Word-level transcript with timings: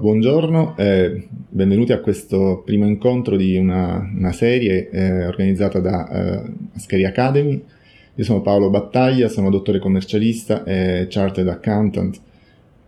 buongiorno 0.00 0.76
e 0.78 1.28
benvenuti 1.28 1.92
a 1.92 2.00
questo 2.00 2.62
primo 2.64 2.86
incontro 2.86 3.36
di 3.36 3.58
una, 3.58 4.10
una 4.16 4.32
serie 4.32 4.88
eh, 4.88 5.26
organizzata 5.26 5.78
da 5.78 6.08
eh, 6.08 6.42
Ascheri 6.74 7.04
Academy. 7.04 7.62
Io 8.14 8.24
sono 8.24 8.40
Paolo 8.40 8.70
Battaglia, 8.70 9.28
sono 9.28 9.50
dottore 9.50 9.78
commercialista 9.78 10.64
e 10.64 11.06
chartered 11.10 11.48
accountant. 11.48 12.18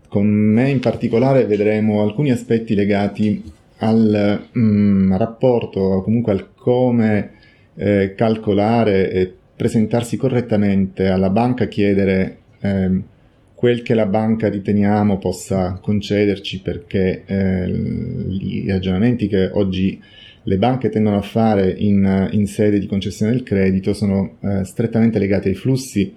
Con 0.09 0.27
me 0.27 0.71
in 0.71 0.81
particolare 0.81 1.45
vedremo 1.45 2.03
alcuni 2.03 2.31
aspetti 2.31 2.75
legati 2.75 3.43
al 3.79 4.49
mm, 4.59 5.15
rapporto 5.15 5.81
o 5.81 6.03
comunque 6.03 6.33
al 6.33 6.55
come 6.55 7.31
eh, 7.75 8.15
calcolare 8.17 9.11
e 9.11 9.35
presentarsi 9.55 10.17
correttamente 10.17 11.09
alla 11.09 11.31
banca, 11.31 11.67
chiedere 11.67 12.39
ehm, 12.61 13.03
quel 13.63 13.83
che 13.83 13.95
la 13.95 14.07
banca 14.07 14.49
riteniamo 14.49 15.19
possa 15.19 15.79
concederci 15.81 16.63
perché 16.63 17.23
eh, 17.25 17.69
i 17.71 18.65
ragionamenti 18.67 19.29
che 19.29 19.51
oggi 19.53 20.03
le 20.43 20.59
banche 20.59 20.89
tendono 20.89 21.19
a 21.19 21.23
fare 21.23 21.71
in, 21.71 22.29
in 22.33 22.49
sede 22.49 22.81
di 22.81 22.89
concessione 22.89 23.31
del 23.31 23.45
credito 23.45 23.95
sono 23.95 24.39
eh, 24.41 24.65
strettamente 24.65 25.21
legati 25.21 25.47
ai 25.47 25.55
flussi 25.55 26.13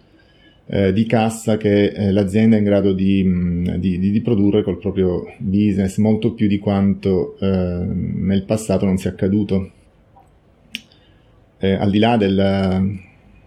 eh, 0.65 0.91
di 0.91 1.05
cassa 1.05 1.57
che 1.57 1.89
eh, 1.89 2.11
l'azienda 2.11 2.55
è 2.55 2.57
in 2.57 2.65
grado 2.65 2.93
di, 2.93 3.23
mh, 3.23 3.77
di, 3.77 3.99
di, 3.99 4.21
produrre 4.21 4.63
col 4.63 4.79
proprio 4.79 5.31
business, 5.37 5.97
molto 5.97 6.33
più 6.33 6.47
di 6.47 6.57
quanto 6.57 7.37
eh, 7.39 7.45
nel 7.47 8.43
passato 8.45 8.85
non 8.85 8.97
sia 8.97 9.11
accaduto. 9.11 9.69
Eh, 11.59 11.73
al 11.73 11.91
di 11.91 11.99
là 11.99 12.17
del, 12.17 12.99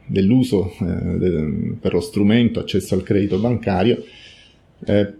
dell'uso 0.09 0.73
eh, 0.81 1.19
de, 1.19 1.75
per 1.81 1.93
lo 1.93 2.01
strumento 2.01 2.59
accesso 2.59 2.95
al 2.95 3.03
credito 3.03 3.39
bancario, 3.39 4.03
eh, 4.87 5.13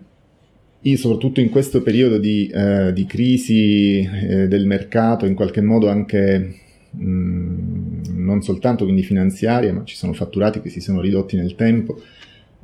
soprattutto 0.97 1.41
in 1.41 1.51
questo 1.51 1.83
periodo 1.83 2.19
di, 2.19 2.49
eh, 2.49 2.93
di 2.93 3.05
crisi 3.05 4.01
eh, 4.01 4.49
del 4.49 4.67
mercato, 4.67 5.27
in 5.27 5.35
qualche 5.35 5.61
modo 5.61 5.89
anche 5.89 6.55
mh, 6.91 7.05
mm, 7.05 8.03
non 8.15 8.43
soltanto 8.43 8.85
quindi 8.85 9.03
finanziaria, 9.03 9.73
ma 9.73 9.85
ci 9.85 9.97
sono 9.97 10.13
fatturati 10.15 10.61
che 10.61 10.71
si 10.71 10.81
sono 10.81 11.01
ridotti 11.01 11.37
nel 11.37 11.55
tempo, 11.55 12.01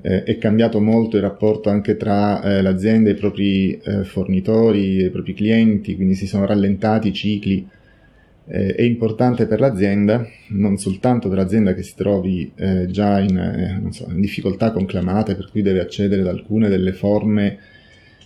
eh, 0.01 0.23
è 0.25 0.39
cambiato 0.39 0.81
molto 0.81 1.17
il 1.17 1.23
rapporto 1.23 1.69
anche 1.69 1.97
tra 1.97 2.43
eh, 2.43 2.63
l'azienda 2.63 3.11
e 3.11 3.13
i 3.13 3.17
propri 3.17 3.81
fornitori, 4.05 5.05
i 5.05 5.11
propri 5.11 5.35
clienti, 5.35 5.95
quindi 5.95 6.15
si 6.15 6.27
sono 6.27 6.47
rallentati 6.47 7.09
i 7.09 7.13
cicli 7.13 7.67
eh, 8.47 8.75
è 8.75 8.83
importante 8.83 9.47
per 9.47 9.61
l'azienda, 9.61 10.27
non 10.49 10.77
soltanto 10.77 11.29
per 11.29 11.39
l'azienda 11.39 11.75
che 11.75 11.83
si 11.83 11.95
trovi 11.95 12.51
eh, 12.55 12.87
già 12.87 13.19
in, 13.21 13.37
eh, 13.37 13.93
so, 13.93 14.07
in, 14.11 14.21
difficoltà 14.21 14.71
conclamate, 14.71 15.35
per 15.35 15.49
cui 15.51 15.63
deve 15.63 15.81
accedere 15.81 16.21
ad 16.21 16.29
alcune 16.29 16.69
delle 16.69 16.93
forme 16.93 17.59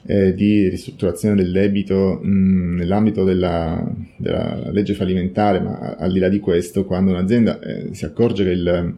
eh, 0.06 0.34
di 0.34 0.69
ristrutturazione 0.69 1.36
del 1.36 1.52
debito 1.52 2.19
mh, 2.20 2.77
nell'ambito 2.77 3.24
della, 3.24 3.84
della, 4.16 4.70
legge 4.70 4.94
fallimentare, 4.94 5.61
ma 5.61 5.96
al 5.98 6.12
di 6.12 6.19
là 6.19 6.28
di 6.28 6.41
questo, 6.41 6.84
quando 6.84 7.12
un'azienda 7.12 7.61
eh, 7.61 7.89
si 7.92 8.05
accorge 8.05 8.44
che 8.44 8.50
il, 8.50 8.96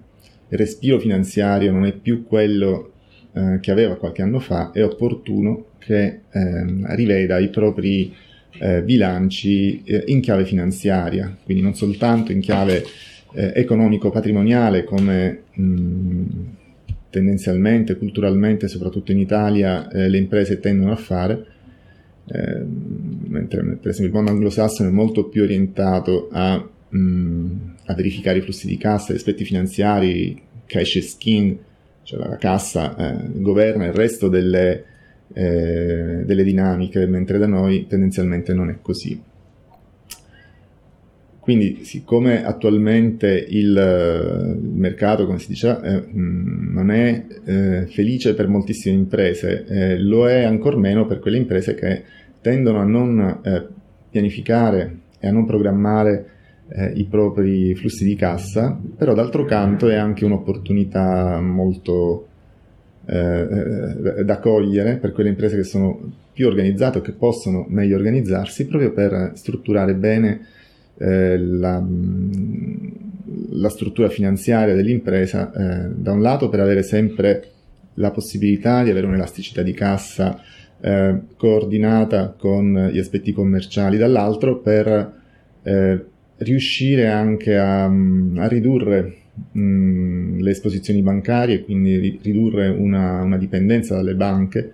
il, 0.48 0.58
respiro 0.58 0.98
finanziario 0.98 1.70
non 1.70 1.84
è 1.84 1.92
più 1.92 2.24
quello 2.24 2.92
eh, 3.32 3.58
che 3.60 3.70
aveva 3.70 3.96
qualche 3.96 4.22
anno 4.22 4.38
fa, 4.38 4.70
è 4.72 4.82
opportuno 4.82 5.66
che 5.78 6.20
ehm, 6.30 6.94
riveda 6.94 7.38
i 7.38 7.48
propri 7.48 8.12
eh, 8.60 8.82
bilanci 8.82 9.82
eh, 9.84 10.04
in 10.08 10.20
chiave 10.20 10.44
finanziaria, 10.44 11.34
quindi 11.42 11.62
non 11.62 11.74
soltanto 11.74 12.30
in 12.30 12.40
chiave 12.40 12.84
eh, 13.32 13.52
economico-patrimoniale 13.54 14.84
come 14.84 15.44
mh, 15.54 16.24
tendenzialmente, 17.08 17.96
culturalmente, 17.96 18.68
soprattutto 18.68 19.12
in 19.12 19.18
Italia, 19.18 19.88
eh, 19.88 20.08
le 20.08 20.18
imprese 20.18 20.60
tendono 20.60 20.92
a 20.92 20.96
fare, 20.96 21.46
ehm, 22.26 23.24
mentre 23.28 23.62
per 23.62 23.90
esempio 23.90 24.06
il 24.06 24.12
mondo 24.12 24.30
anglosassone 24.30 24.90
è 24.90 24.92
molto 24.92 25.24
più 25.28 25.42
orientato 25.42 26.28
a, 26.30 26.62
mh, 26.88 27.50
a 27.86 27.94
verificare 27.94 28.38
i 28.38 28.42
flussi 28.42 28.66
di 28.66 28.76
cassa, 28.76 29.12
gli 29.12 29.16
aspetti 29.16 29.44
finanziari, 29.44 30.38
cash 30.66 30.96
is 30.96 31.16
king, 31.16 31.56
cioè 32.02 32.18
la 32.18 32.36
cassa 32.36 32.94
eh, 32.96 33.40
governa 33.40 33.86
il 33.86 33.92
resto 33.92 34.28
delle 34.28 34.84
eh, 35.32 36.22
delle 36.24 36.44
dinamiche, 36.44 37.06
mentre 37.06 37.38
da 37.38 37.46
noi 37.46 37.86
tendenzialmente 37.86 38.52
non 38.52 38.70
è 38.70 38.78
così. 38.80 39.28
Quindi, 41.40 41.84
siccome 41.84 42.44
attualmente 42.44 43.46
il, 43.48 44.58
mercato, 44.60 45.26
come 45.26 45.38
si 45.38 45.48
dice, 45.48 45.80
eh, 45.82 46.04
non 46.12 46.90
è 46.90 47.24
eh, 47.44 47.86
felice 47.86 48.34
per 48.34 48.46
moltissime 48.46 48.96
imprese, 48.96 49.64
eh, 49.66 49.98
lo 49.98 50.28
è 50.28 50.44
ancor 50.44 50.76
meno 50.76 51.06
per 51.06 51.18
quelle 51.18 51.38
imprese 51.38 51.74
che 51.74 52.04
tendono 52.40 52.78
a 52.78 52.84
non 52.84 53.40
eh, 53.42 53.66
pianificare 54.10 54.98
e 55.18 55.28
a 55.28 55.32
non 55.32 55.46
programmare 55.46 56.26
eh, 56.68 56.92
i 56.94 57.06
propri 57.06 57.74
flussi 57.74 58.04
di 58.04 58.14
cassa, 58.16 58.78
però 58.96 59.14
d'altro 59.14 59.44
canto 59.44 59.88
è 59.88 59.96
anche 59.96 60.24
un'opportunità 60.24 61.40
molto 61.40 62.28
eh, 63.12 64.18
eh, 64.18 64.24
da 64.24 64.38
cogliere 64.38 64.94
per 64.98 65.10
quelle 65.10 65.30
imprese 65.30 65.56
che 65.56 65.64
sono 65.64 66.12
più 66.32 66.46
organizzate 66.46 66.98
o 66.98 67.00
che 67.00 67.10
possono 67.10 67.66
meglio 67.68 67.96
organizzarsi 67.96 68.66
proprio 68.68 68.92
per 68.92 69.32
strutturare 69.34 69.96
bene 69.96 70.46
eh, 70.96 71.36
la, 71.36 71.84
la, 73.50 73.68
struttura 73.68 74.08
finanziaria 74.08 74.76
dell'impresa 74.76 75.50
eh, 75.52 75.88
da 75.92 76.12
un 76.12 76.22
lato 76.22 76.48
per 76.48 76.60
avere 76.60 76.84
sempre 76.84 77.48
la 77.94 78.12
possibilità 78.12 78.84
di 78.84 78.90
avere 78.90 79.06
un'elasticità 79.06 79.62
di 79.62 79.72
cassa 79.72 80.40
eh, 80.80 81.20
coordinata 81.36 82.32
con 82.38 82.90
gli 82.92 82.98
aspetti 83.00 83.32
commerciali 83.32 83.96
dall'altro 83.96 84.60
per 84.60 85.12
eh, 85.64 86.04
riuscire 86.36 87.08
anche 87.08 87.58
a, 87.58 87.86
a 87.86 88.46
ridurre 88.46 89.19
le 89.52 90.50
esposizioni 90.50 91.02
bancarie 91.02 91.62
quindi 91.62 92.18
ridurre 92.22 92.68
una, 92.68 93.22
una 93.22 93.36
dipendenza 93.36 93.94
dalle 93.96 94.14
banche 94.14 94.72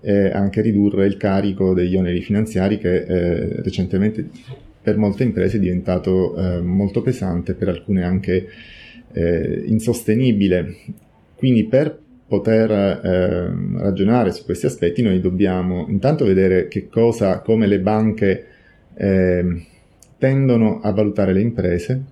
e 0.00 0.30
anche 0.30 0.60
ridurre 0.60 1.06
il 1.06 1.16
carico 1.16 1.74
degli 1.74 1.96
oneri 1.96 2.20
finanziari 2.20 2.78
che 2.78 2.96
eh, 2.96 3.62
recentemente 3.62 4.28
per 4.88 4.96
molte 4.96 5.22
imprese 5.22 5.58
è 5.58 5.60
diventato 5.60 6.34
eh, 6.34 6.60
molto 6.62 7.02
pesante, 7.02 7.52
per 7.52 7.68
alcune 7.68 8.04
anche 8.04 8.48
eh, 9.12 9.62
insostenibile. 9.66 10.76
Quindi 11.34 11.66
per 11.66 11.98
poter 12.26 12.70
eh, 12.70 13.52
ragionare 13.76 14.32
su 14.32 14.44
questi 14.44 14.64
aspetti 14.64 15.02
noi 15.02 15.20
dobbiamo 15.20 15.86
intanto 15.88 16.24
vedere 16.24 16.68
che 16.68 16.88
cosa, 16.88 17.40
come 17.40 17.66
le 17.66 17.80
banche 17.80 18.46
eh, 18.94 19.66
tendono 20.16 20.80
a 20.80 20.90
valutare 20.92 21.34
le 21.34 21.40
imprese, 21.42 22.02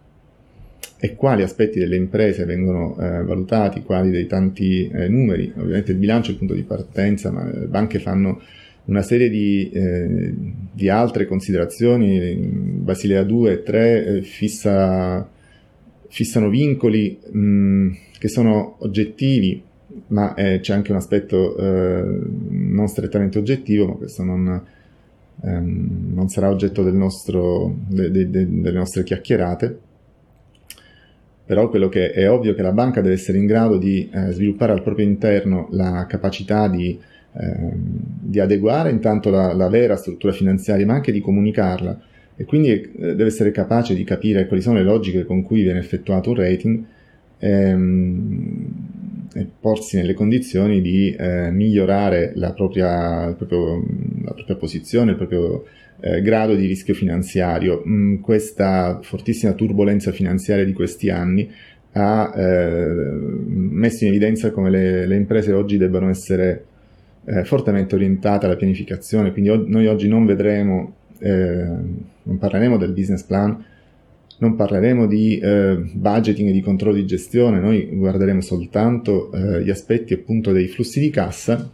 e 0.99 1.15
quali 1.15 1.43
aspetti 1.43 1.79
delle 1.79 1.97
imprese 1.97 2.45
vengono 2.45 2.97
eh, 2.99 3.23
valutati, 3.23 3.83
quali 3.83 4.11
dei 4.11 4.27
tanti 4.27 4.89
eh, 4.89 5.09
numeri. 5.09 5.53
Ovviamente 5.57 5.93
il 5.93 5.99
bilancio 5.99 6.31
è 6.31 6.33
il 6.33 6.39
punto 6.39 6.55
di 6.55 6.63
partenza, 6.63 7.31
ma 7.31 7.45
le 7.45 7.67
banche 7.67 7.99
fanno 7.99 8.41
una 8.87 9.03
serie 9.03 9.29
di, 9.29 9.71
eh, 9.71 10.35
di 10.73 10.89
altre 10.89 11.27
considerazioni. 11.27 12.35
Basilea 12.35 13.23
2 13.25 13.53
e 13.53 13.63
3 13.63 14.07
eh, 14.07 14.23
fissa, 14.23 15.29
fissano 16.09 16.49
vincoli 16.49 17.19
mh, 17.31 17.91
che 18.19 18.29
sono 18.29 18.77
oggettivi, 18.79 19.63
ma 20.09 20.35
eh, 20.35 20.61
c'è 20.61 20.73
anche 20.73 20.93
un 20.93 20.97
aspetto 20.97 21.57
eh, 21.59 22.05
non 22.49 22.87
strettamente 22.89 23.39
oggettivo, 23.39 23.87
ma 23.87 23.95
questo 23.95 24.23
non, 24.23 24.63
ehm, 25.43 26.13
non 26.15 26.29
sarà 26.31 26.49
oggetto 26.49 26.83
del 26.83 26.95
nostro, 26.95 27.75
de, 27.87 28.11
de, 28.11 28.31
de, 28.31 28.47
delle 28.49 28.79
nostre 28.79 29.03
chiacchierate 29.03 29.85
però 31.47 31.69
quello 31.71 31.89
che 31.89 32.11
è 32.11 32.29
ovvio 32.29 32.53
è 32.53 32.55
che 32.57 32.63
la 32.63 32.73
banca 32.73 33.01
deve 33.01 33.15
essere 33.15 33.39
in 33.39 33.47
grado 33.47 33.79
di 33.79 34.11
eh, 34.13 34.33
sviluppare 34.33 34.73
al 34.73 34.83
proprio 34.83 35.07
interno 35.07 35.69
la 35.71 36.05
capacità 36.09 36.67
di, 36.67 36.99
eh, 37.39 37.71
di 37.73 38.41
adeguare 38.41 38.91
intanto 38.91 39.31
la, 39.31 39.55
la, 39.55 39.69
vera 39.69 39.95
struttura 39.95 40.33
finanziaria, 40.33 40.85
ma 40.85 40.95
anche 40.95 41.13
di 41.13 41.21
comunicarla. 41.21 42.01
E 42.35 42.45
quindi 42.45 42.71
eh, 42.71 42.91
deve 42.97 43.27
essere 43.27 43.53
capace 43.53 43.95
di 43.95 44.03
capire 44.03 44.49
quali 44.49 44.61
sono 44.61 44.79
le 44.79 44.83
logiche 44.83 45.25
con 45.25 45.43
cui 45.43 45.63
viene 45.63 45.79
effettuato 45.79 46.31
un 46.31 46.37
rating 46.37 46.85
ehm, 47.39 48.67
e 49.33 49.47
porsi 49.61 49.97
nelle 49.99 50.15
condizioni 50.15 50.81
di 50.81 51.15
eh, 51.15 51.53
migliorare 51.53 52.33
la 52.35 52.53
propria, 52.53 53.33
proprio, 53.35 53.85
la 54.25 54.33
propria 54.33 54.57
posizione, 54.57 55.13
il 55.13 55.17
proprio 55.17 55.65
eh, 56.07 56.23
grado 56.23 56.55
di 56.55 56.67
rischio 56.67 56.95
finanziario. 56.95 57.83
Mm, 57.87 58.17
questa 58.17 59.01
fortissima 59.03 59.53
turbolenza 59.53 60.13
finanziaria 60.13 60.65
di 60.65 60.73
questi 60.73 61.11
anni 61.11 61.51
ha 61.93 62.33
eh, 62.37 62.87
messo 62.87 64.05
in 64.05 64.11
evidenza 64.11 64.51
come 64.51 64.71
le, 64.71 65.07
le 65.07 65.17
imprese 65.17 65.53
oggi 65.53 65.79
debbano 65.79 66.09
essere 66.09 66.65
eh, 67.25 67.45
fortemente 67.45 67.95
orientate 67.95 68.47
alla 68.47 68.57
pianificazione, 68.57 69.33
quindi 69.33 69.51
o- 69.51 69.65
noi 69.67 69.87
oggi 69.87 70.07
non 70.07 70.27
vedremo, 70.27 70.95
eh, 71.19 71.67
non 72.23 72.39
parleremo 72.39 72.77
del 72.77 72.93
business 72.93 73.23
plan, 73.23 73.65
non 74.39 74.55
parleremo 74.55 75.07
di 75.07 75.39
eh, 75.39 75.77
budgeting 75.93 76.51
e 76.51 76.53
di 76.53 76.61
controllo 76.61 76.97
di 76.97 77.07
gestione, 77.07 77.59
noi 77.59 77.89
guarderemo 77.91 78.43
soltanto 78.43 79.33
eh, 79.33 79.65
gli 79.65 79.71
aspetti 79.71 80.13
appunto 80.13 80.53
dei 80.53 80.69
flussi 80.69 81.01
di 81.01 81.09
cassa, 81.09 81.69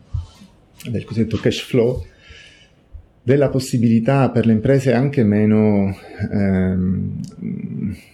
del 0.88 1.04
cosiddetto 1.04 1.36
cash 1.38 1.62
flow, 1.62 2.04
della 3.24 3.48
possibilità 3.48 4.30
per 4.30 4.46
le 4.46 4.52
imprese 4.52 4.92
anche 4.92 5.22
meno, 5.22 5.96
ehm, 6.32 7.20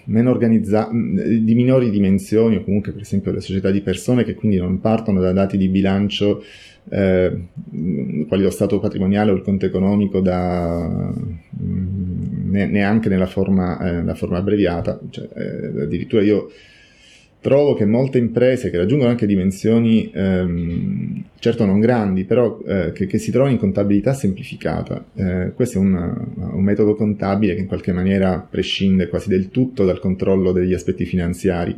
meno 0.05 0.31
organizzate, 0.31 1.43
di 1.43 1.55
minori 1.55 1.91
dimensioni 1.91 2.57
o 2.57 2.63
comunque 2.63 2.93
per 2.93 3.01
esempio 3.01 3.33
le 3.33 3.41
società 3.41 3.71
di 3.71 3.81
persone 3.81 4.25
che 4.25 4.35
quindi 4.35 4.59
non 4.59 4.81
partono 4.81 5.21
da 5.21 5.33
dati 5.33 5.57
di 5.57 5.69
bilancio 5.69 6.43
eh, 6.91 7.47
quali 8.27 8.43
lo 8.43 8.51
stato 8.51 8.79
patrimoniale 8.81 9.31
o 9.31 9.35
il 9.35 9.43
conto 9.43 9.65
economico 9.65 10.21
da, 10.21 11.11
ne, 11.51 12.67
neanche 12.67 13.09
nella 13.09 13.27
forma, 13.27 14.11
eh, 14.11 14.15
forma 14.15 14.39
abbreviata, 14.39 15.01
cioè, 15.09 15.29
eh, 15.35 15.83
addirittura 15.83 16.23
io 16.23 16.51
trovo 17.49 17.73
che 17.73 17.87
molte 17.87 18.19
imprese 18.19 18.69
che 18.69 18.77
raggiungono 18.77 19.09
anche 19.09 19.25
dimensioni 19.25 20.11
ehm, 20.13 21.25
certo 21.39 21.65
non 21.65 21.81
grandi, 21.81 22.25
però 22.25 22.59
eh, 22.67 22.93
che, 22.93 23.07
che, 23.07 23.17
si 23.17 23.31
trovano 23.31 23.55
in 23.55 23.59
contabilità 23.59 24.13
semplificata, 24.13 25.03
eh, 25.15 25.53
questo 25.55 25.79
è 25.79 25.81
un, 25.81 25.95
un, 26.37 26.63
metodo 26.63 26.95
contabile 26.95 27.55
che 27.55 27.63
in 27.63 27.67
qualche 27.67 27.93
maniera 27.93 28.39
prescinde 28.39 29.09
quasi 29.09 29.31
del 29.31 29.49
tutto 29.49 29.87
dal 29.87 29.99
controllo 29.99 30.53
degli 30.53 30.75
aspetti 30.75 31.07
finanziari. 31.07 31.75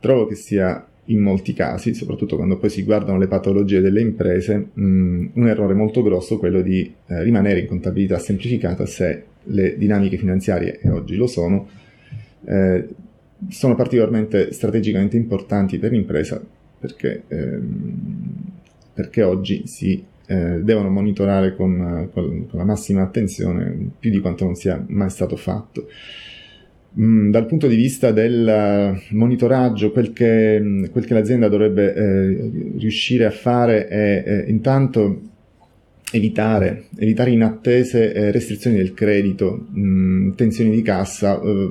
Trovo 0.00 0.26
che 0.26 0.36
sia 0.36 0.86
in 1.04 1.20
molti 1.20 1.52
casi, 1.52 1.92
soprattutto 1.92 2.36
quando 2.36 2.56
poi 2.56 2.70
si 2.70 2.82
guardano 2.82 3.18
le 3.18 3.26
patologie 3.26 3.82
delle 3.82 4.00
imprese, 4.00 4.68
mh, 4.72 5.26
un 5.34 5.48
errore 5.48 5.74
molto 5.74 6.02
grosso 6.02 6.38
quello 6.38 6.62
di 6.62 6.90
eh, 7.08 7.22
rimanere 7.22 7.60
in 7.60 7.66
contabilità 7.66 8.18
semplificata 8.18 8.86
se 8.86 9.24
le 9.42 9.76
dinamiche 9.76 10.16
finanziarie, 10.16 10.80
e 10.80 10.88
oggi 10.88 11.14
lo 11.16 11.26
sono, 11.26 11.68
eh, 12.46 12.88
sono 13.48 13.74
particolarmente 13.74 14.52
strategicamente 14.52 15.16
importanti 15.16 15.78
per 15.78 15.92
l'impresa 15.92 16.42
perché, 16.78 17.22
ehm, 17.28 18.34
perché 18.94 19.22
oggi 19.22 19.66
si 19.66 20.04
eh, 20.30 20.60
devono 20.62 20.90
monitorare 20.90 21.56
con, 21.56 22.10
con, 22.12 22.46
con, 22.48 22.58
la 22.58 22.64
massima 22.64 23.02
attenzione 23.02 23.92
più 23.98 24.10
di 24.10 24.20
quanto 24.20 24.44
non 24.44 24.54
sia 24.54 24.82
mai 24.88 25.08
stato 25.08 25.36
fatto. 25.36 25.88
Mm, 27.00 27.30
dal 27.30 27.46
punto 27.46 27.66
di 27.66 27.76
vista 27.76 28.12
del 28.12 29.00
monitoraggio, 29.10 29.90
quel 29.90 30.12
che, 30.12 30.88
quel 30.90 31.04
che 31.06 31.14
l'azienda 31.14 31.48
dovrebbe 31.48 31.94
eh, 31.94 32.50
riuscire 32.76 33.24
a 33.24 33.30
fare 33.30 33.88
è 33.88 34.24
eh, 34.26 34.50
intanto 34.50 35.20
evitare, 36.12 36.84
evitare 36.96 37.30
inattese 37.30 38.12
eh, 38.12 38.30
restrizioni 38.30 38.76
del 38.76 38.94
credito, 38.94 39.66
mh, 39.70 39.80
mm, 39.80 40.30
tensioni 40.32 40.70
di 40.70 40.82
cassa, 40.82 41.40
eh, 41.40 41.70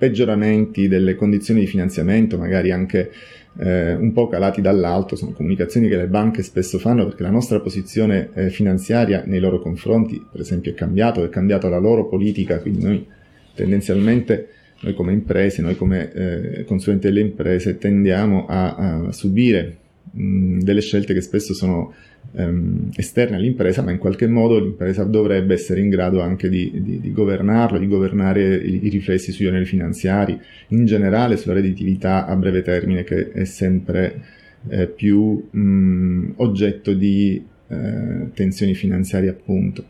peggioramenti 0.00 0.88
delle 0.88 1.14
condizioni 1.14 1.60
di 1.60 1.66
finanziamento, 1.66 2.38
magari 2.38 2.70
anche 2.70 3.12
eh, 3.58 3.92
un 3.92 4.12
po' 4.14 4.28
calati 4.28 4.62
dall'alto, 4.62 5.14
sono 5.14 5.32
comunicazioni 5.32 5.88
che 5.88 5.96
le 5.96 6.06
banche 6.06 6.42
spesso 6.42 6.78
fanno 6.78 7.04
perché 7.04 7.22
la 7.22 7.30
nostra 7.30 7.60
posizione 7.60 8.30
eh, 8.32 8.48
finanziaria 8.48 9.24
nei 9.26 9.40
loro 9.40 9.60
confronti, 9.60 10.24
per 10.32 10.40
esempio, 10.40 10.70
è 10.70 10.74
cambiata, 10.74 11.22
è 11.22 11.28
cambiata 11.28 11.68
la 11.68 11.76
loro 11.76 12.08
politica, 12.08 12.60
quindi 12.60 12.82
noi 12.82 13.06
tendenzialmente 13.54 14.48
noi 14.80 14.94
come 14.94 15.12
imprese, 15.12 15.60
noi 15.60 15.76
come 15.76 16.10
eh, 16.12 16.64
consulenti 16.64 17.08
delle 17.08 17.20
imprese 17.20 17.76
tendiamo 17.76 18.46
a, 18.46 18.76
a 18.76 19.12
subire 19.12 19.76
mh, 20.10 20.60
delle 20.60 20.80
scelte 20.80 21.14
che 21.14 21.20
spesso 21.20 21.54
sono 21.54 21.92
ehm, 22.32 22.90
esterne 22.96 23.36
all'impresa, 23.36 23.82
ma 23.82 23.90
in 23.90 23.98
qualche 23.98 24.26
modo 24.26 24.58
l'impresa 24.58 25.04
dovrebbe 25.04 25.54
essere 25.54 25.80
in 25.80 25.88
grado 25.88 26.20
anche 26.20 26.48
di, 26.48 26.70
di, 26.82 27.00
di 27.00 27.12
governarlo, 27.12 27.78
di 27.78 27.86
governare 27.86 28.56
i, 28.56 28.86
i, 28.86 28.88
riflessi 28.88 29.32
sugli 29.32 29.46
oneri 29.46 29.64
finanziari, 29.64 30.38
in 30.68 30.84
generale 30.84 31.36
sulla 31.36 31.54
redditività 31.54 32.26
a 32.26 32.36
breve 32.36 32.62
termine 32.62 33.04
che 33.04 33.30
è 33.30 33.44
sempre 33.44 34.22
eh, 34.68 34.86
più 34.86 35.48
mh, 35.50 36.32
oggetto 36.36 36.92
di 36.92 37.42
eh, 37.68 38.30
tensioni 38.34 38.74
finanziarie 38.74 39.30
appunto. 39.30 39.84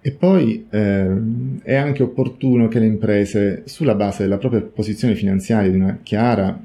E 0.00 0.12
poi 0.12 0.66
eh, 0.70 1.16
è 1.62 1.74
anche 1.74 2.02
opportuno 2.02 2.68
che 2.68 2.78
le 2.78 2.86
imprese, 2.86 3.62
sulla 3.66 3.94
base 3.94 4.22
della 4.22 4.38
propria 4.38 4.62
posizione 4.62 5.14
finanziaria, 5.14 5.70
di 5.70 5.76
una 5.76 5.98
chiara 6.02 6.58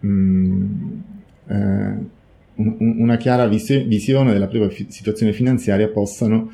mh, 0.00 1.02
eh, 1.48 2.14
una 2.56 3.16
chiara 3.16 3.46
vis- 3.46 3.86
visione 3.86 4.32
della 4.32 4.46
propria 4.46 4.70
fi- 4.70 4.86
situazione 4.88 5.32
finanziaria 5.32 5.88
possano 5.88 6.52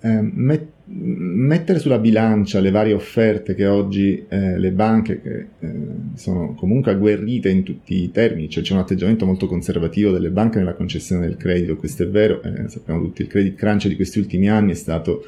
eh, 0.00 0.20
met- 0.20 0.70
mettere 0.84 1.78
sulla 1.78 1.98
bilancia 1.98 2.60
le 2.60 2.70
varie 2.70 2.92
offerte 2.92 3.54
che 3.54 3.66
oggi 3.66 4.24
eh, 4.28 4.58
le 4.58 4.72
banche, 4.72 5.20
che 5.20 5.46
eh, 5.60 5.72
sono 6.14 6.54
comunque 6.54 6.92
agguerrite 6.92 7.48
in 7.48 7.62
tutti 7.62 8.02
i 8.02 8.10
termini, 8.10 8.48
cioè 8.48 8.62
c'è 8.62 8.74
un 8.74 8.80
atteggiamento 8.80 9.24
molto 9.24 9.46
conservativo 9.46 10.10
delle 10.10 10.30
banche 10.30 10.58
nella 10.58 10.74
concessione 10.74 11.26
del 11.26 11.36
credito, 11.36 11.76
questo 11.76 12.02
è 12.02 12.08
vero, 12.08 12.42
eh, 12.42 12.68
sappiamo 12.68 13.00
tutti, 13.00 13.22
il 13.22 13.28
credit 13.28 13.54
crunch 13.54 13.86
di 13.86 13.96
questi 13.96 14.18
ultimi 14.18 14.50
anni 14.50 14.72
è 14.72 14.74
stato 14.74 15.24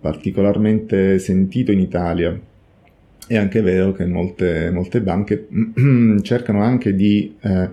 particolarmente 0.00 1.18
sentito 1.18 1.70
in 1.72 1.80
Italia. 1.80 2.38
È 3.26 3.36
anche 3.36 3.60
vero 3.60 3.92
che 3.92 4.06
molte, 4.06 4.70
molte 4.70 5.00
banche 5.02 5.46
cercano 6.22 6.62
anche 6.62 6.96
di 6.96 7.36
eh, 7.40 7.70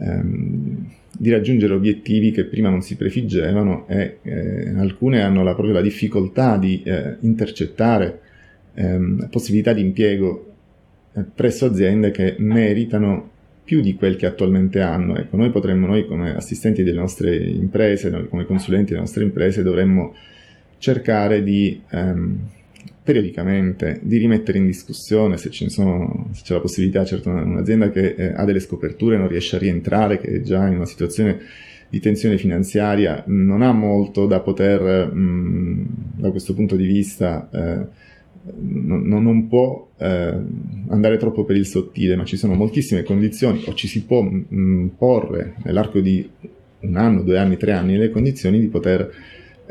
ehm, 0.00 0.92
di 1.18 1.30
raggiungere 1.30 1.74
obiettivi 1.74 2.30
che 2.30 2.44
prima 2.44 2.70
non 2.70 2.82
si 2.82 2.96
prefiggevano 2.96 3.86
e 3.88 4.18
eh, 4.22 4.70
alcune 4.76 5.22
hanno 5.22 5.42
la, 5.42 5.52
proprio 5.52 5.74
la 5.74 5.82
difficoltà 5.82 6.56
di 6.56 6.82
eh, 6.82 7.16
intercettare 7.20 8.20
ehm, 8.74 9.28
possibilità 9.30 9.72
di 9.72 9.82
impiego 9.82 10.52
eh, 11.12 11.24
presso 11.34 11.66
aziende 11.66 12.10
che 12.10 12.36
meritano 12.38 13.28
più 13.64 13.80
di 13.80 13.94
quel 13.94 14.16
che 14.16 14.26
attualmente 14.26 14.80
hanno. 14.80 15.16
Ecco, 15.16 15.36
noi 15.36 15.50
potremmo, 15.50 15.86
noi 15.86 16.06
come 16.06 16.34
assistenti 16.34 16.82
delle 16.82 16.98
nostre 16.98 17.36
imprese, 17.36 18.26
come 18.28 18.44
consulenti 18.44 18.90
delle 18.90 19.00
nostre 19.00 19.22
imprese, 19.22 19.62
dovremmo 19.62 20.14
cercare 20.78 21.42
di 21.42 21.80
ehm, 21.90 22.38
periodicamente 23.10 23.98
di 24.02 24.18
rimettere 24.18 24.58
in 24.58 24.66
discussione 24.66 25.36
se, 25.36 25.50
sono, 25.50 26.28
se 26.32 26.42
c'è 26.44 26.54
la 26.54 26.60
possibilità, 26.60 27.04
certo 27.04 27.28
un'azienda 27.28 27.90
che 27.90 28.14
eh, 28.16 28.32
ha 28.36 28.44
delle 28.44 28.60
scoperture 28.60 29.16
non 29.16 29.26
riesce 29.26 29.56
a 29.56 29.58
rientrare, 29.58 30.20
che 30.20 30.28
è 30.28 30.40
già 30.42 30.64
in 30.68 30.76
una 30.76 30.86
situazione 30.86 31.40
di 31.88 31.98
tensione 31.98 32.38
finanziaria, 32.38 33.24
non 33.26 33.62
ha 33.62 33.72
molto 33.72 34.28
da 34.28 34.38
poter, 34.38 35.12
mh, 35.12 35.86
da 36.18 36.30
questo 36.30 36.54
punto 36.54 36.76
di 36.76 36.86
vista, 36.86 37.48
eh, 37.52 37.86
non, 38.60 39.02
non, 39.08 39.48
può 39.48 39.90
eh, 39.98 40.34
andare 40.86 41.16
troppo 41.16 41.44
per 41.44 41.56
il 41.56 41.66
sottile, 41.66 42.14
ma 42.14 42.24
ci 42.24 42.36
sono 42.36 42.54
moltissime 42.54 43.02
condizioni, 43.02 43.64
o 43.66 43.74
ci 43.74 43.88
si 43.88 44.04
può 44.04 44.22
mh, 44.22 44.92
porre 44.96 45.54
nell'arco 45.64 45.98
di 45.98 46.30
un 46.82 46.96
anno, 46.96 47.22
due 47.22 47.38
anni, 47.38 47.56
tre 47.56 47.72
anni, 47.72 47.96
le 47.96 48.10
condizioni 48.10 48.60
di 48.60 48.68
poter 48.68 49.12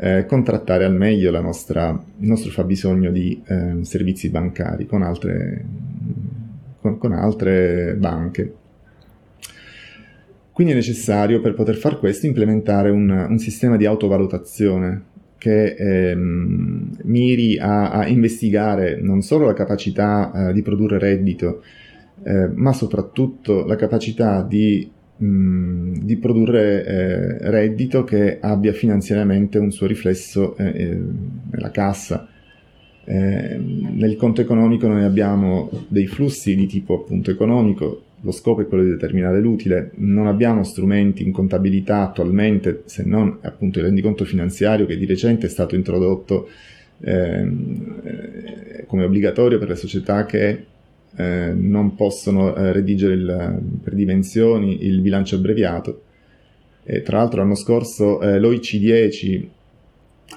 eh, 0.02 0.24
contrattare 0.24 0.86
al 0.86 0.94
meglio 0.94 1.30
nostra, 1.42 1.90
il 1.90 2.26
nostro 2.26 2.50
fabbisogno 2.50 3.10
di 3.10 3.42
eh, 3.46 3.84
servizi 3.84 4.30
bancari 4.30 4.86
con 4.86 5.02
altre, 5.02 5.64
con, 6.80 6.96
con 6.96 7.12
altre 7.12 7.94
banche. 7.98 8.54
Quindi 10.52 10.72
è 10.72 10.76
necessario 10.76 11.42
per 11.42 11.52
poter 11.52 11.76
fare 11.76 11.98
questo 11.98 12.26
implementare 12.26 12.88
un, 12.88 13.10
un 13.10 13.38
sistema 13.38 13.76
di 13.76 13.84
autovalutazione 13.84 15.08
che 15.36 15.74
ehm, 15.74 16.98
miri 17.04 17.58
a, 17.58 17.90
a, 17.90 18.06
investigare 18.06 19.00
non 19.00 19.22
solo 19.22 19.46
la 19.46 19.54
capacità 19.54 20.48
eh, 20.48 20.52
di 20.52 20.62
produrre 20.62 20.98
reddito, 20.98 21.62
eh, 22.22 22.48
ma 22.54 22.72
soprattutto 22.72 23.64
la 23.64 23.76
capacità 23.76 24.42
di 24.42 24.90
di 25.22 26.16
produrre 26.16 26.86
eh, 26.86 27.50
reddito 27.50 28.04
che 28.04 28.38
abbia 28.40 28.72
finanziariamente 28.72 29.58
un 29.58 29.70
suo 29.70 29.86
riflesso 29.86 30.56
eh, 30.56 30.64
eh, 30.64 30.98
nella 31.50 31.70
cassa. 31.70 32.26
Eh, 33.04 33.58
nel 33.58 34.16
conto 34.16 34.40
economico 34.40 34.86
noi 34.86 35.04
abbiamo 35.04 35.70
dei 35.88 36.06
flussi 36.06 36.54
di 36.54 36.66
tipo 36.66 37.02
appunto 37.02 37.30
economico, 37.30 38.04
lo 38.22 38.30
scopo 38.30 38.62
è 38.62 38.66
quello 38.66 38.84
di 38.84 38.90
determinare 38.90 39.40
l'utile, 39.40 39.90
non 39.96 40.26
abbiamo 40.26 40.62
strumenti 40.62 41.22
in 41.22 41.32
contabilità 41.32 42.00
attualmente 42.00 42.82
se 42.86 43.02
non 43.04 43.38
appunto 43.42 43.78
il 43.78 43.86
rendiconto 43.86 44.24
finanziario 44.24 44.86
che 44.86 44.96
di 44.96 45.04
recente 45.04 45.46
è 45.46 45.50
stato 45.50 45.74
introdotto 45.74 46.48
ehm, 47.00 48.00
eh, 48.04 48.84
come 48.86 49.04
obbligatorio 49.04 49.58
per 49.58 49.68
le 49.68 49.76
società 49.76 50.24
che 50.24 50.64
eh, 51.16 51.52
non 51.54 51.94
possono 51.96 52.54
eh, 52.54 52.72
redigere 52.72 53.14
il, 53.14 53.58
per 53.82 53.94
dimensioni 53.94 54.84
il 54.86 55.00
bilancio 55.00 55.36
abbreviato. 55.36 56.02
E 56.84 57.02
tra 57.02 57.18
l'altro 57.18 57.40
l'anno 57.40 57.54
scorso 57.54 58.20
eh, 58.20 58.38
l'OIC10, 58.38 59.26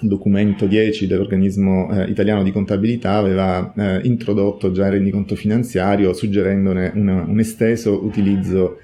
il 0.02 0.08
documento 0.08 0.66
10 0.66 1.08
dell'organismo 1.08 1.90
eh, 1.92 2.10
italiano 2.10 2.44
di 2.44 2.52
contabilità, 2.52 3.14
aveva 3.14 3.74
eh, 3.76 4.02
introdotto 4.04 4.72
già 4.72 4.88
il 4.88 4.94
rendiconto 4.94 5.36
finanziario 5.36 6.14
suggerendone 6.14 6.92
una, 6.96 7.24
un 7.28 7.40
esteso 7.40 8.04
utilizzo 8.04 8.80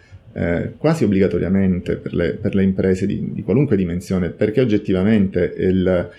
quasi 0.77 1.03
obbligatoriamente 1.03 1.97
per 1.97 2.13
le, 2.13 2.35
per 2.35 2.55
le 2.55 2.63
imprese 2.63 3.05
di, 3.05 3.33
di, 3.33 3.41
qualunque 3.41 3.75
dimensione, 3.75 4.29
perché 4.29 4.61
oggettivamente 4.61 5.53
il, 5.57 6.09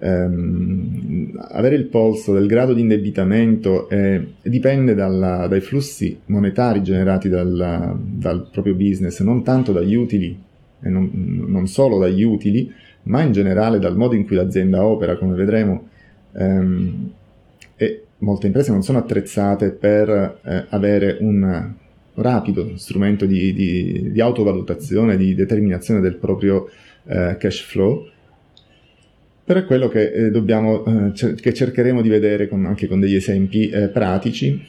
ehm, 0.00 1.46
avere 1.50 1.76
il 1.76 1.86
polso 1.86 2.32
del 2.32 2.46
grado 2.46 2.72
di 2.72 2.80
indebitamento 2.80 3.88
eh, 3.88 4.34
dipende 4.42 4.94
dalla, 4.94 5.46
dai 5.46 5.60
flussi 5.60 6.18
monetari 6.26 6.82
generati 6.82 7.28
dal, 7.28 7.98
dal, 8.00 8.48
proprio 8.50 8.74
business, 8.74 9.20
non 9.20 9.44
tanto 9.44 9.72
dagli 9.72 9.94
utili, 9.94 10.36
e 10.82 10.88
non, 10.88 11.10
non 11.46 11.66
solo 11.66 11.98
dagli 11.98 12.22
utili, 12.22 12.72
ma 13.04 13.22
in 13.22 13.32
generale 13.32 13.78
dal 13.78 13.96
modo 13.96 14.14
in 14.14 14.24
cui 14.24 14.36
l'azienda 14.36 14.84
opera, 14.84 15.16
come 15.16 15.34
vedremo, 15.34 15.88
ehm, 16.32 17.12
e 17.76 18.04
molte 18.18 18.46
imprese 18.46 18.72
non 18.72 18.82
sono 18.82 18.98
attrezzate 18.98 19.70
per 19.70 20.40
eh, 20.42 20.64
avere 20.70 21.18
un 21.20 21.72
rapido 22.14 22.76
strumento 22.76 23.24
di, 23.24 23.52
di, 23.52 24.12
di, 24.12 24.20
autovalutazione, 24.20 25.16
di 25.16 25.34
determinazione 25.34 26.00
del 26.00 26.16
proprio 26.16 26.68
eh, 27.04 27.36
cash 27.38 27.62
flow, 27.62 28.06
però 29.50 29.62
è 29.62 29.64
quello 29.64 29.88
che, 29.88 30.12
eh, 30.12 30.30
dobbiamo, 30.30 30.84
eh, 30.84 31.12
cer- 31.12 31.40
che 31.40 31.52
cercheremo 31.52 32.02
di 32.02 32.08
vedere 32.08 32.46
con, 32.46 32.66
anche 32.66 32.86
con 32.86 33.00
degli 33.00 33.16
esempi 33.16 33.68
eh, 33.68 33.88
pratici. 33.88 34.64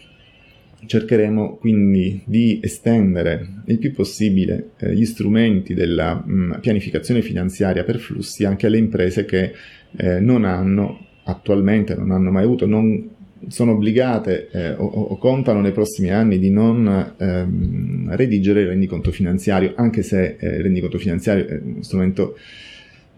Cercheremo 0.84 1.58
quindi 1.58 2.24
di 2.26 2.60
estendere 2.64 3.62
il 3.66 3.78
più 3.78 3.94
possibile 3.94 4.72
eh, 4.80 4.96
gli 4.96 5.06
strumenti 5.06 5.76
della 5.76 6.16
mh, 6.16 6.34
mm, 6.34 6.52
pianificazione 6.62 7.22
finanziaria 7.22 7.84
per 7.84 8.00
flussi 8.00 8.44
anche 8.44 8.66
alle 8.66 8.80
imprese 8.80 9.24
che 9.24 9.52
eh, 9.96 10.20
non 10.20 10.46
hanno 10.46 11.06
attualmente, 11.26 11.94
non 11.94 12.10
hanno 12.10 12.32
mai 12.32 12.46
avuto, 12.46 12.66
non 12.66 13.08
sono 13.50 13.74
obbligate 13.74 14.50
eh, 14.52 14.72
o, 14.72 14.86
o, 14.86 15.18
contano 15.20 15.62
nei 15.62 15.74
prossimi 15.74 16.10
anni 16.10 16.40
di 16.40 16.50
non 16.50 17.14
ehm, 17.18 18.16
redigere 18.16 18.62
il 18.62 18.68
rendiconto 18.70 19.12
finanziario, 19.12 19.74
anche 19.76 20.02
se 20.02 20.38
eh, 20.40 20.56
il 20.56 20.64
rendiconto 20.64 20.98
finanziario 20.98 21.46
è 21.46 21.60
uno 21.64 21.84
strumento 21.84 22.36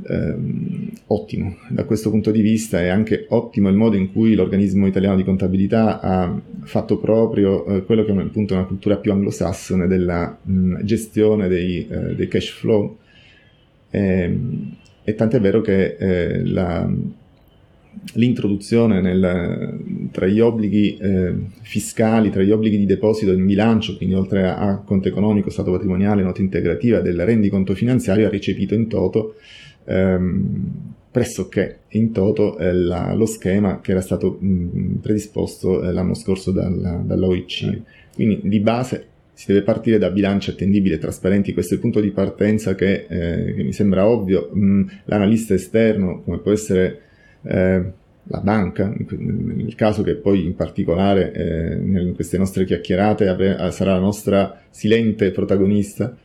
ehm, 0.07 0.89
ottimo. 1.07 1.57
Da 1.69 1.85
questo 1.85 2.09
punto 2.09 2.31
di 2.31 2.41
vista 2.41 2.79
è 2.81 2.87
anche 2.87 3.25
ottimo 3.29 3.69
il 3.69 3.75
modo 3.75 3.95
in 3.95 4.11
cui 4.11 4.35
l'organismo 4.35 4.87
italiano 4.87 5.15
di 5.15 5.23
contabilità 5.23 5.99
ha 5.99 6.39
fatto 6.63 6.97
proprio 6.97 7.65
eh, 7.65 7.83
quello 7.83 8.03
che 8.03 8.13
è 8.13 8.17
appunto 8.17 8.53
una 8.53 8.65
cultura 8.65 8.97
più 8.97 9.11
anglosassone 9.11 9.87
della 9.87 10.37
mh, 10.41 10.83
gestione 10.83 11.47
dei, 11.47 11.87
eh, 11.87 12.15
dei, 12.15 12.27
cash 12.27 12.49
flow. 12.49 12.97
E, 13.89 13.99
ehm, 13.99 14.75
e 15.05 15.15
tant'è 15.15 15.41
vero 15.41 15.59
che 15.59 15.97
eh, 15.99 16.45
la, 16.45 16.89
l'introduzione 18.13 19.01
nel, 19.01 20.09
tra 20.11 20.27
gli 20.27 20.39
obblighi 20.39 20.97
eh, 20.97 21.33
fiscali, 21.61 22.29
tra 22.29 22.41
gli 22.41 22.51
obblighi 22.51 22.77
di 22.77 22.85
deposito 22.85 23.31
in 23.31 23.45
bilancio, 23.45 23.97
quindi 23.97 24.15
oltre 24.15 24.47
a, 24.47 24.57
a 24.57 24.77
conto 24.77 25.07
economico, 25.07 25.49
stato 25.49 25.71
patrimoniale, 25.71 26.23
nota 26.23 26.41
integrativa 26.41 27.01
del 27.01 27.25
rendiconto 27.25 27.73
finanziario, 27.73 28.27
ha 28.27 28.29
recepito 28.29 28.73
in 28.73 28.87
toto 28.87 29.35
ehm, 29.85 30.93
pressoché 31.11 31.81
in 31.89 32.11
toto 32.11 32.57
eh, 32.57 32.73
la, 32.73 33.13
lo 33.13 33.27
schema 33.27 33.81
che 33.81 33.91
era 33.91 34.01
stato 34.01 34.37
mh, 34.39 34.95
predisposto 35.01 35.83
eh, 35.83 35.91
l'anno 35.91 36.15
scorso 36.15 36.51
dalla, 36.51 37.01
dall'OIC. 37.05 37.81
Quindi 38.15 38.41
di 38.43 38.59
base 38.59 39.07
si 39.33 39.51
deve 39.51 39.63
partire 39.63 39.97
da 39.97 40.09
bilanci 40.09 40.49
attendibili 40.49 40.93
e 40.95 40.99
trasparenti, 40.99 41.53
questo 41.53 41.73
è 41.73 41.75
il 41.75 41.81
punto 41.81 41.99
di 41.99 42.11
partenza 42.11 42.75
che, 42.75 43.05
eh, 43.07 43.53
che 43.55 43.63
mi 43.63 43.73
sembra 43.73 44.07
ovvio. 44.07 44.49
Mh, 44.53 45.01
l'analista 45.05 45.53
esterno, 45.53 46.21
come 46.23 46.39
può 46.39 46.51
essere 46.51 47.01
eh, 47.43 47.83
la 48.25 48.39
banca, 48.39 48.91
nel 49.17 49.75
caso 49.75 50.01
che 50.01 50.15
poi 50.15 50.45
in 50.45 50.55
particolare 50.55 51.31
eh, 51.33 51.73
in 51.75 52.13
queste 52.15 52.37
nostre 52.37 52.63
chiacchierate 52.63 53.25
sarà 53.71 53.93
la 53.93 53.99
nostra 53.99 54.61
silente 54.69 55.31
protagonista, 55.31 56.15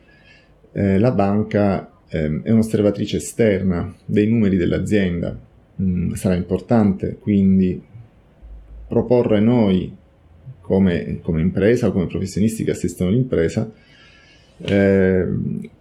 eh, 0.71 0.97
la 0.97 1.11
banca 1.11 1.91
eh, 2.09 2.41
è 2.43 2.51
un'osservatrice 2.51 3.17
esterna 3.17 3.93
dei 4.05 4.27
numeri 4.27 4.57
dell'azienda. 4.57 5.37
Mm, 5.81 6.13
sarà 6.13 6.35
importante 6.35 7.17
quindi 7.19 7.81
proporre 8.87 9.39
noi 9.39 9.95
come, 10.59 11.19
come, 11.21 11.41
impresa 11.41 11.87
o 11.87 11.91
come 11.91 12.07
professionisti 12.07 12.63
che 12.63 12.71
assistono 12.71 13.09
l'impresa 13.09 13.71
eh, 14.61 15.25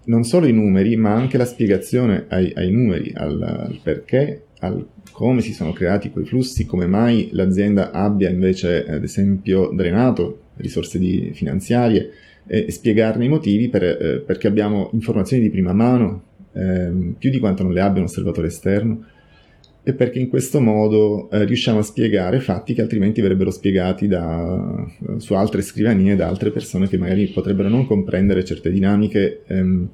non 0.05 0.25
solo 0.25 0.47
i 0.47 0.53
numeri 0.53 0.97
ma 0.97 1.13
anche 1.13 1.37
la 1.37 1.45
spiegazione 1.45 2.27
ai, 2.29 2.53
ai 2.55 2.71
numeri, 2.71 3.13
al, 3.15 3.43
al 3.43 3.81
perché, 3.83 4.45
al 4.61 4.87
come 5.11 5.41
si 5.41 5.53
sono 5.53 5.73
creati 5.73 6.11
quei 6.11 6.25
flussi, 6.25 6.65
come 6.65 6.87
mai 6.87 7.31
l'azienda 7.33 7.91
abbia 7.91 8.29
invece 8.29 8.87
ad 8.87 9.03
esempio 9.03 9.71
drenato 9.75 10.43
risorse 10.57 10.99
finanziarie 11.33 12.11
e 12.49 12.71
spiegarne 12.71 13.27
i 13.27 13.29
motivi 13.29 13.69
per, 13.69 13.83
eh, 13.85 14.23
perché 14.25 14.49
abbiamo 14.49 14.91
informazioni 14.93 15.43
di 15.43 15.51
prima 15.51 15.73
mano, 15.73 16.23
eh, 16.55 16.91
più 17.19 17.31
di 17.31 17.39
quanto 17.39 17.63
non 17.63 17.73
le 17.73 17.81
abbia 17.81 18.01
un 18.01 18.07
osservatore 18.07 18.49
esterno, 18.49 19.05
e 19.83 19.93
perché 19.95 20.19
in 20.19 20.29
questo 20.29 20.61
modo 20.61 21.31
eh, 21.31 21.45
riusciamo 21.45 21.79
a 21.79 21.83
spiegare 21.83 22.41
fatti 22.41 22.75
che 22.75 22.83
altrimenti 22.83 23.21
verrebbero 23.21 23.51
spiegati 23.51 24.07
da, 24.07 24.87
su 25.19 25.35
altre 25.35 25.63
scrivanie 25.63 26.17
da 26.17 26.27
altre 26.27 26.51
persone 26.51 26.89
che 26.89 26.99
magari 26.99 27.27
potrebbero 27.29 27.69
non 27.69 27.87
comprendere 27.87 28.45
certe 28.45 28.71
dinamiche 28.71 29.45
ehm, 29.47 29.89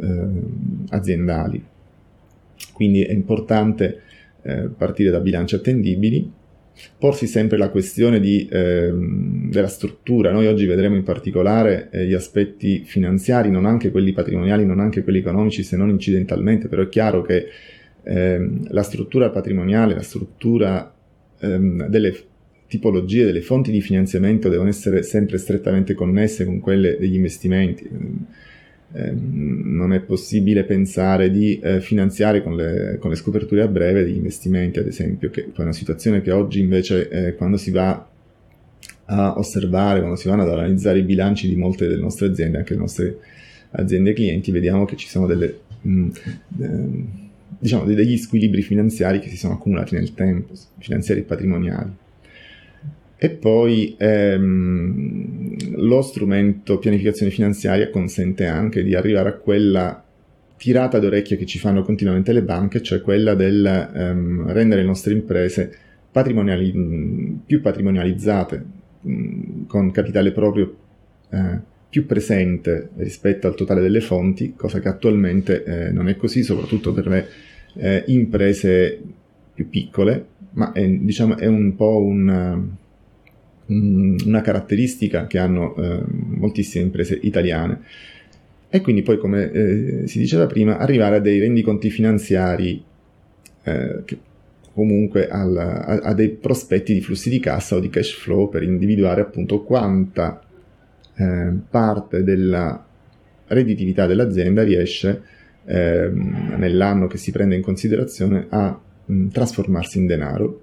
ehm, 0.00 0.86
aziendali. 0.90 1.64
Quindi 2.72 3.02
è 3.02 3.12
importante 3.12 4.00
eh, 4.42 4.68
partire 4.76 5.10
da 5.10 5.20
bilanci 5.20 5.54
attendibili 5.54 6.30
porsi 6.98 7.26
sempre 7.26 7.56
la 7.56 7.70
questione 7.70 8.20
di, 8.20 8.48
ehm, 8.50 9.50
della 9.50 9.68
struttura. 9.68 10.32
Noi 10.32 10.46
oggi 10.46 10.66
vedremo 10.66 10.96
in 10.96 11.02
particolare 11.02 11.88
eh, 11.90 12.06
gli 12.06 12.14
aspetti 12.14 12.82
finanziari, 12.84 13.50
non 13.50 13.66
anche 13.66 13.90
quelli 13.90 14.12
patrimoniali, 14.12 14.64
non 14.64 14.80
anche 14.80 15.02
quelli 15.02 15.18
economici, 15.18 15.62
se 15.62 15.76
non 15.76 15.90
incidentalmente, 15.90 16.68
però 16.68 16.82
è 16.82 16.88
chiaro 16.88 17.22
che 17.22 17.46
ehm, 18.02 18.68
la 18.70 18.82
struttura 18.82 19.30
patrimoniale, 19.30 19.94
la 19.94 20.02
struttura 20.02 20.94
ehm, 21.40 21.86
delle 21.88 22.14
tipologie, 22.68 23.24
delle 23.24 23.42
fonti 23.42 23.70
di 23.70 23.80
finanziamento 23.80 24.48
devono 24.48 24.68
essere 24.68 25.02
sempre 25.02 25.38
strettamente 25.38 25.94
connesse 25.94 26.44
con 26.44 26.58
quelle 26.60 26.96
degli 26.98 27.14
investimenti 27.14 27.88
Ehm, 28.92 29.62
non 29.64 29.92
è 29.92 30.00
possibile 30.00 30.64
pensare 30.64 31.30
di 31.30 31.58
eh, 31.58 31.80
finanziare 31.80 32.42
con 32.42 32.54
le, 32.54 32.96
con 33.00 33.10
le, 33.10 33.16
scoperture 33.16 33.62
a 33.62 33.68
breve 33.68 34.04
degli 34.04 34.16
investimenti, 34.16 34.78
ad 34.78 34.86
esempio, 34.86 35.28
che 35.30 35.50
è 35.54 35.60
una 35.60 35.72
situazione 35.72 36.22
che 36.22 36.30
oggi 36.30 36.60
invece 36.60 37.08
eh, 37.08 37.34
quando 37.34 37.56
si 37.56 37.70
va 37.70 38.08
a 39.06 39.38
osservare, 39.38 39.98
quando 39.98 40.16
si 40.16 40.28
vanno 40.28 40.42
ad 40.42 40.50
analizzare 40.50 41.00
i 41.00 41.02
bilanci 41.02 41.48
di 41.48 41.56
molte 41.56 41.86
delle 41.88 42.00
nostre 42.00 42.28
aziende, 42.28 42.58
anche 42.58 42.74
le 42.74 42.80
nostre 42.80 43.18
aziende 43.72 44.12
clienti, 44.12 44.50
vediamo 44.50 44.84
che 44.84 44.96
ci 44.96 45.08
sono 45.08 45.26
delle, 45.26 45.58
mh, 45.80 45.90
mm, 45.90 46.08
eh, 46.60 47.04
diciamo, 47.58 47.84
degli 47.84 48.16
squilibri 48.16 48.62
finanziari 48.62 49.18
che 49.18 49.28
si 49.28 49.36
sono 49.36 49.54
accumulati 49.54 49.94
nel 49.94 50.14
tempo, 50.14 50.54
finanziari 50.78 51.20
e 51.20 51.24
patrimoniali. 51.24 51.90
E 53.18 53.30
poi 53.30 53.94
ehm, 53.98 55.35
lo 55.76 56.02
strumento 56.02 56.78
pianificazione 56.78 57.32
finanziaria 57.32 57.90
consente 57.90 58.46
anche 58.46 58.82
di 58.82 58.94
arrivare 58.94 59.28
a 59.28 59.34
quella 59.34 60.02
tirata 60.56 60.98
d'orecchie 60.98 61.36
che 61.36 61.46
ci 61.46 61.58
fanno 61.58 61.82
continuamente 61.82 62.32
le 62.32 62.42
banche, 62.42 62.82
cioè 62.82 63.00
quella 63.00 63.34
del 63.34 63.64
ehm, 63.64 64.52
rendere 64.52 64.80
le 64.80 64.86
nostre 64.86 65.12
imprese 65.12 65.70
patrimoniali, 66.10 67.40
più 67.44 67.60
patrimonializzate, 67.60 68.64
mh, 69.02 69.66
con 69.66 69.90
capitale 69.90 70.32
proprio 70.32 70.76
eh, 71.30 71.60
più 71.88 72.06
presente 72.06 72.90
rispetto 72.96 73.46
al 73.46 73.54
totale 73.54 73.82
delle 73.82 74.00
fonti, 74.00 74.54
cosa 74.56 74.80
che 74.80 74.88
attualmente 74.88 75.62
eh, 75.64 75.92
non 75.92 76.08
è 76.08 76.16
così, 76.16 76.42
soprattutto 76.42 76.92
per 76.92 77.06
le 77.06 77.28
eh, 77.74 78.04
imprese 78.06 79.00
più 79.52 79.68
piccole, 79.68 80.26
ma 80.52 80.72
è, 80.72 80.88
diciamo, 80.88 81.36
è 81.36 81.46
un 81.46 81.76
po' 81.76 81.98
un 81.98 82.74
una 83.66 84.40
caratteristica 84.40 85.26
che 85.26 85.38
hanno 85.38 85.74
eh, 85.76 86.02
moltissime 86.06 86.84
imprese 86.84 87.18
italiane. 87.22 87.80
E 88.68 88.80
quindi 88.80 89.02
poi, 89.02 89.18
come 89.18 89.50
eh, 89.50 90.02
si 90.06 90.18
diceva 90.18 90.46
prima, 90.46 90.78
arrivare 90.78 91.16
a 91.16 91.20
dei 91.20 91.38
rendiconti 91.38 91.90
finanziari 91.90 92.82
eh, 93.62 94.02
che 94.04 94.18
comunque 94.72 95.28
al, 95.28 95.56
a, 95.56 96.00
a, 96.02 96.14
dei 96.14 96.28
prospetti 96.28 96.92
di 96.92 97.00
flussi 97.00 97.30
di 97.30 97.40
cassa 97.40 97.76
o 97.76 97.80
di 97.80 97.88
cash 97.88 98.12
flow 98.12 98.50
per 98.50 98.62
individuare 98.62 99.22
appunto 99.22 99.62
quanta 99.62 100.42
eh, 101.14 101.52
parte 101.70 102.22
della 102.22 102.84
redditività 103.46 104.06
dell'azienda 104.06 104.62
riesce 104.62 105.22
ehm, 105.64 106.56
nell'anno 106.58 107.06
che 107.06 107.16
si 107.16 107.30
prende 107.30 107.54
in 107.54 107.62
considerazione 107.62 108.46
a 108.50 108.78
mh, 109.06 109.28
trasformarsi 109.28 109.98
in 109.98 110.06
denaro 110.06 110.60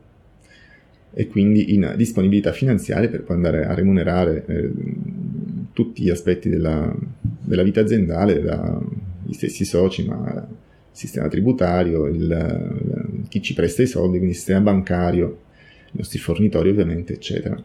e 1.14 1.28
quindi 1.28 1.74
in 1.74 1.94
disponibilità 1.96 2.52
finanziaria 2.52 3.10
per 3.10 3.24
poi 3.24 3.36
andare 3.36 3.66
a 3.66 3.74
remunerare 3.74 4.46
eh, 4.48 4.72
tutti 5.72 6.04
gli 6.04 6.10
aspetti 6.10 6.50
della, 6.50 6.94
della 7.22 7.64
vita 7.64 7.82
aziendale, 7.82 8.42
da, 8.42 8.82
gli 9.24 9.34
stessi 9.34 9.64
soci, 9.64 10.06
ma 10.06 10.32
il 10.34 10.46
sistema 10.92 11.28
tributario, 11.28 12.08
il, 12.08 13.26
chi 13.30 13.42
ci 13.42 13.54
presta 13.54 13.84
i 13.84 13.88
soldi, 13.88 14.18
quindi 14.18 14.30
il 14.30 14.36
sistema 14.36 14.62
bancario, 14.62 15.40
i 15.92 15.98
nostri 15.98 16.20
fornitori 16.20 16.70
ovviamente, 16.70 17.14
eccetera. 17.14 17.62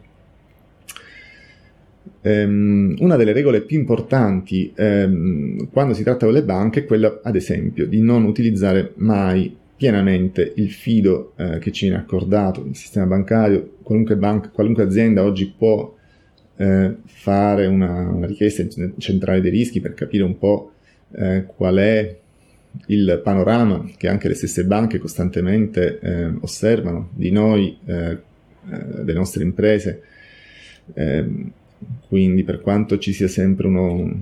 Um, 2.21 2.95
una 2.99 3.15
delle 3.15 3.31
regole 3.31 3.61
più 3.61 3.79
importanti 3.79 4.73
um, 4.75 5.69
quando 5.69 5.93
si 5.93 6.03
tratta 6.03 6.25
con 6.25 6.33
le 6.33 6.43
banche 6.43 6.81
è 6.81 6.85
quella, 6.85 7.21
ad 7.23 7.35
esempio, 7.35 7.87
di 7.87 8.01
non 8.01 8.25
utilizzare 8.25 8.91
mai 8.95 9.55
pienamente 9.79 10.51
il 10.57 10.71
fido 10.71 11.31
eh, 11.37 11.57
che 11.59 11.71
ci 11.71 11.87
viene 11.87 12.01
accordato 12.01 12.61
nel 12.65 12.75
sistema 12.75 13.05
bancario, 13.05 13.77
qualunque, 13.81 14.17
banca, 14.17 14.49
qualunque 14.49 14.83
azienda 14.83 15.23
oggi 15.23 15.53
può 15.57 15.95
eh, 16.57 16.95
fare 17.05 17.65
una, 17.65 18.09
una, 18.09 18.27
richiesta 18.27 18.67
centrale 18.97 19.39
dei 19.39 19.49
rischi 19.49 19.79
per 19.79 19.93
capire 19.93 20.23
un 20.23 20.37
po' 20.37 20.73
eh, 21.15 21.45
qual 21.45 21.77
è 21.77 22.17
il 22.87 23.21
panorama 23.23 23.89
che 23.95 24.09
anche 24.09 24.27
le 24.27 24.33
stesse 24.33 24.65
banche 24.65 24.97
costantemente 24.97 25.99
eh, 26.01 26.33
osservano 26.41 27.11
di 27.13 27.31
noi, 27.31 27.77
eh, 27.85 28.11
eh 28.11 29.03
delle 29.03 29.13
nostre 29.13 29.43
imprese, 29.43 30.01
ehm, 30.93 31.51
quindi 32.09 32.43
per 32.43 32.59
quanto 32.59 32.97
ci 32.97 33.13
sia 33.13 33.29
sempre 33.29 33.67
uno, 33.67 33.93
un 33.93 34.21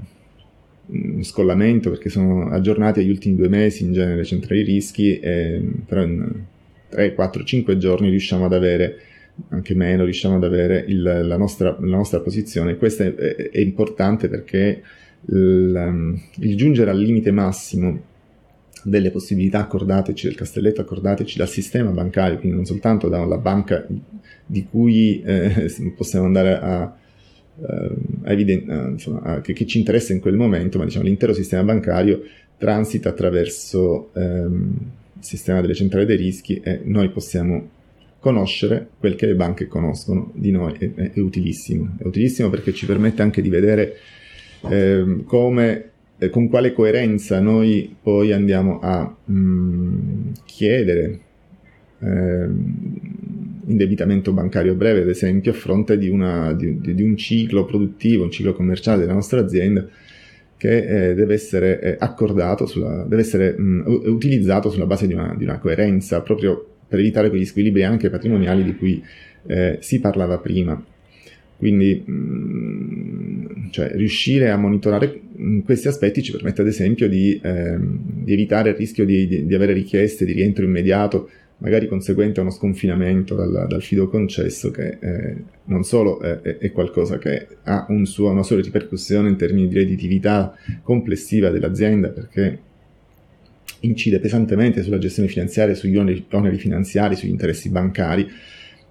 scollamento, 1.22 1.90
perché 1.90 2.10
sono 2.10 2.50
aggiornati 2.50 3.00
agli 3.00 3.10
ultimi 3.10 3.36
due 3.36 3.50
mesi 3.50 3.84
in 3.84 3.94
genere 3.94 4.24
centrali 4.24 4.64
rischi, 4.64 5.20
ehm, 5.20 5.84
però 5.86 6.04
in 6.04 6.44
3, 6.90 7.14
4, 7.14 7.44
5 7.44 7.78
giorni 7.78 8.10
riusciamo 8.10 8.46
ad 8.46 8.54
avere 8.54 9.00
anche 9.50 9.76
meno, 9.76 10.04
riusciamo 10.04 10.36
ad 10.36 10.44
avere 10.44 10.84
il, 10.88 11.02
la, 11.02 11.38
nostra, 11.38 11.78
la, 11.80 11.98
nostra, 11.98 12.22
posizione. 12.22 12.78
Questo 12.78 13.04
è, 13.04 13.14
è, 13.14 13.50
è 13.52 13.60
importante 13.60 14.30
perché 14.30 14.82
il, 15.26 16.20
il, 16.40 16.56
giungere 16.56 16.90
al 16.90 16.98
limite 16.98 17.32
massimo 17.32 18.02
delle 18.84 19.12
possibilità 19.12 19.60
accordateci, 19.60 20.28
del 20.28 20.36
castelletto 20.36 20.82
accordateci 20.82 21.38
dal 21.38 21.50
sistema 21.50 21.92
bancario, 21.92 22.38
quindi 22.38 22.56
non 22.56 22.66
soltanto 22.66 23.10
dalla 23.10 23.38
banca 23.38 23.86
di 24.46 24.66
cui 24.66 25.22
eh, 25.22 25.70
possiamo 25.96 26.26
andare 26.26 26.60
a 26.60 26.96
evident- 28.24 28.92
insomma, 28.92 29.22
a, 29.22 29.42
che, 29.42 29.54
che, 29.54 29.66
ci 29.66 29.80
interessa 29.80 30.14
in 30.14 30.20
quel 30.20 30.36
momento, 30.36 30.78
ma 30.78 30.86
diciamo 30.86 31.06
l'intero 31.06 31.34
sistema 31.34 31.64
bancario 31.64 32.24
transita 32.58 33.10
attraverso 33.10 34.12
ehm, 34.14 34.78
il 35.20 35.24
sistema 35.24 35.62
delle 35.62 35.74
centrali 35.74 36.06
dei 36.06 36.18
rischi 36.18 36.60
e 36.64 36.82
noi 36.84 37.10
possiamo 37.10 37.70
conoscere 38.20 38.90
quel 39.00 39.16
che 39.16 39.28
le 39.28 39.36
banche 39.36 39.68
conoscono 39.68 40.32
di 40.34 40.52
noi 40.52 40.74
è, 40.78 40.94
è, 40.94 41.12
è 41.14 41.20
utilissimo. 41.20 41.96
È 41.98 42.06
utilissimo 42.06 42.50
perché 42.50 42.74
ci 42.74 42.86
permette 42.86 43.22
anche 43.22 43.42
di 43.42 43.50
vedere 43.50 43.96
eh, 44.70 45.24
come, 45.26 45.90
eh, 46.18 46.30
con 46.30 46.50
quale 46.50 46.74
coerenza 46.74 47.40
noi 47.40 47.96
poi 48.02 48.34
andiamo 48.34 48.80
a 48.82 49.16
mh, 49.26 49.34
mm, 49.34 50.32
chiedere 50.46 51.20
eh, 52.00 52.48
indebitamento 53.68 54.34
bancario 54.34 54.74
breve, 54.76 55.02
ad 55.02 55.10
esempio, 55.10 55.52
a 55.52 55.54
fronte 55.54 55.98
di, 55.98 56.10
una, 56.10 56.54
di, 56.54 56.80
di, 56.80 57.04
un 57.04 57.16
ciclo 57.16 57.66
produttivo, 57.66 58.24
un 58.24 58.32
ciclo 58.32 58.54
commerciale 58.54 59.02
della 59.02 59.14
nostra 59.14 59.40
azienda 59.40 59.88
che 60.58 61.10
eh, 61.10 61.14
deve 61.14 61.36
essere 61.36 61.80
eh, 61.80 61.96
accordato, 62.00 62.66
sulla, 62.66 63.04
deve 63.08 63.22
essere 63.22 63.58
mh, 63.58 63.84
utilizzato 64.06 64.70
sulla 64.70 64.88
base 64.88 65.06
di 65.06 65.14
una, 65.14 65.36
di 65.38 65.44
una 65.44 65.60
coerenza 65.60 66.22
proprio 66.22 66.66
per 66.88 67.00
evitare 67.00 67.30
quegli 67.30 67.46
squilibri 67.46 67.84
anche 67.84 68.10
patrimoniali 68.10 68.64
di 68.64 68.76
cui 68.76 69.04
eh, 69.46 69.78
si 69.82 70.00
parlava 70.00 70.40
prima. 70.40 70.82
Quindi 71.58 72.04
mh, 72.06 73.70
cioè, 73.72 73.92
riuscire 73.94 74.50
a 74.50 74.58
monitorare 74.58 75.22
questi 75.64 75.88
aspetti 75.88 76.24
ci 76.24 76.32
permette 76.32 76.62
ad 76.62 76.68
esempio 76.68 77.08
di, 77.08 77.40
eh, 77.42 77.78
di 77.80 78.34
evitare 78.34 78.70
il 78.70 78.76
rischio 78.76 79.06
di, 79.06 79.46
di, 79.46 79.56
avere 79.56 79.74
richieste 79.74 80.26
di 80.26 80.34
rientro 80.34 80.64
immediato, 80.64 81.30
magari 81.60 81.88
conseguente 81.88 82.40
a 82.40 82.44
uno 82.44 82.52
sconfinamento 82.52 83.34
dal, 83.34 83.66
dal 83.68 83.82
fido 83.82 84.08
concesso, 84.08 84.70
che 84.70 84.98
eh, 85.00 85.36
non 85.66 85.84
solo 85.84 86.20
è, 86.20 86.40
è, 86.42 86.72
qualcosa 86.72 87.18
che 87.18 87.48
ha 87.64 87.86
un 87.90 88.06
suo, 88.06 88.30
una 88.30 88.44
sua 88.44 88.62
ripercussione 88.62 89.30
in 89.30 89.38
termini 89.38 89.68
di 89.68 89.76
redditività 89.76 90.56
complessiva 90.84 91.50
dell'azienda, 91.50 92.10
perché 92.10 92.60
incide 93.82 94.20
pesantemente 94.20 94.84
sulla 94.84 95.00
gestione 95.00 95.30
finanziaria, 95.30 95.74
sugli 95.74 95.98
oneri, 95.98 96.26
oneri 96.32 96.58
finanziari, 96.58 97.16
sugli 97.16 97.32
interessi 97.32 97.70
bancari, 97.70 98.28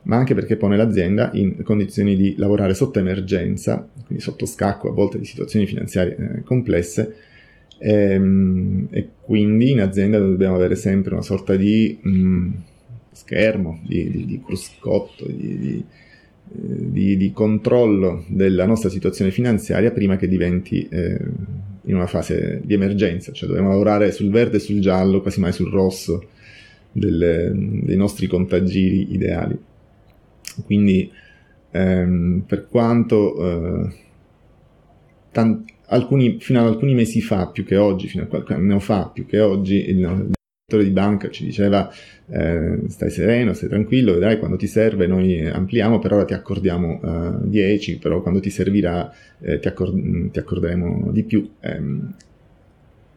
ma 0.03 0.17
anche 0.17 0.35
perché 0.35 0.57
pone 0.57 0.77
l'azienda 0.77 1.31
in 1.35 1.63
condizioni 1.63 2.17
di 2.17 2.35
lavorare 2.37 2.75
sotto 2.75 2.99
emergenza, 2.99 3.89
quindi 4.07 4.23
sotto 4.23 4.47
scacco 4.47 4.89
a 4.89 4.93
volte 4.93 5.19
di 5.19 5.25
situazioni 5.25 5.67
finanziarie 5.67 6.17
eh, 6.17 6.43
complesse, 6.43 7.15
ehm, 7.79 8.89
e 8.91 9.09
quindi 9.21 9.71
in 9.71 9.81
azienda 9.81 10.19
dobbiamo 10.19 10.55
avere 10.55 10.77
sempre 10.77 11.13
una 11.15 11.23
sorta 11.23 11.57
di 11.57 11.99
mh, 12.01 12.11
mm, 12.11 12.53
schermo, 13.13 13.81
di, 13.87 14.11
di, 14.11 14.27
di 14.27 14.43
cruscotto, 14.45 15.27
di, 15.27 15.85
di, 16.49 17.17
di, 17.17 17.33
controllo 17.33 18.25
della 18.29 18.67
nostra 18.67 18.89
situazione 18.89 19.31
finanziaria 19.31 19.91
prima 19.91 20.17
che 20.17 20.29
diventi 20.29 20.87
eh, 20.89 21.19
in 21.83 21.95
una 21.95 22.07
fase 22.07 22.61
di 22.65 22.75
emergenza, 22.75 23.33
cioè 23.33 23.49
dobbiamo 23.49 23.71
lavorare 23.71 24.13
sul 24.13 24.31
verde 24.31 24.57
e 24.57 24.61
sul 24.61 24.81
giallo, 24.81 25.21
quasi 25.21 25.41
mai 25.41 25.53
sul 25.53 25.71
rosso 25.71 26.29
delle, 26.93 27.53
dei 27.55 27.97
nostri 27.97 28.27
contagiri 28.27 29.13
ideali. 29.13 29.59
Quindi 30.65 31.11
ehm, 31.71 32.45
per 32.47 32.67
quanto 32.69 33.85
eh, 33.85 33.95
tan- 35.33 35.65
alcuni, 35.87 36.39
fino 36.41 36.61
ad 36.61 36.67
alcuni 36.67 36.95
mesi 36.95 37.21
fa, 37.21 37.49
più 37.49 37.65
che 37.65 37.77
oggi, 37.77 38.09
fino 38.09 38.25
a 38.25 38.27
qualche 38.27 38.55
anno 38.55 38.79
fa, 38.79 39.11
più 39.13 39.27
che 39.27 39.41
oggi, 39.41 39.89
il, 39.89 40.35
direttore 40.69 40.83
di 40.83 40.91
banca 40.91 41.31
ci 41.31 41.45
diceva 41.45 41.89
eh, 42.29 42.81
stai 42.89 43.11
sereno, 43.11 43.53
stai 43.53 43.69
tranquillo, 43.69 44.15
vedrai 44.15 44.41
quando 44.41 44.57
ti 44.57 44.67
serve 44.67 45.07
noi 45.07 45.47
ampliamo, 45.47 46.01
per 46.01 46.13
ora 46.13 46.25
ti 46.25 46.35
accordiamo 46.35 47.01
eh, 47.45 47.49
10, 47.49 47.99
però 47.99 48.21
quando 48.21 48.41
ti 48.41 48.51
servirà 48.51 49.13
eh, 49.39 49.61
ti, 49.61 49.69
accor- 49.69 50.31
ti, 50.33 50.39
accorderemo 50.39 51.13
di 51.13 51.23
più. 51.23 51.49
Ehm, 51.61 52.15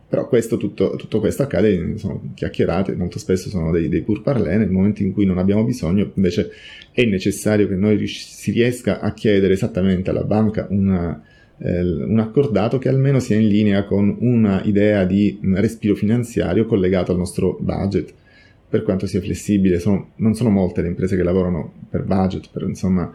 però 0.08 0.27
questo, 0.27 0.58
tutto, 0.58 0.95
tutto, 0.95 1.19
questo 1.19 1.43
accade, 1.43 1.97
sono 1.97 2.32
chiacchierate, 2.36 2.95
molto 2.95 3.17
spesso 3.17 3.49
sono 3.49 3.71
dei, 3.71 3.89
dei 3.89 4.01
pur 4.01 4.21
parlé, 4.21 4.58
nel 4.58 4.69
momento 4.69 5.01
in 5.01 5.12
cui 5.12 5.25
non 5.25 5.38
abbiamo 5.39 5.63
bisogno 5.63 6.12
invece 6.15 6.51
è 6.91 7.03
necessario 7.05 7.67
che 7.67 7.75
noi 7.75 8.05
si 8.08 8.51
riesca 8.51 8.99
a 8.99 9.13
chiedere 9.13 9.53
esattamente 9.53 10.10
alla 10.10 10.23
banca 10.23 10.67
una, 10.69 11.23
eh, 11.59 11.81
un 11.81 12.19
accordato 12.19 12.77
che 12.77 12.89
almeno 12.89 13.19
sia 13.19 13.37
in 13.37 13.47
linea 13.47 13.83
con 13.83 14.15
una 14.19 14.61
idea 14.63 15.03
di 15.03 15.39
respiro 15.53 15.95
finanziario 15.95 16.65
collegato 16.65 17.11
al 17.11 17.17
nostro 17.17 17.57
budget, 17.59 18.13
per 18.69 18.83
quanto 18.83 19.07
sia 19.07 19.21
flessibile. 19.21 19.79
Sono, 19.79 20.11
non 20.17 20.35
sono 20.35 20.49
molte 20.49 20.81
le 20.81 20.87
imprese 20.87 21.15
che 21.15 21.23
lavorano 21.23 21.73
per 21.89 22.03
budget, 22.03 22.49
per 22.51 22.63
insomma 22.63 23.11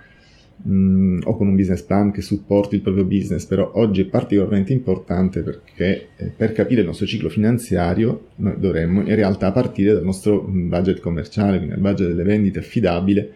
mh, 0.62 1.20
o 1.24 1.36
con 1.36 1.46
un 1.46 1.56
business 1.56 1.82
plan 1.82 2.10
che 2.10 2.22
supporti 2.22 2.74
il 2.74 2.80
proprio 2.80 3.04
business, 3.04 3.44
però 3.46 3.70
oggi 3.74 4.02
è 4.02 4.06
particolarmente 4.06 4.72
importante 4.72 5.42
perché 5.42 6.08
eh, 6.16 6.32
per 6.36 6.52
capire 6.52 6.80
il 6.80 6.86
nostro 6.86 7.06
ciclo 7.06 7.28
finanziario 7.28 8.28
noi 8.36 8.54
dovremmo 8.58 9.00
in 9.00 9.14
realtà 9.14 9.52
partire 9.52 9.92
dal 9.92 10.04
nostro 10.04 10.42
budget 10.42 11.00
commerciale, 11.00 11.58
quindi 11.58 11.76
il 11.76 11.80
budget 11.80 12.08
delle 12.08 12.24
vendite 12.24 12.58
affidabile, 12.58 13.32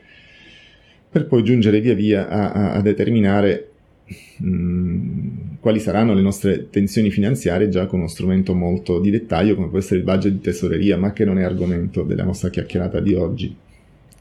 per 1.10 1.26
poi 1.26 1.42
giungere 1.42 1.80
via 1.80 1.94
via 1.94 2.28
a, 2.28 2.72
a 2.72 2.82
determinare 2.82 3.67
mh, 4.38 5.58
quali 5.60 5.80
saranno 5.80 6.14
le 6.14 6.22
nostre 6.22 6.68
tensioni 6.70 7.10
finanziarie 7.10 7.68
già 7.68 7.86
con 7.86 8.00
uno 8.00 8.08
strumento 8.08 8.54
molto 8.54 9.00
di 9.00 9.10
dettaglio 9.10 9.54
come 9.54 9.68
può 9.68 9.78
essere 9.78 9.98
il 9.98 10.04
budget 10.04 10.32
di 10.32 10.40
tesoreria, 10.40 10.96
ma 10.96 11.12
che 11.12 11.24
non 11.24 11.38
è 11.38 11.42
argomento 11.42 12.02
della 12.02 12.24
nostra 12.24 12.50
chiacchierata 12.50 13.00
di 13.00 13.14
oggi. 13.14 13.56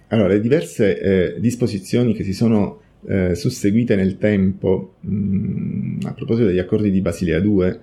Allora, 0.09 0.29
le 0.29 0.39
diverse 0.39 0.99
eh, 0.99 1.39
disposizioni 1.39 2.13
che 2.13 2.23
si 2.23 2.33
sono 2.33 2.81
eh, 3.05 3.35
susseguite 3.35 3.95
nel 3.95 4.17
tempo, 4.17 4.95
mh, 5.01 5.15
mm, 5.15 5.99
a 6.03 6.13
proposito 6.13 6.47
degli 6.47 6.59
accordi 6.59 6.91
di 6.91 7.01
Basilea 7.01 7.39
2, 7.39 7.79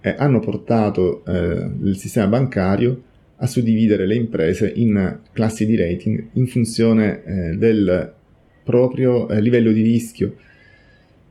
eh, 0.00 0.14
hanno 0.16 0.40
portato 0.40 1.24
eh, 1.24 1.70
il 1.82 1.96
sistema 1.96 2.26
bancario 2.26 3.02
a 3.36 3.46
suddividere 3.46 4.06
le 4.06 4.16
imprese 4.16 4.70
in 4.74 5.18
classi 5.32 5.64
di 5.66 5.76
rating 5.76 6.30
in 6.32 6.46
funzione 6.46 7.22
eh, 7.24 7.56
del 7.56 8.12
proprio 8.64 9.28
eh, 9.28 9.40
livello 9.40 9.72
di 9.72 9.82
rischio. 9.82 10.34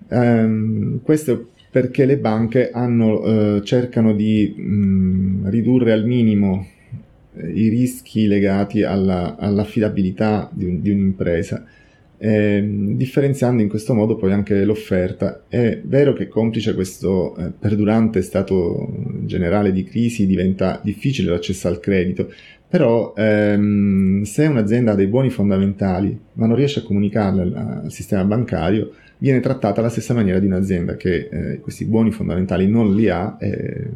Um, 0.10 1.02
questo 1.02 1.50
perché 1.70 2.06
le 2.06 2.18
banche 2.18 2.72
hanno, 2.72 3.62
cercano 3.62 4.14
di 4.14 4.56
mm, 4.58 5.48
ridurre 5.50 5.92
al 5.92 6.06
minimo 6.06 6.66
i 7.54 7.68
rischi 7.68 8.26
legati 8.26 8.84
alla, 8.84 9.36
all'affidabilità 9.38 10.50
di, 10.52 10.66
un, 10.66 10.82
di 10.82 10.90
un'impresa 10.90 11.64
eh, 12.20 12.68
differenziando 12.96 13.62
in 13.62 13.70
questo 13.70 13.94
modo 13.94 14.16
poi 14.16 14.32
anche 14.32 14.64
l'offerta. 14.64 15.44
È 15.48 15.80
vero 15.84 16.14
che 16.14 16.28
complice 16.28 16.74
questo 16.74 17.36
eh, 17.38 17.52
perdurante 17.58 18.22
stato 18.22 18.92
generale 19.26 19.72
di 19.72 19.84
crisi 19.84 20.26
diventa 20.26 20.80
difficile 20.84 21.32
l'accesso 21.32 21.68
al 21.68 21.80
credito, 21.80 22.32
però 22.68 23.14
ehm, 23.16 24.24
se 24.24 24.46
un'azienda 24.46 24.92
ha 24.92 24.96
dei 24.96 25.08
buoni 25.08 25.30
fondamentali 25.30 26.20
ma 26.34 26.48
non 26.48 26.56
riesce 26.56 26.80
a 26.80 26.84
comunicarli 26.84 27.40
al, 27.40 27.82
al 27.84 27.92
sistema 27.92 28.24
bancario, 28.24 28.92
viene 29.18 29.40
trattata 29.40 29.80
alla 29.80 29.90
stessa 29.90 30.14
maniera 30.14 30.40
di 30.40 30.46
un'azienda 30.46 30.96
che 30.96 31.30
eh, 31.32 31.60
questi 31.60 31.86
buoni 31.86 32.12
fondamentali 32.12 32.68
non 32.68 32.94
li 32.94 33.10
ha. 33.10 33.38
Eh, 33.40 33.90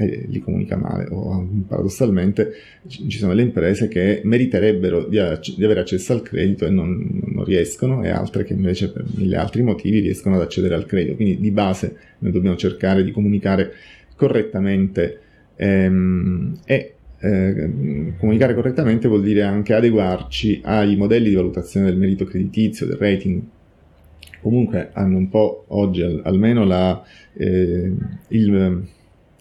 e 0.00 0.24
li 0.28 0.40
comunica 0.40 0.76
male 0.76 1.06
o 1.10 1.46
paradossalmente 1.68 2.52
ci 2.86 3.18
sono 3.18 3.34
delle 3.34 3.46
imprese 3.46 3.86
che 3.86 4.22
meriterebbero 4.24 5.04
di, 5.04 5.18
di 5.56 5.64
avere 5.64 5.80
accesso 5.80 6.14
al 6.14 6.22
credito 6.22 6.64
e 6.64 6.70
non, 6.70 7.20
non, 7.26 7.44
riescono 7.44 8.02
e 8.02 8.08
altre 8.08 8.44
che 8.44 8.54
invece 8.54 8.90
per 8.90 9.04
mille 9.14 9.36
altri 9.36 9.62
motivi 9.62 10.00
riescono 10.00 10.36
ad 10.36 10.40
accedere 10.40 10.74
al 10.74 10.86
credito. 10.86 11.16
Quindi 11.16 11.38
di 11.38 11.50
base 11.50 11.96
noi 12.20 12.32
dobbiamo 12.32 12.56
cercare 12.56 13.04
di 13.04 13.10
comunicare 13.10 13.72
correttamente 14.16 15.20
ehm, 15.56 16.60
e 16.64 16.94
eh, 17.18 17.70
comunicare 18.18 18.54
correttamente 18.54 19.06
vuol 19.06 19.22
dire 19.22 19.42
anche 19.42 19.74
adeguarci 19.74 20.62
ai 20.64 20.96
modelli 20.96 21.28
di 21.28 21.34
valutazione 21.34 21.86
del 21.86 21.98
merito 21.98 22.24
creditizio, 22.24 22.86
del 22.86 22.96
rating 22.96 23.42
comunque 24.40 24.90
hanno 24.92 25.16
un 25.16 25.28
po' 25.28 25.64
oggi 25.68 26.02
al, 26.02 26.20
almeno 26.24 26.64
la, 26.64 27.02
eh, 27.34 27.92
il, 28.28 28.82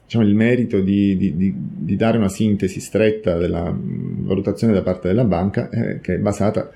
diciamo, 0.04 0.26
il 0.26 0.36
merito 0.36 0.82
di, 0.82 1.16
di, 1.18 1.36
di, 1.36 1.54
di, 1.56 1.96
dare 1.96 2.18
una 2.18 2.30
sintesi 2.30 2.80
stretta 2.80 3.38
della 3.38 3.76
valutazione 3.76 4.74
da 4.74 4.82
parte 4.82 5.08
della 5.08 5.24
banca, 5.24 5.70
eh, 5.70 6.00
che 6.02 6.16
è 6.16 6.18
basata, 6.18 6.72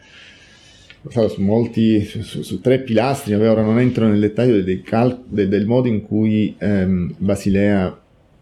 su 1.10 1.42
molti, 1.42 2.06
su, 2.06 2.42
su, 2.42 2.62
tre 2.62 2.80
pilastri. 2.80 3.34
Ora 3.34 3.62
non 3.62 3.80
entro 3.80 4.08
nel 4.08 4.20
dettaglio 4.20 4.64
cal- 4.84 5.24
de, 5.28 5.48
del 5.48 5.66
modo 5.66 5.88
in 5.88 6.02
cui 6.02 6.56
ehm, 6.58 7.16
Basilea 7.18 8.00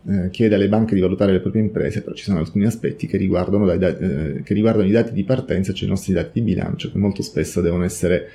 eh, 0.07 0.29
chiede 0.29 0.55
alle 0.55 0.67
banche 0.67 0.95
di 0.95 1.01
valutare 1.01 1.31
le 1.31 1.39
proprie 1.39 1.61
imprese, 1.61 2.01
però 2.01 2.15
ci 2.15 2.23
sono 2.23 2.39
alcuni 2.39 2.65
aspetti 2.65 3.07
che 3.07 3.17
riguardano, 3.17 3.65
dai, 3.65 3.95
eh, 3.99 4.41
che 4.43 4.53
riguardano 4.53 4.87
i 4.87 4.91
dati 4.91 5.13
di 5.13 5.23
partenza, 5.23 5.73
cioè 5.73 5.87
i 5.87 5.91
nostri 5.91 6.13
dati 6.13 6.31
di 6.33 6.41
bilancio, 6.41 6.91
che 6.91 6.97
molto 6.97 7.21
spesso 7.21 7.61
devono 7.61 7.83
essere 7.83 8.29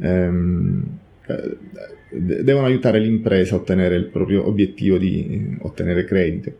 ehm, 0.00 0.98
eh, 1.26 1.56
devono 2.10 2.66
aiutare 2.66 2.98
l'impresa 2.98 3.54
a 3.54 3.58
ottenere 3.58 3.96
il 3.96 4.06
proprio 4.06 4.46
obiettivo 4.46 4.98
di 4.98 5.56
ottenere 5.60 6.04
credito. 6.04 6.52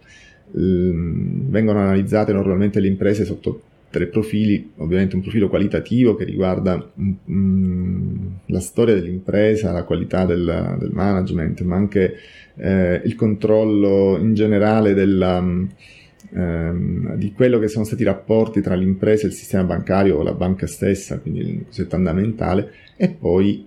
Vengono 0.51 1.81
analizzate 1.81 2.33
normalmente 2.33 2.81
le 2.81 2.88
imprese 2.88 3.25
sotto 3.25 3.62
tre 3.91 4.07
profili, 4.07 4.73
ovviamente 4.77 5.14
un 5.14 5.23
profilo 5.23 5.49
qualitativo 5.49 6.14
che 6.14 6.25
riguarda 6.25 6.93
mm, 7.01 8.27
la 8.47 8.61
storia 8.61 8.95
dell'impresa, 8.95 9.73
la 9.73 9.85
qualità 9.85 10.27
del, 10.27 10.77
del 10.79 10.91
management, 10.93 11.62
ma 11.62 11.77
anche 11.77 12.14
eh, 12.57 13.01
il 13.05 13.14
controllo 13.14 14.19
in 14.19 14.35
generale 14.35 14.93
della, 14.93 15.38
ehm, 15.38 17.14
di 17.17 17.33
quello 17.33 17.59
che 17.59 17.69
sono 17.69 17.85
stati 17.85 18.03
i 18.03 18.07
rapporti 18.07 18.61
tra 18.61 18.75
l'impresa 18.75 19.25
e 19.25 19.29
il 19.29 19.35
sistema 19.35 19.64
bancario 19.64 20.19
o 20.19 20.23
la 20.23 20.35
banca 20.35 20.67
stessa, 20.67 21.19
quindi 21.19 21.41
il 21.41 21.64
cosiddetto 21.67 21.97
fondamentale, 21.97 22.73
e 22.98 23.08
poi 23.11 23.66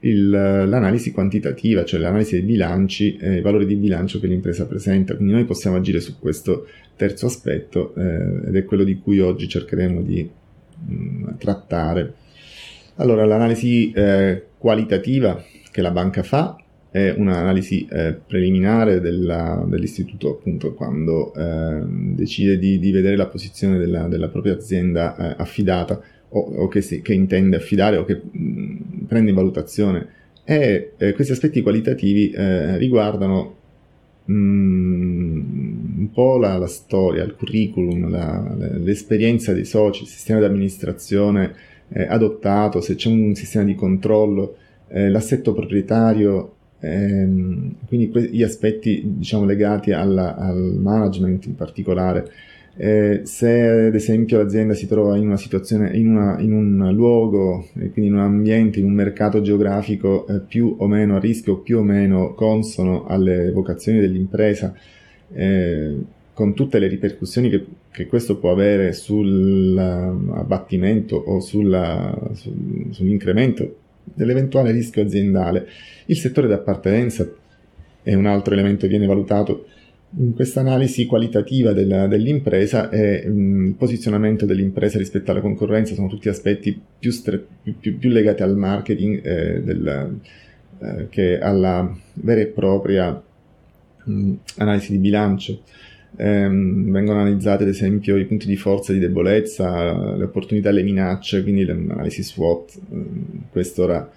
il, 0.00 0.28
l'analisi 0.28 1.12
quantitativa, 1.12 1.84
cioè 1.84 2.00
l'analisi 2.00 2.34
dei 2.34 2.42
bilanci, 2.42 3.16
eh, 3.16 3.36
i 3.36 3.40
valori 3.40 3.64
di 3.64 3.76
bilancio 3.76 4.20
che 4.20 4.26
l'impresa 4.26 4.66
presenta. 4.66 5.14
Quindi 5.14 5.32
noi 5.32 5.44
possiamo 5.44 5.76
agire 5.76 6.00
su 6.00 6.18
questo 6.18 6.66
terzo 6.96 7.26
aspetto 7.26 7.94
eh, 7.94 8.48
ed 8.48 8.56
è 8.56 8.64
quello 8.64 8.84
di 8.84 8.98
cui 8.98 9.20
oggi 9.20 9.48
cercheremo 9.48 10.02
di 10.02 10.28
mh, 10.86 10.94
mm, 10.94 11.24
trattare. 11.38 12.14
Allora, 12.96 13.24
l'analisi 13.24 13.92
eh, 13.92 14.42
qualitativa 14.58 15.42
che 15.70 15.80
la 15.80 15.90
banca 15.90 16.22
fa 16.22 16.58
è 16.90 17.12
un'analisi 17.16 17.88
eh, 17.90 18.16
preliminare 18.24 19.00
della, 19.00 19.64
dell'istituto 19.66 20.30
appunto 20.30 20.74
quando 20.74 21.34
eh, 21.34 21.82
decide 21.86 22.56
di, 22.56 22.78
di, 22.78 22.92
vedere 22.92 23.16
la 23.16 23.26
posizione 23.26 23.78
della, 23.78 24.06
della 24.06 24.28
propria 24.28 24.52
azienda 24.52 25.16
eh, 25.16 25.34
affidata 25.38 26.00
o, 26.34 26.40
o 26.40 26.68
che, 26.68 26.80
si, 26.80 27.00
che, 27.00 27.14
intende 27.14 27.56
affidare 27.56 27.96
o 27.96 28.04
che 28.04 28.20
mh, 28.30 28.38
mm, 28.38 28.76
prende 29.06 29.30
in 29.30 29.36
valutazione 29.36 30.08
e 30.44 30.92
eh, 30.98 31.12
questi 31.12 31.32
aspetti 31.32 31.62
qualitativi 31.62 32.30
eh, 32.30 32.76
riguardano 32.76 33.54
mh, 34.24 34.34
mm, 34.34 35.98
un 35.98 36.10
po' 36.12 36.36
la, 36.36 36.58
la, 36.58 36.66
storia, 36.66 37.22
il 37.22 37.34
curriculum, 37.34 38.10
la, 38.10 38.54
l'esperienza 38.56 39.52
dei 39.52 39.64
soci, 39.64 40.02
il 40.02 40.08
sistema 40.08 40.40
di 40.40 40.46
amministrazione 40.46 41.54
eh, 41.88 42.02
adottato, 42.02 42.80
se 42.80 42.96
c'è 42.96 43.08
un 43.08 43.34
sistema 43.34 43.64
di 43.64 43.74
controllo, 43.74 44.56
eh, 44.88 45.08
l'assetto 45.08 45.52
proprietario, 45.52 46.54
ehm, 46.80 47.76
quindi 47.86 48.10
que- 48.10 48.28
gli 48.30 48.42
aspetti 48.42 49.02
diciamo, 49.04 49.44
legati 49.44 49.92
alla, 49.92 50.36
al 50.36 50.78
management 50.80 51.46
in 51.46 51.54
particolare. 51.54 52.30
Eh, 52.76 53.20
se 53.22 53.86
ad 53.86 53.94
esempio 53.94 54.38
l'azienda 54.38 54.74
si 54.74 54.88
trova 54.88 55.16
in 55.16 55.26
una 55.26 55.36
situazione, 55.36 55.96
in, 55.96 56.08
una, 56.08 56.40
in 56.40 56.52
un 56.52 56.90
luogo, 56.92 57.68
e 57.78 57.90
quindi 57.90 58.10
in 58.10 58.14
un 58.14 58.22
ambiente, 58.22 58.80
in 58.80 58.86
un 58.86 58.94
mercato 58.94 59.40
geografico 59.42 60.26
eh, 60.26 60.40
più 60.40 60.74
o 60.78 60.88
meno 60.88 61.14
a 61.16 61.20
rischio, 61.20 61.58
più 61.58 61.78
o 61.78 61.82
meno 61.82 62.34
consono 62.34 63.06
alle 63.06 63.52
vocazioni 63.52 64.00
dell'impresa, 64.00 64.74
eh, 65.32 65.96
con 66.32 66.54
tutte 66.54 66.80
le 66.80 66.88
ripercussioni 66.88 67.48
che, 67.48 67.64
che 67.92 68.06
questo 68.06 68.38
può 68.38 68.50
avere 68.50 68.92
sull'abbattimento 68.92 71.14
o 71.14 71.38
sulla, 71.38 72.12
su, 72.32 72.52
sull'incremento 72.90 73.76
dell'eventuale 74.02 74.72
rischio 74.72 75.02
aziendale, 75.02 75.68
il 76.06 76.16
settore 76.16 76.48
d'appartenenza 76.48 77.30
è 78.02 78.14
un 78.14 78.26
altro 78.26 78.52
elemento 78.52 78.82
che 78.82 78.88
viene 78.88 79.06
valutato 79.06 79.66
in 80.16 80.34
questa 80.34 80.60
analisi 80.60 81.06
qualitativa 81.06 81.72
della, 81.72 82.06
dell'impresa 82.06 82.88
e 82.88 83.24
il 83.26 83.74
posizionamento 83.76 84.46
dell'impresa 84.46 84.98
rispetto 84.98 85.30
alla 85.30 85.40
concorrenza 85.40 85.94
sono 85.94 86.08
tutti 86.08 86.28
aspetti 86.28 86.80
più, 86.98 87.10
stre- 87.10 87.44
più, 87.62 87.98
più 87.98 88.10
legati 88.10 88.42
al 88.42 88.56
marketing 88.56 89.24
eh, 89.24 89.62
del, 89.62 90.18
eh, 90.78 91.06
che 91.08 91.38
alla 91.38 91.96
vera 92.14 92.40
e 92.40 92.46
propria 92.46 93.20
mh, 94.04 94.32
analisi 94.56 94.92
di 94.92 94.98
bilancio. 94.98 95.62
Eh, 96.16 96.48
vengono 96.48 97.18
analizzati 97.18 97.64
ad 97.64 97.68
esempio 97.68 98.16
i 98.16 98.24
punti 98.24 98.46
di 98.46 98.56
forza 98.56 98.92
e 98.92 98.94
di 98.94 99.00
debolezza, 99.00 100.14
le 100.16 100.24
opportunità 100.24 100.68
e 100.68 100.72
le 100.72 100.82
minacce, 100.84 101.42
quindi 101.42 101.64
l'analisi 101.64 102.22
SWOT. 102.22 102.78
questo 103.50 103.82
ora 103.82 104.08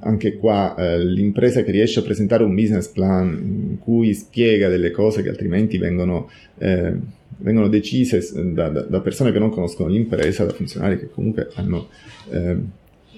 anche 0.00 0.36
qua 0.36 0.74
eh, 0.76 1.04
l'impresa 1.04 1.62
che 1.62 1.70
riesce 1.70 2.00
a 2.00 2.02
presentare 2.02 2.42
un 2.42 2.54
business 2.54 2.88
plan 2.88 3.28
in 3.70 3.78
cui 3.78 4.12
spiega 4.14 4.68
delle 4.68 4.90
cose 4.90 5.22
che 5.22 5.28
altrimenti 5.28 5.78
vengono, 5.78 6.28
eh, 6.58 6.92
vengono 7.38 7.68
decise 7.68 8.20
da, 8.52 8.68
da, 8.68 8.80
da, 8.82 9.00
persone 9.00 9.30
che 9.30 9.38
non 9.38 9.50
conoscono 9.50 9.90
l'impresa, 9.90 10.44
da 10.44 10.52
funzionari 10.52 10.98
che 10.98 11.08
comunque 11.08 11.50
hanno 11.54 11.88
eh, 12.30 12.56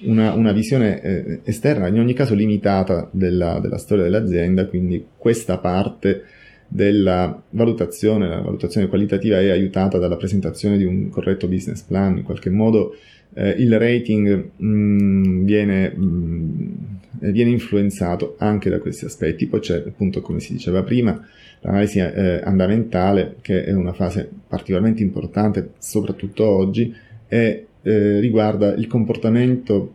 una, 0.03 0.33
una, 0.33 0.51
visione 0.51 1.01
eh, 1.01 1.39
esterna, 1.43 1.87
in 1.87 1.99
ogni 1.99 2.13
caso 2.13 2.35
limitata 2.35 3.09
della, 3.11 3.59
della 3.59 3.77
storia 3.77 4.03
dell'azienda, 4.03 4.67
quindi 4.67 5.03
questa 5.17 5.57
parte 5.57 6.23
della 6.67 7.41
valutazione, 7.51 8.27
la 8.27 8.41
valutazione 8.41 8.87
qualitativa 8.87 9.39
è 9.39 9.49
aiutata 9.49 9.97
dalla 9.97 10.17
presentazione 10.17 10.77
di 10.77 10.83
un 10.83 11.09
corretto 11.09 11.47
business 11.47 11.81
plan, 11.81 12.17
in 12.17 12.23
qualche 12.23 12.49
modo 12.49 12.95
eh, 13.33 13.49
il 13.49 13.77
rating 13.77 14.51
mh, 14.55 14.67
mm, 14.67 15.43
viene, 15.45 15.89
mh, 15.89 16.03
mm, 16.03 17.31
viene, 17.31 17.49
influenzato 17.49 18.35
anche 18.39 18.69
da 18.69 18.79
questi 18.79 19.05
aspetti. 19.05 19.47
Poi 19.47 19.59
c'è 19.59 19.83
appunto, 19.87 20.21
come 20.21 20.39
si 20.39 20.53
diceva 20.53 20.83
prima, 20.83 21.19
l'analisi 21.61 21.99
eh, 21.99 22.41
andamentale, 22.43 23.37
che 23.41 23.63
è 23.63 23.73
una 23.73 23.93
fase 23.93 24.29
particolarmente 24.47 25.03
importante, 25.03 25.71
soprattutto 25.79 26.45
oggi, 26.45 26.93
e 27.27 27.65
eh, 27.81 28.19
riguarda 28.19 28.73
il 28.73 28.87
comportamento 28.87 29.93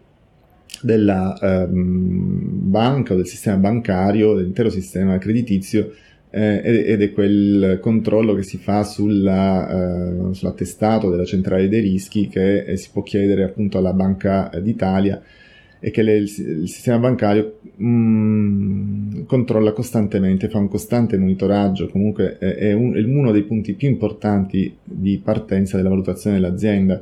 della 0.82 1.36
ehm, 1.40 2.38
banca 2.70 3.12
o 3.12 3.16
del 3.16 3.26
sistema 3.26 3.56
bancario, 3.56 4.34
dell'intero 4.34 4.70
sistema 4.70 5.18
creditizio 5.18 5.92
eh, 6.30 6.60
ed 6.64 7.02
è 7.02 7.12
quel 7.12 7.78
controllo 7.80 8.34
che 8.34 8.42
si 8.42 8.56
fa 8.58 8.84
sulla, 8.84 10.28
eh, 10.30 10.34
sull'attestato 10.34 11.10
della 11.10 11.24
centrale 11.24 11.68
dei 11.68 11.80
rischi 11.80 12.28
che 12.28 12.64
eh, 12.64 12.76
si 12.76 12.90
può 12.92 13.02
chiedere 13.02 13.42
appunto 13.42 13.78
alla 13.78 13.92
Banca 13.92 14.50
d'Italia 14.62 15.20
e 15.80 15.90
che 15.90 16.02
le, 16.02 16.16
il, 16.16 16.22
il, 16.22 16.68
sistema 16.68 16.98
bancario 16.98 17.58
mh, 17.76 17.86
mm, 17.86 19.22
controlla 19.24 19.72
costantemente, 19.72 20.48
fa 20.48 20.58
un 20.58 20.68
costante 20.68 21.16
monitoraggio, 21.16 21.88
comunque 21.88 22.36
è, 22.38 22.54
è, 22.54 22.72
un, 22.72 22.94
è 22.94 23.02
uno 23.02 23.32
dei 23.32 23.42
punti 23.42 23.72
più 23.72 23.88
importanti 23.88 24.76
di 24.84 25.18
partenza 25.24 25.76
della 25.76 25.88
valutazione 25.88 26.38
dell'azienda 26.38 27.00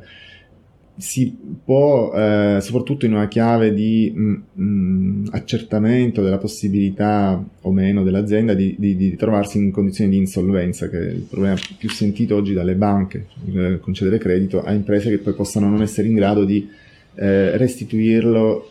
si 0.99 1.33
può, 1.63 2.13
eh, 2.13 2.57
soprattutto 2.59 3.05
in 3.05 3.13
una 3.13 3.29
chiave 3.29 3.73
di 3.73 4.11
mh, 4.13 4.21
mm, 4.21 4.61
mm, 4.61 5.25
accertamento 5.31 6.21
della 6.21 6.37
possibilità 6.37 7.41
o 7.61 7.71
meno 7.71 8.03
dell'azienda 8.03 8.53
di, 8.53 8.75
di, 8.77 8.97
di, 8.97 9.15
trovarsi 9.15 9.59
in 9.59 9.71
condizioni 9.71 10.09
di 10.09 10.17
insolvenza, 10.17 10.89
che 10.89 10.99
è 10.99 11.11
il 11.11 11.21
problema 11.21 11.55
più 11.77 11.89
sentito 11.89 12.35
oggi 12.35 12.53
dalle 12.53 12.75
banche, 12.75 13.27
eh, 13.53 13.79
concedere 13.79 14.17
credito 14.17 14.61
a 14.61 14.73
imprese 14.73 15.09
che 15.09 15.19
poi 15.19 15.33
possano 15.33 15.69
non 15.69 15.81
essere 15.81 16.09
in 16.09 16.15
grado 16.15 16.43
di 16.43 16.69
eh, 17.15 17.55
restituirlo 17.55 18.69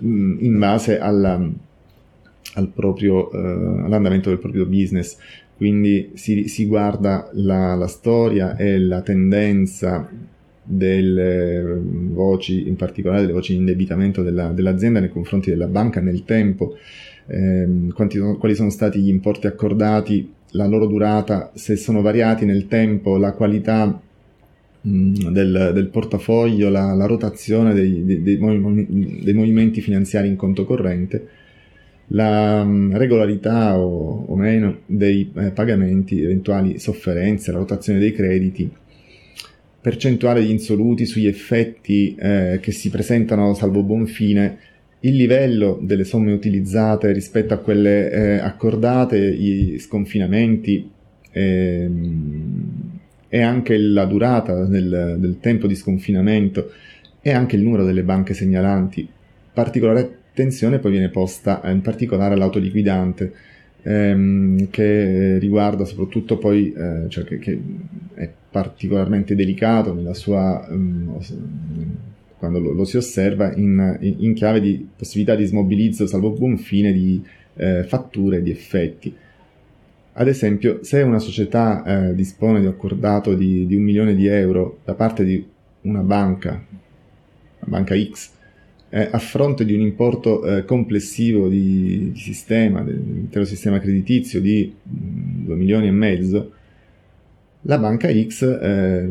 mh, 0.00 0.06
mm, 0.06 0.36
in 0.40 0.58
base 0.58 0.98
alla, 0.98 1.50
al 2.54 2.68
proprio, 2.68 3.32
eh, 3.32 3.38
all'andamento 3.38 4.28
del 4.28 4.38
proprio 4.38 4.66
business. 4.66 5.16
Quindi 5.56 6.10
si, 6.14 6.46
si 6.46 6.66
guarda 6.66 7.30
la, 7.32 7.74
la 7.74 7.86
storia 7.86 8.56
e 8.56 8.78
la 8.78 9.00
tendenza 9.00 10.08
delle 10.62 11.80
voci, 11.82 12.68
in 12.68 12.76
particolare 12.76 13.22
delle 13.22 13.32
voci 13.32 13.52
di 13.52 13.58
indebitamento 13.58 14.22
della, 14.22 14.48
dell'azienda 14.48 15.00
nei 15.00 15.10
confronti 15.10 15.50
della 15.50 15.66
banca 15.66 16.00
nel 16.00 16.24
tempo, 16.24 16.76
ehm, 17.26 17.92
quanti, 17.92 18.18
quali 18.18 18.54
sono 18.54 18.70
stati 18.70 19.00
gli 19.00 19.08
importi 19.08 19.46
accordati, 19.46 20.32
la 20.52 20.66
loro 20.66 20.86
durata, 20.86 21.50
se 21.54 21.76
sono 21.76 22.02
variati 22.02 22.44
nel 22.44 22.66
tempo, 22.66 23.16
la 23.16 23.32
qualità 23.32 24.00
del, 24.82 25.72
del, 25.74 25.88
portafoglio, 25.88 26.70
la, 26.70 26.94
la 26.94 27.06
rotazione 27.06 27.74
dei, 27.74 28.04
dei, 28.04 28.22
dei, 28.22 28.38
dei, 28.38 29.34
movimenti 29.34 29.80
finanziari 29.80 30.28
in 30.28 30.36
conto 30.36 30.64
corrente, 30.64 31.28
la 32.08 32.66
regolarità 32.92 33.78
o, 33.78 34.24
o 34.26 34.36
meno 34.36 34.78
dei 34.86 35.30
eh, 35.36 35.50
pagamenti, 35.50 36.22
eventuali 36.22 36.78
sofferenze, 36.78 37.52
la 37.52 37.58
rotazione 37.58 37.98
dei 37.98 38.12
crediti 38.12 38.70
percentuale 39.80 40.42
di 40.42 40.50
insoluti 40.50 41.06
sugli 41.06 41.26
effetti 41.26 42.14
eh, 42.14 42.58
che 42.60 42.70
si 42.70 42.90
presentano 42.90 43.54
salvo 43.54 43.82
buon 43.82 44.06
fine 44.06 44.58
il 45.00 45.16
livello 45.16 45.78
delle 45.80 46.04
somme 46.04 46.32
utilizzate 46.32 47.12
rispetto 47.12 47.54
a 47.54 47.58
quelle 47.58 48.10
eh, 48.10 48.38
accordate, 48.38 49.32
gli 49.32 49.78
sconfinamenti 49.78 50.90
ehm, 51.32 52.98
e 53.28 53.40
anche 53.40 53.78
la 53.78 54.04
durata 54.04 54.64
del, 54.66 55.16
del, 55.18 55.38
tempo 55.40 55.66
di 55.66 55.74
sconfinamento 55.74 56.70
e 57.22 57.32
anche 57.32 57.56
il 57.56 57.62
numero 57.62 57.84
delle 57.84 58.02
banche 58.02 58.34
segnalanti. 58.34 59.08
Particolare 59.52 60.18
attenzione 60.30 60.78
poi 60.78 60.90
viene 60.90 61.08
posta 61.08 61.62
in 61.64 61.80
particolare 61.80 62.34
all'autoliquidante 62.34 63.32
ehm, 63.82 64.70
che 64.70 65.38
riguarda 65.38 65.84
soprattutto 65.84 66.38
poi, 66.38 66.72
eh, 66.72 67.08
cioè 67.08 67.24
che, 67.24 67.38
che, 67.38 67.60
è 68.14 68.28
particolarmente 68.50 69.34
delicato 69.34 69.94
nella 69.94 70.14
sua... 70.14 70.66
Um, 70.70 71.20
quando 72.40 72.58
lo, 72.58 72.72
lo 72.72 72.84
si 72.84 72.96
osserva 72.96 73.54
in, 73.54 73.98
in, 74.00 74.32
chiave 74.32 74.62
di 74.62 74.88
possibilità 74.96 75.34
di 75.34 75.44
smobilizzo 75.44 76.06
salvo 76.06 76.30
buon 76.30 76.56
fine 76.56 76.90
di 76.90 77.22
eh, 77.56 77.84
fatture 77.84 78.38
e 78.38 78.42
di 78.42 78.50
effetti. 78.50 79.14
Ad 80.14 80.26
esempio, 80.26 80.82
se 80.82 81.02
una 81.02 81.18
società 81.18 81.84
eh, 81.84 82.14
dispone 82.14 82.60
di 82.60 82.66
accordato 82.66 83.34
di, 83.34 83.66
di, 83.66 83.76
un 83.76 83.82
milione 83.82 84.14
di 84.14 84.26
euro 84.26 84.78
da 84.84 84.94
parte 84.94 85.22
di 85.24 85.46
una 85.82 86.00
banca, 86.00 86.50
una 86.50 87.78
banca 87.78 87.94
X, 87.94 88.30
eh, 88.90 89.08
a 89.10 89.18
fronte 89.18 89.64
di 89.64 89.74
un 89.74 89.80
importo 89.80 90.44
eh, 90.44 90.64
complessivo 90.64 91.48
di, 91.48 92.10
di, 92.12 92.18
sistema, 92.18 92.82
dell'intero 92.82 93.44
sistema 93.44 93.78
creditizio 93.78 94.40
di 94.40 94.72
2 94.82 95.54
mm, 95.54 95.58
milioni 95.58 95.86
e 95.86 95.92
mezzo, 95.92 96.52
la 97.64 97.78
banca 97.78 98.10
X 98.10 98.42
eh, 98.42 99.08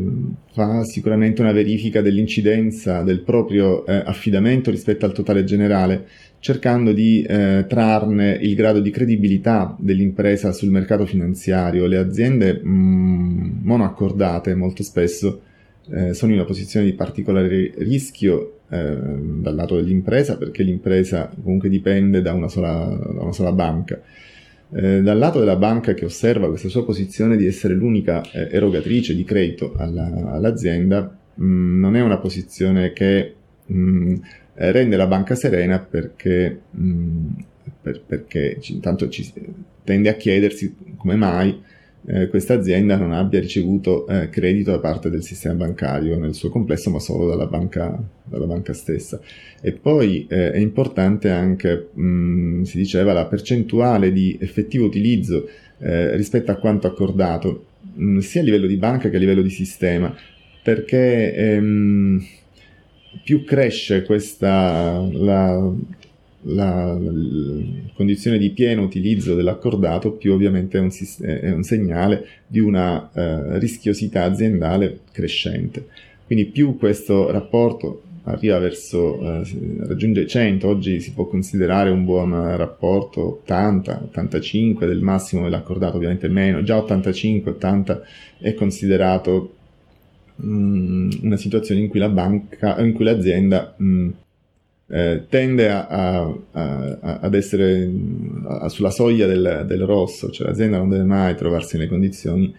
fa 0.53 0.83
sicuramente 0.83 1.41
una 1.41 1.51
verifica 1.51 2.01
dell'incidenza 2.01 3.03
del 3.03 3.21
proprio 3.21 3.85
eh, 3.85 3.93
affidamento 3.93 4.71
rispetto 4.71 5.05
al 5.05 5.13
totale 5.13 5.43
generale, 5.43 6.07
cercando 6.39 6.91
di 6.91 7.21
eh, 7.21 7.65
trarne 7.67 8.39
il 8.41 8.55
grado 8.55 8.79
di 8.79 8.89
credibilità 8.89 9.75
dell'impresa 9.79 10.51
sul 10.51 10.71
mercato 10.71 11.05
finanziario. 11.05 11.85
Le 11.85 11.97
aziende 11.97 12.59
mh, 12.61 12.69
mm, 12.69 13.49
monoaccordate 13.61 14.55
molto 14.55 14.81
spesso 14.81 15.41
eh, 15.91 16.13
sono 16.13 16.31
in 16.31 16.37
una 16.37 16.47
posizione 16.47 16.85
di 16.85 16.93
particolare 16.93 17.73
rischio 17.77 18.59
eh, 18.69 18.95
dal 18.95 19.55
lato 19.55 19.75
dell'impresa 19.75 20.37
perché 20.37 20.63
l'impresa 20.63 21.31
comunque 21.41 21.69
dipende 21.69 22.21
da 22.21 22.33
una 22.33 22.47
sola, 22.47 22.85
da 22.85 23.21
una 23.21 23.33
sola 23.33 23.51
banca. 23.51 23.99
Eh, 24.71 25.01
dal 25.01 25.17
lato 25.17 25.39
della 25.39 25.55
banca 25.55 25.95
che 25.95 26.05
osserva 26.05 26.47
questa 26.47 26.69
sua 26.69 26.85
posizione 26.85 27.35
di 27.37 27.47
essere 27.47 27.73
l'unica 27.73 28.21
eh, 28.31 28.49
erogatrice 28.51 29.15
di 29.15 29.23
credito 29.23 29.73
alla, 29.75 30.31
all'azienda, 30.31 31.17
mh, 31.33 31.43
mm, 31.43 31.79
non 31.79 31.95
è 31.95 32.01
una 32.01 32.19
posizione 32.19 32.93
che 32.93 33.33
mh, 33.65 33.75
mm, 33.75 34.15
rende 34.53 34.95
la 34.95 35.07
banca 35.07 35.33
serena 35.33 35.79
perché, 35.79 36.59
mh, 36.69 36.83
mm, 36.83 37.27
per, 37.81 38.01
perché 38.05 38.57
ci, 38.59 38.73
intanto 38.73 39.09
ci 39.09 39.33
tende 39.83 40.09
a 40.09 40.13
chiedersi 40.13 40.75
come 40.97 41.15
mai 41.15 41.59
eh, 42.05 42.27
questa 42.27 42.53
azienda 42.53 42.95
non 42.95 43.11
abbia 43.11 43.39
ricevuto 43.39 44.07
eh, 44.07 44.29
credito 44.29 44.71
da 44.71 44.79
parte 44.79 45.09
del 45.09 45.23
sistema 45.23 45.55
bancario 45.55 46.17
nel 46.17 46.33
suo 46.33 46.49
complesso, 46.49 46.89
ma 46.89 46.99
solo 46.99 47.27
dalla 47.27 47.45
banca, 47.45 48.01
dalla 48.23 48.45
banca 48.45 48.73
stessa. 48.73 49.19
E 49.61 49.73
poi 49.73 50.25
eh, 50.29 50.51
è 50.51 50.57
importante 50.57 51.29
anche, 51.29 51.89
mh, 51.93 52.01
mm, 52.01 52.61
si 52.63 52.77
diceva, 52.77 53.13
la 53.13 53.25
percentuale 53.25 54.11
di 54.11 54.37
effettivo 54.39 54.85
utilizzo 54.85 55.47
eh, 55.79 56.15
rispetto 56.15 56.51
a 56.51 56.55
quanto 56.55 56.87
accordato, 56.87 57.65
mh, 57.93 58.03
mm, 58.03 58.17
sia 58.19 58.41
a 58.41 58.43
livello 58.43 58.67
di 58.67 58.77
banca 58.77 59.09
che 59.09 59.17
a 59.17 59.19
livello 59.19 59.41
di 59.41 59.49
sistema, 59.49 60.15
perché 60.63 61.33
ehm, 61.33 62.23
più 63.23 63.43
cresce 63.43 64.03
questa 64.03 65.05
la, 65.11 65.73
la, 66.43 66.97
condizione 67.93 68.37
di 68.37 68.51
pieno 68.51 68.83
utilizzo 68.83 69.35
dell'accordato, 69.35 70.13
più 70.13 70.33
ovviamente 70.33 70.77
è 70.77 70.81
un, 70.81 70.91
è 71.21 71.51
un 71.51 71.63
segnale 71.63 72.25
di 72.47 72.59
una 72.59 73.09
eh, 73.13 73.59
rischiosità 73.59 74.23
aziendale 74.23 75.01
crescente. 75.11 75.87
Quindi 76.25 76.45
più 76.45 76.77
questo 76.77 77.31
rapporto 77.31 78.03
arriva 78.23 78.59
verso, 78.59 79.41
eh, 79.41 79.43
raggiunge 79.79 80.27
100, 80.27 80.67
oggi 80.67 80.99
si 80.99 81.13
può 81.13 81.25
considerare 81.25 81.89
un 81.89 82.05
buon 82.05 82.55
rapporto 82.55 83.21
80, 83.41 84.01
85 84.05 84.85
del 84.85 85.01
massimo 85.01 85.43
dell'accordato, 85.43 85.97
ovviamente 85.97 86.27
meno, 86.27 86.63
già 86.63 86.77
85, 86.77 87.51
80 87.51 88.01
è 88.39 88.53
considerato 88.53 89.55
mh, 90.35 90.47
mm, 90.47 91.09
una 91.23 91.37
situazione 91.37 91.81
in 91.81 91.89
cui 91.89 91.99
la 91.99 92.09
banca, 92.09 92.79
in 92.79 92.93
cui 92.93 93.05
l'azienda 93.05 93.73
mh, 93.77 93.85
mm, 93.85 94.09
eh, 94.91 95.25
tende 95.29 95.69
a, 95.69 95.87
a, 95.87 96.35
a, 96.51 97.19
ad 97.21 97.33
essere 97.35 97.89
sulla 98.67 98.89
soglia 98.89 99.27
del, 99.27 99.65
del, 99.67 99.85
rosso, 99.85 100.31
cioè 100.31 100.47
l'azienda 100.47 100.77
non 100.77 100.89
deve 100.89 101.03
mai 101.03 101.35
trovarsi 101.35 101.77
nelle 101.77 101.87
condizioni, 101.87 102.53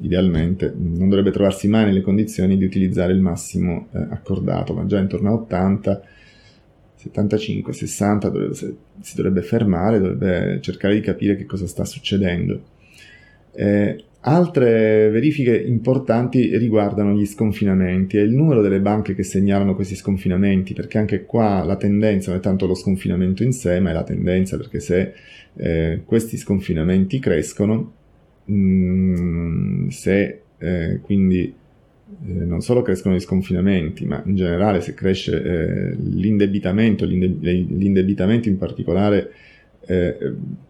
idealmente, 0.00 0.72
non 0.76 1.08
dovrebbe 1.08 1.32
trovarsi 1.32 1.66
mai 1.66 1.84
nelle 1.84 2.00
condizioni 2.00 2.56
di 2.56 2.64
utilizzare 2.64 3.12
il 3.12 3.20
massimo 3.20 3.88
eh, 3.92 3.98
accordato, 4.10 4.72
ma 4.72 4.86
già 4.86 4.98
intorno 4.98 5.30
a 5.30 5.34
80, 5.34 6.02
75, 6.94 7.72
60 7.72 8.28
dovrebbe, 8.28 8.54
si 8.54 9.16
dovrebbe 9.16 9.42
fermare, 9.42 9.98
dovrebbe 9.98 10.60
cercare 10.60 10.94
di 10.94 11.00
capire 11.00 11.36
che 11.36 11.44
cosa 11.44 11.66
sta 11.66 11.84
succedendo. 11.84 12.62
Eh, 13.52 14.04
Altre 14.26 15.10
verifiche 15.10 15.54
importanti 15.54 16.56
riguardano 16.56 17.12
gli 17.12 17.26
sconfinamenti. 17.26 18.16
E 18.16 18.22
il 18.22 18.32
numero 18.32 18.62
delle 18.62 18.80
banche 18.80 19.14
che 19.14 19.22
segnalano 19.22 19.74
questi 19.74 19.96
sconfinamenti, 19.96 20.72
perché 20.72 20.96
anche 20.96 21.24
qua 21.26 21.62
la 21.62 21.76
tendenza 21.76 22.30
non 22.30 22.38
è 22.38 22.42
tanto 22.42 22.66
lo 22.66 22.74
sconfinamento 22.74 23.42
in 23.42 23.52
sé, 23.52 23.80
ma 23.80 23.90
è 23.90 23.92
la 23.92 24.02
tendenza 24.02 24.56
perché 24.56 24.80
se 24.80 25.12
eh, 25.56 26.00
questi 26.06 26.38
sconfinamenti 26.38 27.18
crescono, 27.18 27.92
mh, 28.46 28.54
mm, 28.54 29.88
se 29.88 30.40
eh, 30.56 31.00
quindi 31.02 31.42
eh, 32.26 32.44
non 32.44 32.62
solo 32.62 32.80
crescono 32.80 33.14
gli 33.14 33.20
sconfinamenti, 33.20 34.06
ma 34.06 34.22
in 34.24 34.36
generale 34.36 34.80
se 34.80 34.94
cresce 34.94 35.42
eh, 35.42 35.96
l'indebitamento, 35.98 37.04
l'indebitamento 37.04 38.48
in 38.48 38.56
particolare 38.56 39.30
eh, 39.86 40.16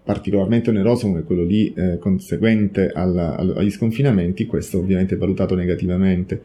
particolarmente 0.03 0.71
oneroso 0.71 1.07
come 1.07 1.23
quello 1.23 1.45
lì 1.45 1.73
eh, 1.75 1.99
conseguente 1.99 2.91
alla, 2.93 3.37
agli 3.37 3.71
sconfinamenti, 3.71 4.47
questo 4.47 4.79
ovviamente 4.79 5.15
è 5.15 5.19
valutato 5.19 5.55
negativamente. 5.55 6.43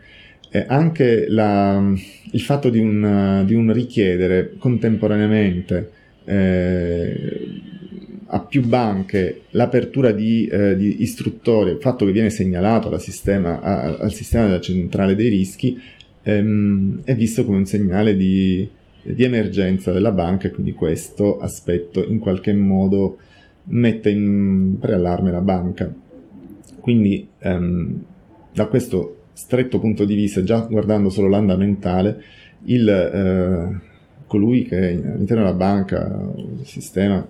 Eh, 0.51 0.65
anche 0.67 1.27
la, 1.29 1.93
il 2.31 2.41
fatto 2.41 2.69
di 2.69 2.79
un, 2.79 3.43
di 3.45 3.53
un 3.53 3.71
richiedere 3.71 4.53
contemporaneamente 4.57 5.91
eh, 6.25 7.61
a 8.31 8.39
più 8.41 8.65
banche 8.65 9.41
l'apertura 9.51 10.11
di, 10.11 10.45
eh, 10.47 10.75
di 10.75 11.01
istruttorie, 11.01 11.73
il 11.73 11.79
fatto 11.79 12.05
che 12.05 12.11
viene 12.11 12.29
segnalato 12.29 12.95
sistema, 12.99 13.59
a, 13.61 13.97
al 13.97 14.13
sistema 14.13 14.45
della 14.45 14.59
centrale 14.59 15.15
dei 15.15 15.29
rischi, 15.29 15.79
ehm, 16.23 17.01
è 17.03 17.15
visto 17.15 17.43
come 17.45 17.57
un 17.57 17.65
segnale 17.65 18.15
di, 18.15 18.67
di 19.01 19.23
emergenza 19.23 19.91
della 19.91 20.11
banca 20.11 20.49
quindi 20.51 20.73
questo 20.73 21.39
aspetto 21.39 22.03
in 22.05 22.19
qualche 22.19 22.53
modo 22.53 23.17
mette 23.69 24.09
in 24.09 24.77
preallarme 24.79 25.31
la 25.31 25.41
banca. 25.41 25.93
Quindi 26.79 27.27
ehm, 27.39 28.03
da 28.53 28.65
questo 28.67 29.15
stretto 29.33 29.79
punto 29.79 30.05
di 30.05 30.15
vista, 30.15 30.43
già 30.43 30.59
guardando 30.61 31.09
solo 31.09 31.27
l'andamentale, 31.27 32.21
il, 32.65 32.89
eh, 32.89 33.79
colui 34.27 34.63
che 34.63 34.75
all'interno 34.75 35.43
della 35.43 35.53
banca, 35.53 36.31
il 36.35 36.65
sistema 36.65 37.25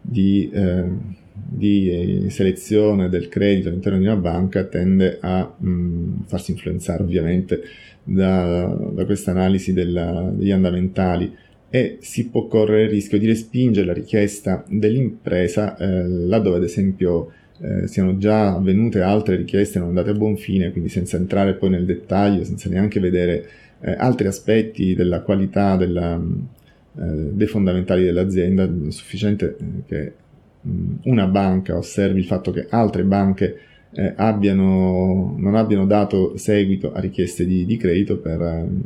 di, 0.00 0.50
eh, 0.52 0.84
di, 1.32 2.26
selezione 2.30 3.08
del 3.08 3.28
credito 3.28 3.68
all'interno 3.68 3.98
di 3.98 4.06
una 4.06 4.16
banca 4.16 4.64
tende 4.64 5.18
a 5.20 5.54
mh, 5.56 6.24
farsi 6.26 6.50
influenzare 6.50 7.02
ovviamente 7.02 7.62
da, 8.02 8.66
da 8.66 9.04
questa 9.04 9.30
analisi 9.30 9.72
degli 9.72 10.50
andamentali 10.50 11.34
e 11.70 11.98
si 12.00 12.28
può 12.28 12.46
correre 12.48 12.84
il 12.84 12.90
rischio 12.90 13.18
di 13.18 13.26
respingere 13.26 13.86
la 13.86 13.92
richiesta 13.92 14.64
dell'impresa 14.68 15.76
eh, 15.76 16.06
laddove 16.06 16.56
ad 16.58 16.64
esempio 16.64 17.32
eh, 17.62 17.86
siano 17.86 18.18
già 18.18 18.54
avvenute 18.54 19.00
altre 19.00 19.36
richieste 19.36 19.78
non 19.78 19.88
andate 19.88 20.10
a 20.10 20.14
buon 20.14 20.36
fine, 20.36 20.72
quindi 20.72 20.90
senza 20.90 21.16
entrare 21.16 21.54
poi 21.54 21.70
nel 21.70 21.84
dettaglio, 21.84 22.44
senza 22.44 22.68
neanche 22.68 22.98
vedere 22.98 23.48
eh, 23.80 23.94
altri 23.96 24.26
aspetti 24.26 24.94
della 24.94 25.20
qualità 25.20 25.76
della, 25.76 26.14
eh, 26.16 27.30
dei 27.32 27.46
fondamentali 27.46 28.04
dell'azienda, 28.04 28.68
sufficiente 28.88 29.56
eh, 29.58 29.64
che 29.86 30.12
mh, 30.60 30.94
una 31.04 31.26
banca 31.26 31.76
osservi 31.76 32.18
il 32.18 32.26
fatto 32.26 32.50
che 32.50 32.66
altre 32.68 33.04
banche 33.04 33.58
eh, 33.94 34.14
abbiano, 34.16 35.34
non 35.38 35.54
abbiano 35.54 35.86
dato 35.86 36.36
seguito 36.36 36.92
a 36.92 37.00
richieste 37.00 37.44
di, 37.44 37.66
di 37.66 37.76
credito 37.76 38.18
per, 38.18 38.40
ehm, 38.40 38.80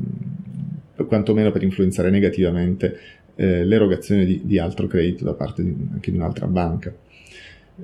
per, 0.95 1.07
quantomeno 1.07 1.53
per 1.53 1.63
influenzare 1.63 2.11
negativamente 2.11 2.99
eh, 3.37 3.65
l'erogazione 3.65 4.25
di, 4.25 4.41
di, 4.45 4.59
altro 4.59 4.87
credito 4.87 5.25
da 5.25 5.35
parte 5.35 5.63
di, 5.63 5.75
anche 5.93 6.11
di 6.11 6.17
un'altra 6.17 6.47
banca. 6.47 6.95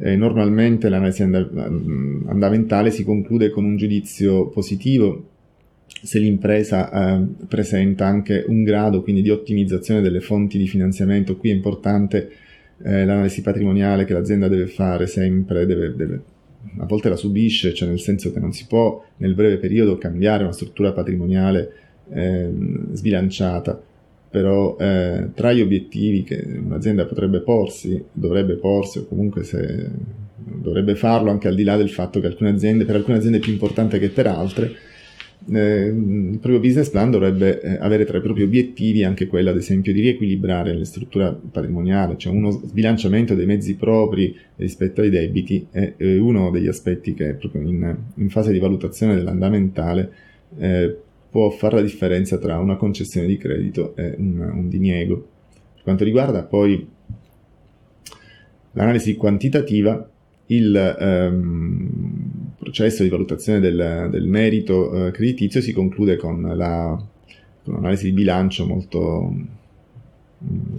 Eh, 0.01 0.17
normalmente 0.17 0.89
l'analisi 0.89 1.23
andamentale 1.23 2.91
si 2.91 3.05
conclude 3.05 3.51
con 3.51 3.65
un 3.65 3.77
giudizio 3.77 4.49
positivo 4.49 5.29
se 5.87 6.19
l'impresa 6.19 6.91
eh, 6.91 7.27
presenta 7.47 8.07
anche 8.07 8.45
un 8.49 8.65
grado 8.65 9.03
quindi 9.03 9.21
di 9.21 9.29
ottimizzazione 9.29 10.01
delle 10.01 10.21
fonti 10.21 10.59
di 10.59 10.67
finanziamento. 10.67 11.37
Qui 11.37 11.51
è 11.51 11.53
importante 11.53 12.31
eh, 12.83 13.05
l'analisi 13.05 13.43
patrimoniale 13.43 14.05
che 14.05 14.13
l'azienda 14.13 14.49
deve 14.49 14.67
fare 14.67 15.07
sempre, 15.07 15.67
deve, 15.67 15.95
deve, 15.95 16.21
a 16.79 16.87
volte 16.87 17.09
la 17.09 17.17
subisce, 17.17 17.75
cioè 17.75 17.89
nel 17.89 18.01
senso 18.01 18.33
che 18.33 18.41
non 18.41 18.53
si 18.53 18.67
può 18.67 19.05
nel 19.19 19.35
breve 19.35 19.59
periodo 19.59 19.99
cambiare 19.99 20.43
una 20.43 20.53
struttura 20.53 20.93
patrimoniale 20.93 21.73
eh, 22.11 22.51
sbilanciata, 22.93 23.81
però 24.31 24.77
eh, 24.79 25.29
tra 25.35 25.53
gli 25.53 25.61
obiettivi 25.61 26.23
che 26.23 26.43
un'azienda 26.43 27.05
potrebbe 27.05 27.41
porsi, 27.41 28.03
dovrebbe 28.13 28.55
porsi 28.55 28.99
o 28.99 29.07
comunque 29.07 29.45
se 29.45 29.91
dovrebbe 30.37 30.95
farlo 30.95 31.31
anche 31.31 31.49
al 31.49 31.55
di 31.55 31.65
là 31.65 31.77
del 31.77 31.91
fatto 31.91 32.21
che 32.21 32.27
alcune 32.27 32.51
aziende, 32.51 32.85
per 32.85 32.97
alcune 32.97 33.19
aziende 33.19 33.39
è 33.39 33.41
più 33.41 33.53
importante 33.53 33.99
che 33.99 34.09
per 34.09 34.27
altre, 34.27 34.73
eh, 35.51 35.87
il 35.87 36.39
proprio 36.39 36.61
business 36.61 36.91
plan 36.91 37.11
dovrebbe 37.11 37.61
eh, 37.61 37.79
avere 37.81 38.05
tra 38.05 38.19
i 38.19 38.21
propri 38.21 38.43
obiettivi 38.43 39.05
anche 39.05 39.27
quello, 39.27 39.51
ad 39.51 39.57
esempio, 39.57 39.93
di 39.93 40.01
riequilibrare 40.01 40.75
la 40.75 40.85
struttura 40.85 41.33
patrimoniale, 41.33 42.17
cioè 42.17 42.33
uno 42.33 42.51
sbilanciamento 42.51 43.35
dei 43.35 43.47
mezzi 43.47 43.77
propri 43.77 44.37
rispetto 44.57 45.01
ai 45.01 45.11
debiti 45.11 45.67
è, 45.71 45.95
è 45.97 46.19
uno 46.19 46.51
degli 46.51 46.69
aspetti 46.69 47.15
che 47.15 47.35
proprio 47.35 47.63
in, 47.63 47.97
in 48.15 48.31
fase 48.31 48.53
di 48.53 48.59
valutazione 48.59 49.15
dell'andamentale 49.15 50.13
eh, 50.59 50.97
può 51.31 51.51
fare 51.51 51.77
la 51.77 51.83
differenza 51.83 52.39
tra 52.39 52.59
una 52.59 52.77
concessione 52.77 53.27
di 53.27 53.39
credito 53.39 53.97
e 53.97 54.15
un, 54.19 54.39
un 54.39 54.69
diniego. 54.69 55.27
Per 55.75 55.83
quanto 55.83 56.05
riguarda 56.05 56.43
poi 56.45 56.87
l'analisi 58.73 59.17
quantitativa, 59.17 60.09
il 60.47 60.97
ehm, 61.01 62.22
processo 62.63 63.03
di 63.03 63.09
valutazione 63.09 63.59
del, 63.59 64.09
del 64.11 64.27
merito 64.27 65.07
eh, 65.07 65.11
creditizio 65.11 65.61
si 65.61 65.73
conclude 65.73 66.17
con, 66.17 66.41
la, 66.55 66.97
con 67.65 67.75
un'analisi 67.75 68.05
di 68.07 68.13
bilancio 68.13 68.67
molto 68.67 69.35
mm, 70.45 70.77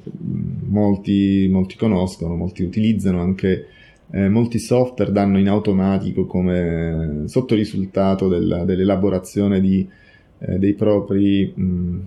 molti, 0.69 1.49
molti 1.51 1.75
conoscono, 1.75 2.35
molti 2.35 2.63
utilizzano 2.63 3.19
anche 3.19 3.67
eh, 4.11 4.29
molti 4.29 4.59
software 4.59 5.11
danno 5.11 5.37
in 5.39 5.49
automatico 5.49 6.25
come 6.25 7.23
sottorisultato 7.25 8.29
del, 8.29 8.63
dell'elaborazione 8.65 9.59
di, 9.59 9.85
eh, 10.39 10.57
dei 10.57 10.73
propri 10.75 11.51
mh, 11.53 11.63
mm, 11.63 11.99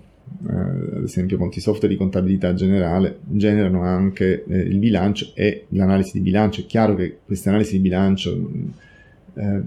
eh, 0.49 0.97
ad 0.97 1.03
esempio 1.03 1.37
molti 1.37 1.61
software 1.61 1.93
di 1.93 1.99
contabilità 1.99 2.55
generale 2.55 3.19
generano 3.25 3.83
anche 3.83 4.45
eh, 4.45 4.59
il 4.59 4.79
bilancio 4.79 5.33
e 5.35 5.67
l'analisi 5.69 6.12
di 6.15 6.21
bilancio. 6.21 6.62
È 6.62 6.67
chiaro 6.67 6.95
che 6.95 7.19
queste 7.25 7.51
analisi 7.51 7.73
di 7.77 7.83
bilancio 7.83 8.51
eh, 9.38 9.62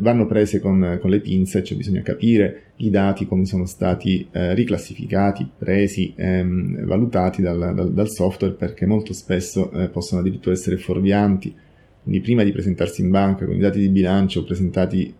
vanno 0.00 0.26
prese 0.26 0.60
con, 0.60 0.98
con, 1.00 1.08
le 1.08 1.20
pinze, 1.20 1.64
cioè 1.64 1.78
bisogna 1.78 2.02
capire 2.02 2.72
i 2.76 2.90
dati 2.90 3.26
come 3.26 3.46
sono 3.46 3.64
stati 3.64 4.28
eh, 4.30 4.52
riclassificati, 4.52 5.48
presi, 5.56 6.12
ehm, 6.14 6.84
valutati 6.84 7.40
dal, 7.40 7.72
dal, 7.74 7.92
dal, 7.92 8.10
software 8.10 8.52
perché 8.52 8.84
molto 8.84 9.14
spesso 9.14 9.70
eh, 9.72 9.88
possono 9.88 10.20
addirittura 10.20 10.54
essere 10.54 10.76
fuorvianti. 10.76 11.54
Quindi 12.02 12.20
prima 12.20 12.42
di 12.42 12.52
presentarsi 12.52 13.00
in 13.00 13.08
banca 13.08 13.46
con 13.46 13.54
i 13.54 13.60
dati 13.60 13.78
di 13.78 13.88
bilancio 13.88 14.44
presentati 14.44 15.14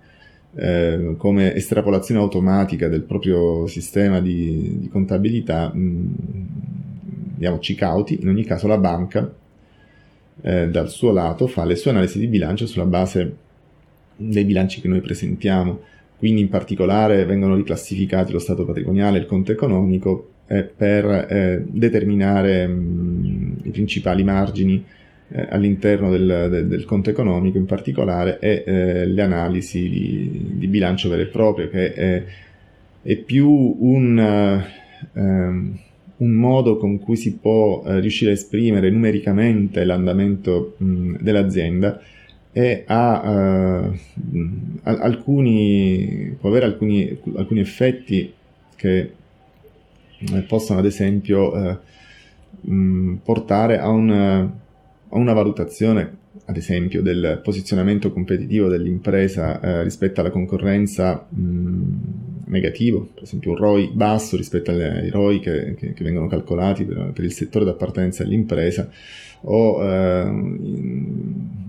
eh, 0.56 1.14
come 1.16 1.54
estrapolazione 1.54 2.20
automatica 2.20 2.88
del 2.88 3.02
proprio 3.02 3.66
sistema 3.66 4.20
di, 4.20 4.80
di 4.80 4.88
contabilità, 4.88 5.72
mh, 5.72 5.80
mm, 7.38 7.74
cauti, 7.74 8.18
in 8.20 8.28
ogni 8.28 8.44
caso 8.44 8.66
la 8.66 8.78
banca 8.78 9.34
eh, 10.42 10.68
dal 10.68 10.90
suo 10.90 11.10
lato 11.10 11.46
fa 11.46 11.64
le 11.64 11.76
sue 11.76 11.90
analisi 11.90 12.18
di 12.18 12.26
bilancio 12.26 12.66
sulla 12.66 12.84
base 12.84 13.36
dei 14.16 14.44
bilanci 14.44 14.80
che 14.80 14.88
noi 14.88 15.00
presentiamo, 15.00 15.80
quindi 16.16 16.40
in 16.40 16.48
particolare 16.48 17.24
vengono 17.24 17.56
riclassificati 17.56 18.32
lo 18.32 18.38
stato 18.38 18.64
patrimoniale 18.64 19.18
e 19.18 19.20
il 19.20 19.26
conto 19.26 19.52
economico 19.52 20.30
eh, 20.46 20.62
per 20.62 21.06
eh, 21.06 21.64
determinare 21.66 22.66
mh, 22.66 22.72
mm, 22.72 23.52
i 23.64 23.70
principali 23.70 24.22
margini 24.24 24.84
eh, 25.28 25.46
all'interno 25.50 26.10
del, 26.10 26.48
del, 26.50 26.68
del, 26.68 26.84
conto 26.84 27.10
economico 27.10 27.56
in 27.56 27.64
particolare 27.64 28.38
e 28.38 28.62
eh, 28.66 29.06
le 29.06 29.22
analisi 29.22 29.88
di, 29.88 30.50
di, 30.58 30.66
bilancio 30.66 31.08
vero 31.08 31.22
e 31.22 31.26
proprio 31.26 31.68
che 31.70 31.94
è, 31.94 32.24
è 33.02 33.16
più 33.16 33.48
un, 33.48 34.62
um, 35.12 35.78
un, 36.18 36.30
modo 36.30 36.76
con 36.76 36.98
cui 36.98 37.16
si 37.16 37.36
può 37.36 37.82
uh, 37.84 37.98
riuscire 38.00 38.30
a 38.32 38.34
esprimere 38.34 38.90
numericamente 38.90 39.84
l'andamento 39.84 40.74
mh, 40.76 41.16
dell'azienda 41.20 42.00
e 42.56 42.84
ha 42.86 43.88
uh, 43.90 43.98
alcuni, 44.84 46.36
può 46.38 46.48
avere 46.48 46.66
alcuni, 46.66 47.18
alcuni 47.34 47.60
effetti 47.60 48.32
che 48.76 49.12
possono 50.46 50.78
ad 50.78 50.86
esempio 50.86 51.80
mh, 52.60 53.14
portare 53.24 53.78
a 53.78 53.88
un 53.88 54.52
o 55.14 55.18
una 55.18 55.32
valutazione, 55.32 56.16
ad 56.46 56.56
esempio, 56.56 57.00
del 57.00 57.40
posizionamento 57.42 58.12
competitivo 58.12 58.68
dell'impresa 58.68 59.60
eh, 59.60 59.82
rispetto 59.84 60.20
alla 60.20 60.30
concorrenza 60.30 61.24
mh, 61.28 61.82
negativo, 62.46 63.10
per 63.14 63.22
esempio 63.22 63.52
un 63.52 63.56
ROI 63.56 63.92
basso 63.94 64.36
rispetto 64.36 64.72
ai 64.72 65.08
ROI 65.10 65.38
che, 65.38 65.74
che, 65.76 65.92
che 65.92 66.04
vengono 66.04 66.26
calcolati 66.26 66.84
per, 66.84 67.12
per, 67.14 67.24
il 67.24 67.32
settore 67.32 67.64
d'appartenenza 67.64 68.24
dell'impresa, 68.24 68.90
o 69.42 69.84
eh, 69.84 70.24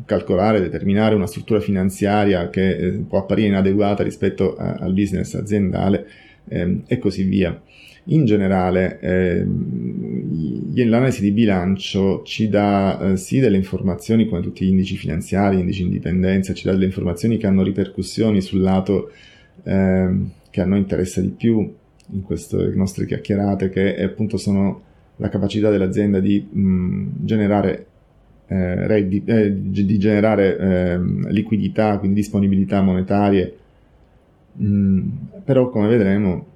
calcolare, 0.06 0.62
determinare 0.62 1.16
una 1.16 1.28
struttura 1.28 1.60
finanziaria 1.60 2.50
che 2.50 2.78
eh, 2.78 2.90
può 3.08 3.20
apparire 3.20 3.48
inadeguata 3.48 4.04
rispetto 4.04 4.56
a, 4.56 4.74
al 4.74 4.94
business 4.94 5.34
aziendale 5.34 6.08
ehm, 6.48 6.84
e 6.88 6.98
così 6.98 7.24
via. 7.24 7.60
In 8.10 8.26
generale, 8.26 9.00
eh, 9.00 9.44
l'analisi 10.86 11.22
di 11.22 11.32
bilancio 11.32 12.22
ci 12.24 12.50
dà 12.50 13.00
eh, 13.00 13.18
sì 13.18 13.40
delle 13.40 13.58
informazioni 13.58 14.28
come 14.28 14.42
tutti 14.42 14.64
gli 14.64 14.70
indici 14.70 14.96
finanziari, 14.96 15.60
indici 15.60 15.80
di 15.80 15.88
indipendenza, 15.88 16.54
ci 16.54 16.66
dà 16.66 16.72
delle 16.74 16.86
informazioni 16.86 17.38
che 17.38 17.48
hanno 17.48 17.64
ripercussioni 17.64 18.42
sul 18.42 18.62
lato 18.62 19.10
eh, 19.64 20.10
che 20.52 20.62
a 20.62 20.66
noi 20.66 20.80
interessa 20.80 21.20
di 21.20 21.30
più 21.30 21.74
in 22.12 22.22
queste 22.22 22.74
nostre 22.76 23.08
chiacchierate, 23.08 23.70
che 23.70 24.04
appunto 24.04 24.38
sono 24.38 24.84
la 25.16 25.30
capacità 25.30 25.72
dell'azienda 25.72 26.20
di 26.20 26.46
mh, 26.48 27.26
generare 27.26 27.88
eh, 28.48 28.88
redditi, 28.88 29.32
eh, 29.32 29.54
di 29.54 29.98
generare 29.98 30.58
ehm, 30.58 31.30
liquidità, 31.30 31.98
quindi 31.98 32.18
disponibilità 32.20 32.82
monetarie, 32.82 33.56
mh, 34.54 35.02
però 35.44 35.70
come 35.70 35.88
vedremo 35.88 36.54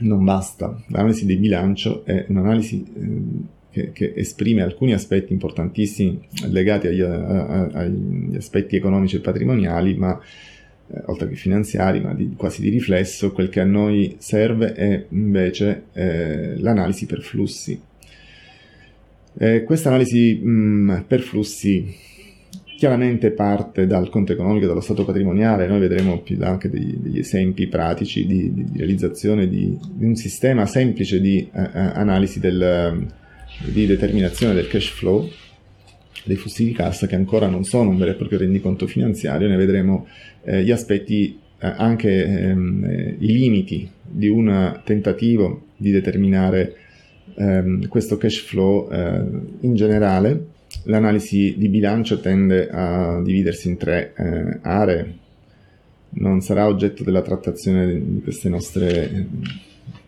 non 0.00 0.24
basta. 0.24 0.76
L'analisi 0.88 1.26
di 1.26 1.36
bilancio 1.36 2.04
è 2.04 2.26
un'analisi 2.28 2.84
eh, 2.94 3.22
che, 3.70 3.92
che, 3.92 4.12
esprime 4.14 4.62
alcuni 4.62 4.92
aspetti 4.92 5.32
importantissimi 5.32 6.20
legati 6.48 6.86
agli, 6.86 7.00
a, 7.00 7.66
agli 7.72 8.36
aspetti 8.36 8.76
economici 8.76 9.16
e 9.16 9.20
patrimoniali, 9.20 9.94
ma 9.94 10.18
eh, 10.86 11.02
oltre 11.06 11.28
che 11.28 11.34
finanziari, 11.34 12.00
ma 12.00 12.14
di, 12.14 12.34
quasi 12.36 12.60
di 12.60 12.68
riflesso, 12.68 13.32
quel 13.32 13.48
che 13.48 13.60
a 13.60 13.64
noi 13.64 14.16
serve 14.18 14.74
è 14.74 15.06
invece 15.10 15.84
eh, 15.92 16.58
l'analisi 16.60 17.06
per 17.06 17.22
flussi. 17.22 17.80
Eh, 19.36 19.64
questa 19.64 19.88
analisi 19.88 20.40
mm, 20.42 20.98
per 21.08 21.20
flussi 21.20 22.12
chiaramente 22.76 23.30
parte 23.30 23.86
dal 23.86 24.10
conto 24.10 24.32
economico, 24.32 24.66
dallo 24.66 24.80
stato 24.80 25.04
patrimoniale, 25.04 25.66
noi 25.66 25.80
vedremo 25.80 26.20
più 26.20 26.36
anche 26.42 26.68
degli, 26.68 26.94
degli 26.98 27.18
esempi 27.18 27.66
pratici 27.66 28.26
di, 28.26 28.52
di, 28.52 28.64
di 28.64 28.78
realizzazione 28.78 29.48
di, 29.48 29.78
di, 29.92 30.04
un 30.04 30.14
sistema 30.16 30.66
semplice 30.66 31.20
di 31.20 31.48
uh, 31.50 31.60
analisi 31.72 32.40
del, 32.40 33.06
di 33.72 33.86
determinazione 33.86 34.54
del 34.54 34.66
cash 34.66 34.88
flow, 34.88 35.28
dei 36.24 36.36
flussi 36.36 36.64
di 36.64 36.72
cassa 36.72 37.06
che 37.06 37.14
ancora 37.14 37.46
non 37.48 37.64
sono 37.64 37.90
un 37.90 37.96
vero 37.96 38.10
e 38.10 38.14
proprio 38.14 38.38
rendiconto 38.38 38.86
finanziario, 38.86 39.48
ne 39.48 39.56
vedremo 39.56 40.06
eh, 40.42 40.62
gli 40.62 40.70
aspetti, 40.70 41.38
eh, 41.58 41.72
anche 41.76 42.24
ehm, 42.24 42.84
eh, 42.84 43.16
i 43.18 43.32
limiti 43.32 43.88
di 44.02 44.28
un 44.28 44.80
tentativo 44.84 45.66
di 45.76 45.90
determinare 45.90 46.76
ehm, 47.36 47.88
questo 47.88 48.16
cash 48.16 48.40
flow 48.40 48.90
eh, 48.90 49.24
in 49.60 49.74
generale 49.74 50.52
L'analisi 50.84 51.54
di 51.56 51.68
bilancio 51.68 52.20
tende 52.20 52.68
a 52.68 53.20
dividersi 53.22 53.68
in 53.68 53.76
tre 53.76 54.12
eh, 54.16 54.58
aree. 54.62 55.18
Non 56.16 56.40
sarà 56.40 56.66
oggetto 56.66 57.02
della 57.02 57.22
trattazione 57.22 57.86
di 57.86 58.20
queste 58.22 58.48
nostre 58.48 59.10
eh, 59.10 59.26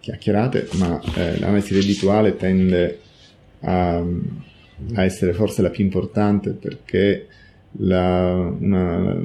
chiacchierate, 0.00 0.68
ma 0.78 1.00
eh, 1.16 1.38
l'analisi 1.38 1.74
reddituale 1.74 2.36
tende 2.36 2.98
a, 3.60 3.96
a, 3.96 5.04
essere 5.04 5.32
forse 5.32 5.62
la 5.62 5.70
più 5.70 5.82
importante 5.82 6.50
perché 6.50 7.26
la, 7.78 8.54
una, 8.58 9.18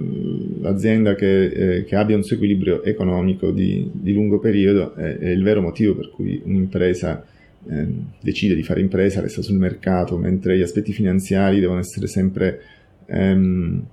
l'azienda 0.62 1.16
che, 1.16 1.44
eh, 1.46 1.84
che, 1.84 1.96
abbia 1.96 2.16
un 2.16 2.24
suo 2.24 2.38
equilibrio 2.38 2.82
economico 2.84 3.52
di, 3.52 3.90
di 3.92 4.14
lungo 4.14 4.40
periodo 4.40 4.96
è, 4.96 5.18
è, 5.18 5.30
il 5.30 5.44
vero 5.44 5.62
motivo 5.62 5.96
per 5.96 6.10
cui 6.10 6.42
un'impresa 6.44 7.26
eh, 7.70 7.88
decide 8.22 8.56
di 8.56 8.64
fare 8.64 8.82
impresa, 8.82 9.22
resta 9.22 9.42
sul 9.42 9.58
mercato, 9.58 10.18
mentre 10.18 10.58
gli 10.58 10.62
aspetti 10.62 10.94
finanziari 10.94 11.60
devono 11.60 11.80
essere 11.80 12.08
sempre 12.08 12.62
ehm, 13.06 13.86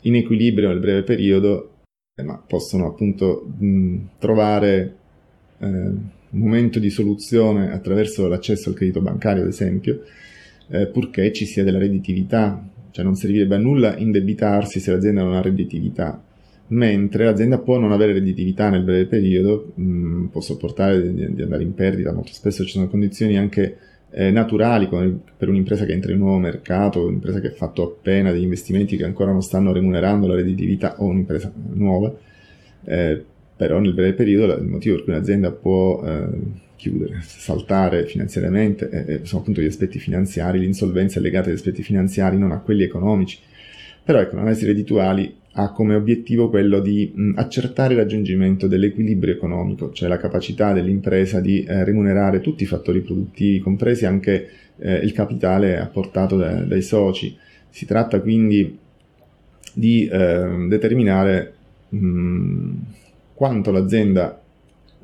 in 0.00 0.16
equilibrio 0.16 0.68
nel 0.68 0.80
breve 0.80 1.02
periodo 1.02 1.72
eh, 2.14 2.22
ma 2.22 2.36
possono 2.36 2.86
appunto 2.86 3.46
mh, 3.58 3.96
trovare 4.18 4.96
eh, 5.58 5.66
un 5.66 6.10
momento 6.30 6.78
di 6.78 6.90
soluzione 6.90 7.72
attraverso 7.72 8.28
l'accesso 8.28 8.68
al 8.68 8.74
credito 8.74 9.00
bancario, 9.00 9.42
ad 9.42 9.48
esempio, 9.48 10.02
eh, 10.68 10.88
purché 10.88 11.32
ci 11.32 11.46
sia 11.46 11.64
della 11.64 11.78
redditività, 11.78 12.68
cioè 12.90 13.04
non 13.04 13.14
servirebbe 13.14 13.54
a 13.54 13.58
nulla 13.58 13.96
indebitarsi 13.96 14.80
se 14.80 14.90
l'azienda 14.90 15.22
non 15.22 15.34
ha 15.34 15.40
redditività, 15.40 16.22
mentre 16.68 17.24
l'azienda 17.24 17.58
può 17.58 17.78
non 17.78 17.92
avere 17.92 18.14
redditività 18.14 18.70
nel 18.70 18.82
breve 18.82 19.06
periodo, 19.06 19.72
mh, 19.74 20.26
può 20.26 20.40
sopportare 20.40 21.12
di, 21.12 21.34
di, 21.34 21.42
andare 21.42 21.62
in 21.62 21.74
perdita, 21.74 22.12
molto 22.12 22.32
spesso 22.32 22.64
ci 22.64 22.70
sono 22.70 22.88
condizioni 22.88 23.36
anche 23.36 23.76
eh, 24.10 24.30
naturali 24.30 24.88
come 24.88 25.18
per 25.36 25.48
un'impresa 25.48 25.84
che 25.84 25.92
entra 25.92 26.12
in 26.12 26.18
un 26.18 26.24
nuovo 26.24 26.40
mercato, 26.40 27.06
un'impresa 27.06 27.40
che 27.40 27.48
ha 27.48 27.54
fatto 27.54 27.82
appena 27.82 28.30
degli 28.30 28.42
investimenti 28.42 28.96
che 28.96 29.04
ancora 29.04 29.32
non 29.32 29.42
stanno 29.42 29.72
remunerando 29.72 30.26
la 30.26 30.34
redditività 30.34 30.96
o 30.98 31.06
un'impresa 31.06 31.52
nuova, 31.72 32.14
eh, 32.84 33.24
però 33.56 33.78
nel 33.78 33.94
breve 33.94 34.14
periodo 34.14 34.54
il 34.54 34.66
motivo 34.66 34.96
per 34.96 35.04
cui 35.04 35.12
un'azienda 35.14 35.50
può 35.50 36.02
eh, 36.04 36.26
chiudere, 36.76 37.20
saltare 37.22 38.06
finanziariamente 38.06 38.90
eh, 38.90 39.20
sono 39.22 39.42
appunto 39.42 39.60
gli 39.60 39.66
aspetti 39.66 40.00
finanziari, 40.00 40.58
l'insolvenza 40.58 41.20
è 41.20 41.22
legata 41.22 41.48
agli 41.48 41.54
aspetti 41.54 41.82
finanziari, 41.82 42.36
non 42.36 42.50
a 42.50 42.58
quelli 42.58 42.82
economici. 42.82 43.38
Però 44.04 44.18
ecco, 44.18 44.36
l'analisi 44.36 44.66
reddituali 44.66 45.36
ha 45.54 45.70
come 45.70 45.94
obiettivo 45.94 46.48
quello 46.48 46.80
di 46.80 47.12
mh, 47.14 47.32
accertare 47.36 47.94
il 47.94 48.00
raggiungimento 48.00 48.66
dell'equilibrio 48.66 49.34
economico, 49.34 49.92
cioè 49.92 50.08
la 50.08 50.16
capacità 50.16 50.72
dell'impresa 50.72 51.40
di 51.40 51.62
eh, 51.62 51.84
remunerare 51.84 52.40
tutti 52.40 52.62
i 52.62 52.66
fattori 52.66 53.00
produttivi, 53.00 53.60
compresi 53.60 54.06
anche 54.06 54.48
eh, 54.78 54.96
il 54.96 55.12
capitale 55.12 55.78
apportato 55.78 56.36
da, 56.36 56.62
dai 56.62 56.82
soci. 56.82 57.36
Si 57.68 57.86
tratta 57.86 58.20
quindi 58.20 58.78
di 59.74 60.06
eh, 60.06 60.66
determinare 60.68 61.54
mh, 61.90 62.70
quanto 63.34 63.70
l'azienda 63.70 64.41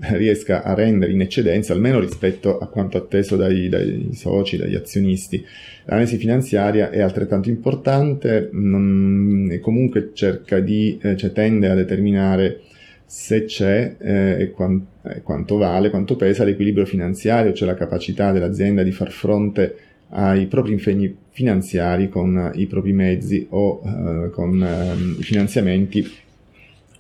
riesca 0.01 0.62
a 0.62 0.74
rendere 0.74 1.12
in 1.12 1.20
eccedenza, 1.20 1.72
almeno 1.72 1.99
rispetto 1.99 2.59
a 2.59 2.66
quanto 2.68 2.96
atteso 2.96 3.36
dai, 3.36 3.68
dai 3.68 4.11
soci, 4.12 4.57
dagli 4.57 4.74
azionisti. 4.74 5.44
L'analisi 5.84 6.16
finanziaria 6.16 6.90
è 6.90 7.01
altrettanto 7.01 7.49
importante 7.49 8.51
non, 8.53 9.49
e 9.51 9.61
comunque 9.61 10.11
cerca 10.12 10.61
di, 10.61 10.99
eh, 11.03 11.16
cioè 11.16 11.32
tende 11.32 11.68
a 11.68 11.74
determinare 11.74 12.61
se 13.05 13.46
c'è 13.46 13.96
eh, 13.99 14.36
e, 14.38 14.51
quant, 14.51 14.84
eh, 15.03 15.22
quanto 15.22 15.57
vale, 15.57 15.88
quanto 15.88 16.14
pesa 16.16 16.44
l'equilibrio 16.44 16.84
finanziario, 16.84 17.55
cioè 17.55 17.66
la 17.66 17.74
capacità 17.74 18.32
dell'azienda 18.32 18.82
di 18.82 18.92
far 18.92 19.11
fronte 19.11 19.76
ai 20.11 20.46
propri 20.46 20.72
impegni 20.72 21.14
finanziari 21.30 22.09
con 22.09 22.53
i 22.55 22.66
propri 22.66 22.92
mezzi 22.92 23.46
o 23.51 23.82
eh, 23.84 24.30
con 24.30 24.62
ehm, 24.62 25.16
i 25.18 25.22
finanziamenti, 25.22 26.07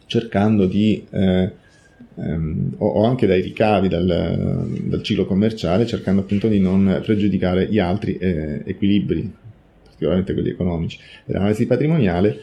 cercando 0.06 0.66
di 0.66 1.06
eh, 1.10 1.52
ehm, 2.18 2.74
o, 2.78 2.86
o, 2.86 3.04
anche 3.04 3.26
dai 3.26 3.40
ricavi 3.40 3.88
dal, 3.88 4.66
dal, 4.84 5.02
ciclo 5.02 5.26
commerciale, 5.26 5.86
cercando 5.86 6.22
appunto 6.22 6.48
di 6.48 6.58
non 6.58 7.00
pregiudicare 7.02 7.66
gli 7.66 7.78
altri 7.78 8.16
eh, 8.16 8.62
equilibri, 8.64 9.30
particolarmente 9.84 10.32
quelli 10.32 10.50
economici. 10.50 10.98
L'analisi 11.26 11.66
patrimoniale 11.66 12.40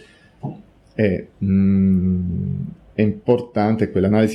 è, 0.94 1.26
mh, 1.38 1.48
mm, 1.48 2.62
è 2.94 3.02
importante, 3.02 3.92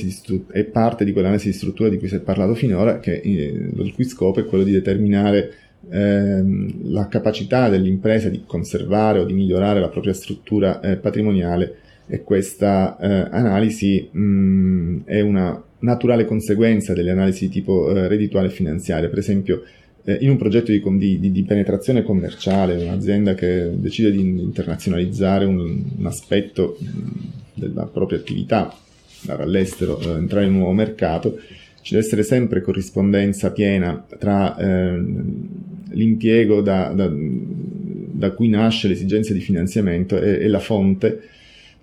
stru- 0.09 0.51
è 0.51 0.63
parte 0.63 1.03
di 1.03 1.11
quell'analisi 1.11 1.47
di 1.47 1.53
struttura 1.53 1.89
di 1.89 1.97
cui 1.97 2.07
si 2.07 2.15
è 2.15 2.19
parlato 2.19 2.53
finora, 2.53 2.99
che, 2.99 3.15
eh, 3.15 3.69
il 3.75 3.91
cui 3.93 4.03
scopo 4.05 4.39
è 4.39 4.45
quello 4.45 4.63
di 4.63 4.71
determinare 4.71 5.53
ehm, 5.89 6.91
la 6.91 7.07
capacità 7.07 7.69
dell'impresa 7.69 8.29
di 8.29 8.43
conservare 8.45 9.19
o 9.19 9.25
di 9.25 9.33
migliorare 9.33 9.79
la 9.79 9.89
propria 9.89 10.13
struttura 10.13 10.79
eh, 10.79 10.97
patrimoniale 10.97 11.77
e 12.11 12.23
questa 12.23 12.97
eh, 12.99 13.29
analisi 13.31 14.09
mh, 14.11 14.19
mm, 14.21 14.99
è 15.05 15.21
una 15.21 15.63
naturale 15.79 16.25
conseguenza 16.25 16.93
delle 16.93 17.09
analisi 17.09 17.47
di 17.47 17.53
tipo 17.53 17.89
eh, 17.89 18.09
reddituale 18.09 18.47
e 18.47 18.51
finanziaria. 18.51 19.07
Per 19.07 19.17
esempio, 19.17 19.63
eh, 20.03 20.17
in 20.19 20.29
un 20.29 20.35
progetto 20.35 20.73
di, 20.73 21.19
di, 21.21 21.31
di, 21.31 21.43
penetrazione 21.43 22.03
commerciale, 22.03 22.83
un'azienda 22.83 23.33
che 23.33 23.71
decide 23.75 24.11
di 24.11 24.19
internazionalizzare 24.19 25.45
un, 25.45 25.83
un 25.97 26.05
aspetto 26.05 26.77
mh, 26.77 26.85
mm, 26.85 27.09
della 27.53 27.85
propria 27.85 28.19
attività, 28.19 28.75
andare 29.21 29.43
all'estero, 29.43 29.97
eh, 30.01 30.17
entrare 30.17 30.47
in 30.47 30.51
un 30.51 30.57
nuovo 30.57 30.73
mercato, 30.73 31.39
ci 31.79 31.93
deve 31.93 32.05
essere 32.05 32.23
sempre 32.23 32.61
corrispondenza 32.61 33.51
piena 33.51 34.05
tra 34.19 34.57
ehm, 34.57 35.47
l'impiego 35.91 36.59
da, 36.59 36.91
da, 36.93 37.09
da, 37.09 38.31
cui 38.31 38.49
nasce 38.49 38.89
l'esigenza 38.89 39.31
di 39.31 39.39
finanziamento 39.39 40.19
e, 40.19 40.41
e 40.41 40.47
la 40.49 40.59
fonte 40.59 41.21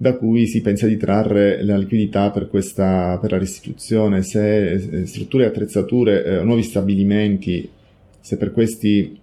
da 0.01 0.15
cui 0.15 0.47
si 0.47 0.61
pensa 0.61 0.87
di 0.87 0.97
trarre 0.97 1.65
la 1.65 1.77
liquidità 1.77 2.31
per, 2.31 2.49
questa, 2.49 3.19
per 3.21 3.33
la 3.33 3.39
restituzione, 3.39 4.23
se 4.23 4.71
eh, 4.71 5.07
strutture 5.07 5.43
e 5.43 5.47
attrezzature 5.49 6.25
eh, 6.25 6.43
nuovi 6.45 6.63
stabilimenti, 6.63 7.69
se 8.21 8.37
per 8.37 8.53
questi 8.53 9.19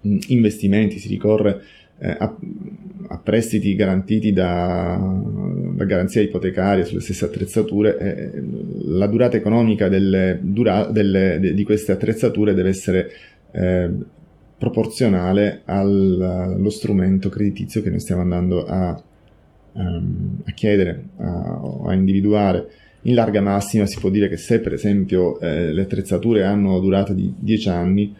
mh, 0.00 0.18
investimenti 0.26 0.98
si 0.98 1.06
ricorre 1.06 1.62
eh, 2.00 2.16
a, 2.18 2.36
a, 3.10 3.18
prestiti 3.18 3.76
garantiti 3.76 4.32
da, 4.32 4.98
da, 5.72 5.84
garanzia 5.84 6.20
ipotecaria 6.20 6.84
sulle 6.84 7.00
stesse 7.00 7.24
attrezzature, 7.26 7.98
eh, 7.98 8.42
la 8.86 9.06
durata 9.06 9.36
economica 9.36 9.88
delle, 9.88 10.36
dura, 10.42 10.86
delle, 10.86 11.38
de, 11.38 11.54
di 11.54 11.62
queste 11.62 11.92
attrezzature 11.92 12.54
deve 12.54 12.70
essere 12.70 13.08
eh, 13.52 13.88
proporzionale 14.58 15.62
al, 15.64 16.20
allo 16.20 16.70
strumento 16.70 17.28
creditizio 17.28 17.82
che 17.82 17.90
noi 17.90 18.00
stiamo 18.00 18.22
andando 18.22 18.66
a 18.66 19.00
um, 19.72 20.42
a 20.44 20.52
chiedere, 20.52 21.04
a, 21.18 21.60
a, 21.86 21.92
individuare. 21.94 22.68
In 23.02 23.14
larga 23.14 23.40
massima 23.40 23.86
si 23.86 23.98
può 23.98 24.10
dire 24.10 24.28
che 24.28 24.36
se 24.36 24.60
per 24.60 24.72
esempio 24.72 25.40
eh, 25.40 25.72
le 25.72 25.82
attrezzature 25.82 26.44
hanno 26.44 26.78
durata 26.78 27.12
di 27.12 27.32
10 27.36 27.68
anni, 27.68 28.14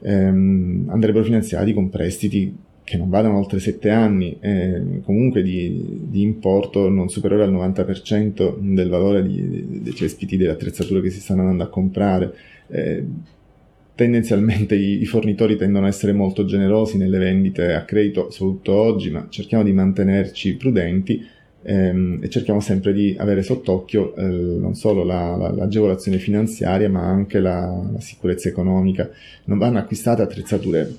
ehm, 0.00 0.86
andrebbero 0.88 1.24
finanziati 1.24 1.74
con 1.74 1.90
prestiti 1.90 2.56
che 2.88 2.96
non 2.96 3.10
vadano 3.10 3.36
oltre 3.36 3.58
7 3.58 3.90
anni, 3.90 4.38
eh, 4.40 5.00
comunque 5.02 5.42
di, 5.42 6.06
di, 6.08 6.22
importo 6.22 6.88
non 6.88 7.10
superiore 7.10 7.42
al 7.42 7.52
90% 7.52 8.56
del 8.60 8.88
valore 8.88 9.22
di, 9.22 9.82
dei 9.82 9.94
cespiti 9.94 10.38
delle 10.38 10.52
attrezzature 10.52 11.02
che 11.02 11.10
si 11.10 11.20
stanno 11.20 11.42
andando 11.42 11.64
a 11.64 11.68
comprare. 11.68 12.34
Eh, 12.68 13.04
tendenzialmente 13.98 14.76
i, 14.76 15.04
fornitori 15.06 15.56
tendono 15.56 15.86
a 15.86 15.88
essere 15.88 16.12
molto 16.12 16.44
generosi 16.44 16.96
nelle 16.96 17.18
vendite 17.18 17.74
a 17.74 17.82
credito, 17.82 18.30
soprattutto 18.30 18.72
oggi, 18.74 19.10
ma 19.10 19.26
cerchiamo 19.28 19.64
di 19.64 19.72
mantenerci 19.72 20.54
prudenti 20.54 21.26
ehm, 21.62 22.20
e 22.22 22.28
cerchiamo 22.28 22.60
sempre 22.60 22.92
di 22.92 23.16
avere 23.18 23.42
sott'occhio 23.42 24.14
eh, 24.14 24.22
non 24.22 24.76
solo 24.76 25.02
la, 25.02 25.34
la, 25.34 25.50
l'agevolazione 25.50 26.18
finanziaria, 26.18 26.88
ma 26.88 27.08
anche 27.08 27.40
la, 27.40 27.88
la, 27.92 27.98
sicurezza 27.98 28.48
economica. 28.48 29.10
Non 29.46 29.58
vanno 29.58 29.78
acquistate 29.78 30.22
attrezzature, 30.22 30.94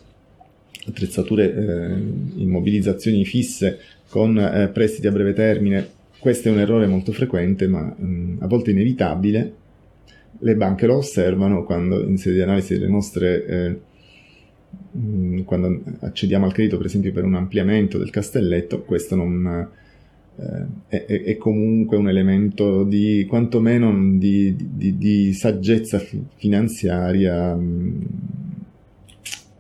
attrezzature 0.86 1.56
eh, 1.56 2.42
immobilizzazioni 2.42 3.24
fisse 3.24 3.80
con 4.10 4.38
eh, 4.38 4.68
prestiti 4.74 5.08
a 5.08 5.12
breve 5.12 5.32
termine. 5.32 5.88
Questo 6.20 6.50
è 6.50 6.52
un 6.52 6.60
errore 6.60 6.86
molto 6.86 7.14
frequente, 7.14 7.66
ma 7.66 7.80
mh, 7.82 8.40
a 8.42 8.48
volte 8.48 8.72
inevitabile 8.72 9.54
le 10.40 10.56
banche 10.56 10.86
lo 10.86 10.98
osservano 10.98 11.64
quando 11.64 12.02
in 12.02 12.18
sede 12.18 12.36
di 12.36 12.42
analisi 12.42 12.74
delle 12.74 12.90
nostre 12.90 13.46
eh, 13.46 13.80
mm, 14.98 15.42
quando 15.42 15.82
accediamo 16.00 16.46
al 16.46 16.54
credito 16.54 16.78
per 16.78 16.86
esempio 16.86 17.12
per 17.12 17.24
un 17.24 17.36
ampliamento 17.36 17.98
del 17.98 18.10
castelletto 18.10 18.84
questo 18.84 19.16
non 19.16 19.68
eh, 20.88 21.06
è, 21.06 21.24
è, 21.24 21.38
comunque 21.38 21.98
un 21.98 22.08
elemento 22.08 22.84
di 22.84 23.26
quantomeno 23.28 24.18
di, 24.18 24.56
di, 24.58 24.98
di 24.98 25.34
saggezza 25.34 26.02
finanziaria 26.36 27.54
um, 27.54 28.08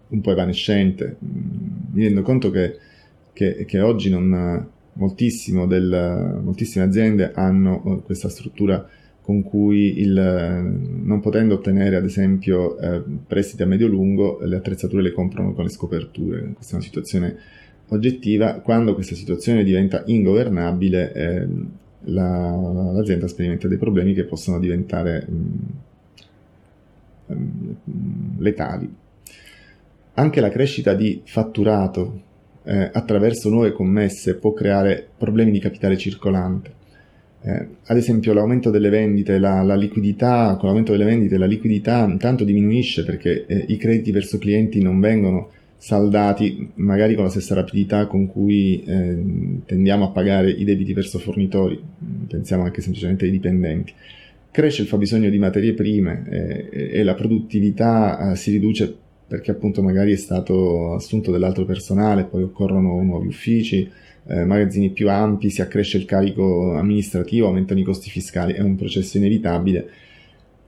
un 0.09 0.21
po' 0.21 0.31
evanescente. 0.31 1.17
Mi 1.19 2.03
rendo 2.03 2.21
conto 2.21 2.49
che, 2.49 2.77
che, 3.33 3.65
che 3.65 3.79
oggi 3.81 4.09
non, 4.09 4.67
del, 5.67 6.39
moltissime 6.43 6.85
aziende 6.85 7.33
hanno 7.33 7.83
eh, 7.85 8.03
questa 8.03 8.29
struttura 8.29 8.87
con 9.29 9.43
cui 9.43 9.99
il, 9.99 10.11
non 11.03 11.19
potendo 11.19 11.53
ottenere 11.53 11.95
ad 11.95 12.03
esempio 12.03 12.79
eh, 12.79 13.03
prestiti 13.27 13.61
a 13.61 13.67
medio-lungo, 13.67 14.39
le 14.41 14.55
attrezzature 14.55 15.03
le 15.03 15.11
comprano 15.11 15.53
con 15.53 15.65
le 15.65 15.69
scoperture. 15.69 16.53
Questa 16.55 16.71
è 16.71 16.75
una 16.77 16.83
situazione 16.83 17.37
oggettiva. 17.89 18.53
Quando 18.61 18.95
questa 18.95 19.13
situazione 19.13 19.63
diventa 19.63 20.01
ingovernabile, 20.07 21.13
eh, 21.13 21.47
la, 22.05 22.91
l'azienda 22.91 23.27
sperimenta 23.27 23.67
dei 23.67 23.77
problemi 23.77 24.15
che 24.15 24.23
possono 24.23 24.57
diventare 24.57 25.27
mh, 25.27 25.67
mh, 27.27 28.39
letali. 28.39 28.91
Anche 30.15 30.41
la 30.41 30.49
crescita 30.49 30.95
di 30.95 31.21
fatturato 31.23 32.21
eh, 32.63 32.89
attraverso 32.91 33.49
nuove 33.49 33.73
commesse 33.73 34.37
può 34.37 34.53
creare 34.53 35.07
problemi 35.15 35.51
di 35.51 35.59
capitale 35.59 35.99
circolante 35.99 36.77
eh, 37.41 37.67
ad 37.85 37.97
esempio 37.97 38.33
l'aumento 38.33 38.69
delle 38.69 38.89
vendite, 38.89 39.37
la, 39.39 39.61
la, 39.61 39.75
liquidità, 39.75 40.55
con 40.57 40.67
l'aumento 40.67 40.91
delle 40.91 41.05
vendite 41.05 41.37
la 41.37 41.45
liquidità 41.45 42.03
intanto 42.03 42.43
diminuisce 42.43 43.05
perché 43.05 43.45
eh, 43.45 43.65
i 43.69 43.77
crediti 43.77 44.11
verso 44.11 44.37
clienti 44.37 44.81
non 44.81 44.99
vengono 44.99 45.49
saldati 45.77 46.71
magari 46.75 47.15
con 47.15 47.23
la 47.23 47.29
stessa 47.29 47.55
rapidità 47.55 48.05
con 48.05 48.27
cui 48.27 48.83
eh, 48.83 49.23
tendiamo 49.65 50.05
a 50.05 50.09
pagare 50.09 50.51
i 50.51 50.65
debiti 50.65 50.91
verso 50.93 51.19
fornitori, 51.19 51.81
pensiamo 52.27 52.63
anche 52.63 52.81
semplicemente 52.81 53.23
ai 53.25 53.31
dipendenti. 53.31 53.93
Cresce 54.51 54.81
il 54.81 54.89
fabbisogno 54.89 55.29
di 55.29 55.37
materie 55.39 55.73
prime 55.73 56.25
eh, 56.29 56.89
e 56.91 57.03
la 57.03 57.13
produttività 57.13 58.31
eh, 58.31 58.35
si 58.35 58.51
riduce 58.51 58.93
perché 59.25 59.51
appunto 59.51 59.81
magari 59.81 60.11
è 60.11 60.17
stato 60.17 60.95
assunto 60.95 61.31
dell'altro 61.31 61.63
personale, 61.63 62.25
poi 62.25 62.43
occorrono 62.43 63.01
nuovi 63.01 63.27
uffici, 63.27 63.89
eh, 64.27 64.45
magazzini 64.45 64.89
più 64.91 65.09
ampi, 65.09 65.49
si 65.49 65.61
accresce 65.61 65.97
il 65.97 66.05
carico 66.05 66.75
amministrativo, 66.75 67.47
aumentano 67.47 67.79
i 67.79 67.83
costi 67.83 68.09
fiscali, 68.09 68.53
è 68.53 68.61
un 68.61 68.75
processo 68.75 69.17
inevitabile 69.17 69.89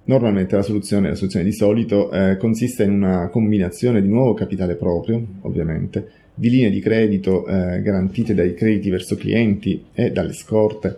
Normalmente 0.04 0.56
la 0.56 0.64
soluzione, 0.64 1.10
la 1.10 1.16
soluzione 1.16 1.46
di 1.46 1.52
solito 1.52 2.12
eh, 2.12 2.36
consiste 2.38 2.84
in 2.84 2.92
una 2.92 3.30
combinazione 3.30 4.02
di 4.02 4.08
nuovo 4.08 4.34
capitale 4.34 4.76
proprio, 4.76 5.24
ovviamente, 5.42 6.10
di 6.34 6.50
linee 6.50 6.72
di 6.72 6.80
credito 6.80 7.46
eh, 7.46 7.82
garantite 7.82 8.34
dai 8.34 8.56
crediti 8.56 8.90
verso 8.90 9.16
clienti 9.16 9.86
e 9.94 10.12
dalle 10.12 10.34
scorte 10.34 10.98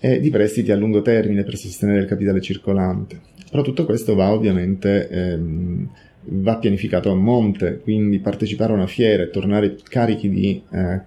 e 0.00 0.20
di 0.20 0.30
prestiti 0.30 0.72
a 0.72 0.76
lungo 0.76 1.02
termine 1.02 1.42
per 1.44 1.56
sostenere 1.56 2.00
il 2.00 2.06
capitale 2.06 2.40
circolante. 2.40 3.20
Però 3.50 3.62
tutto 3.62 3.84
questo 3.84 4.14
va 4.14 4.32
ovviamente 4.32 5.08
ehm, 5.08 5.90
va 6.22 6.58
pianificato 6.58 7.10
a 7.10 7.14
monte, 7.14 7.80
quindi 7.80 8.18
partecipare 8.18 8.72
a 8.72 8.76
una 8.76 8.86
fiera 8.86 9.22
e 9.22 9.30
tornare 9.30 9.76
carichi 9.82 10.28
di 10.28 10.62
eh, 10.70 11.00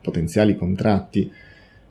potenziali 0.00 0.56
contratti 0.56 1.30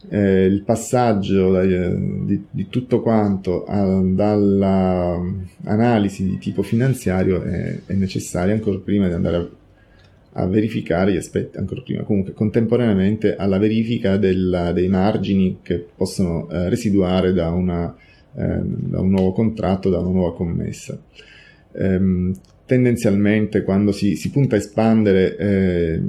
eh, 0.09 0.45
il 0.45 0.63
passaggio 0.63 1.59
eh, 1.59 1.95
di, 2.23 2.45
di, 2.49 2.67
tutto 2.69 3.01
quanto 3.01 3.65
dall'analisi 3.67 6.25
di 6.25 6.39
tipo 6.39 6.63
finanziario 6.63 7.43
è, 7.43 7.81
è, 7.85 7.93
necessario 7.93 8.53
ancora 8.53 8.79
prima 8.79 9.07
di 9.07 9.13
andare 9.13 9.37
a, 9.37 9.47
a, 10.41 10.47
verificare 10.47 11.13
gli 11.13 11.17
aspetti, 11.17 11.57
ancora 11.57 11.81
prima, 11.81 12.01
comunque 12.03 12.33
contemporaneamente 12.33 13.35
alla 13.35 13.59
verifica 13.59 14.17
della, 14.17 14.71
dei 14.71 14.87
margini 14.87 15.59
che 15.61 15.85
possono 15.95 16.49
eh, 16.49 16.67
residuare 16.69 17.33
da, 17.33 17.51
una, 17.51 17.95
eh, 18.35 18.61
da, 18.63 18.99
un 18.99 19.09
nuovo 19.09 19.33
contratto, 19.33 19.89
da 19.89 19.99
una 19.99 20.09
nuova 20.09 20.33
commessa. 20.33 20.99
Ehm, 21.73 22.33
tendenzialmente 22.65 23.63
quando 23.63 23.91
si, 23.91 24.15
si, 24.15 24.29
punta 24.29 24.55
a 24.55 24.59
espandere 24.59 25.35
eh, 25.35 26.01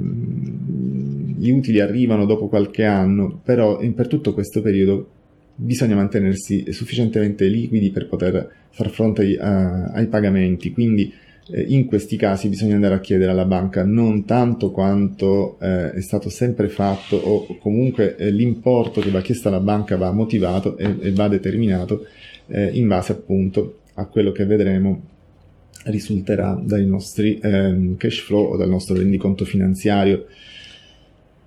gli 1.37 1.49
utili 1.49 1.81
arrivano 1.81 2.25
dopo 2.25 2.47
qualche 2.47 2.85
anno, 2.85 3.41
però 3.43 3.77
per 3.93 4.07
tutto 4.07 4.33
questo 4.33 4.61
periodo 4.61 5.09
bisogna 5.55 5.95
mantenersi 5.95 6.71
sufficientemente 6.71 7.47
liquidi 7.47 7.91
per 7.91 8.07
poter 8.07 8.49
far 8.69 8.89
fronte 8.89 9.23
ai, 9.23 9.37
a, 9.37 9.87
ai 9.87 10.07
pagamenti, 10.07 10.71
quindi 10.71 11.11
eh, 11.51 11.65
in 11.67 11.85
questi 11.85 12.15
casi 12.15 12.47
bisogna 12.47 12.75
andare 12.75 12.95
a 12.95 12.99
chiedere 13.01 13.31
alla 13.31 13.45
banca 13.45 13.83
non 13.83 14.23
tanto 14.23 14.71
quanto 14.71 15.57
eh, 15.59 15.91
è 15.91 16.01
stato 16.01 16.29
sempre 16.29 16.69
fatto 16.69 17.17
o 17.17 17.57
comunque 17.57 18.15
eh, 18.15 18.31
l'importo 18.31 19.01
che 19.01 19.11
va 19.11 19.19
chiesto 19.19 19.49
alla 19.49 19.59
banca 19.59 19.97
va 19.97 20.11
motivato 20.13 20.77
e, 20.77 20.95
e 21.01 21.11
va 21.11 21.27
determinato 21.27 22.05
eh, 22.47 22.69
in 22.71 22.87
base 22.87 23.11
appunto 23.11 23.79
a 23.95 24.05
quello 24.05 24.31
che 24.31 24.45
vedremo 24.45 25.11
risulterà 25.85 26.59
dai 26.61 26.85
nostri 26.85 27.39
ehm, 27.41 27.97
cash 27.97 28.19
flow 28.19 28.53
o 28.53 28.57
dal 28.57 28.69
nostro 28.69 28.95
rendiconto 28.95 29.45
finanziario. 29.45 30.25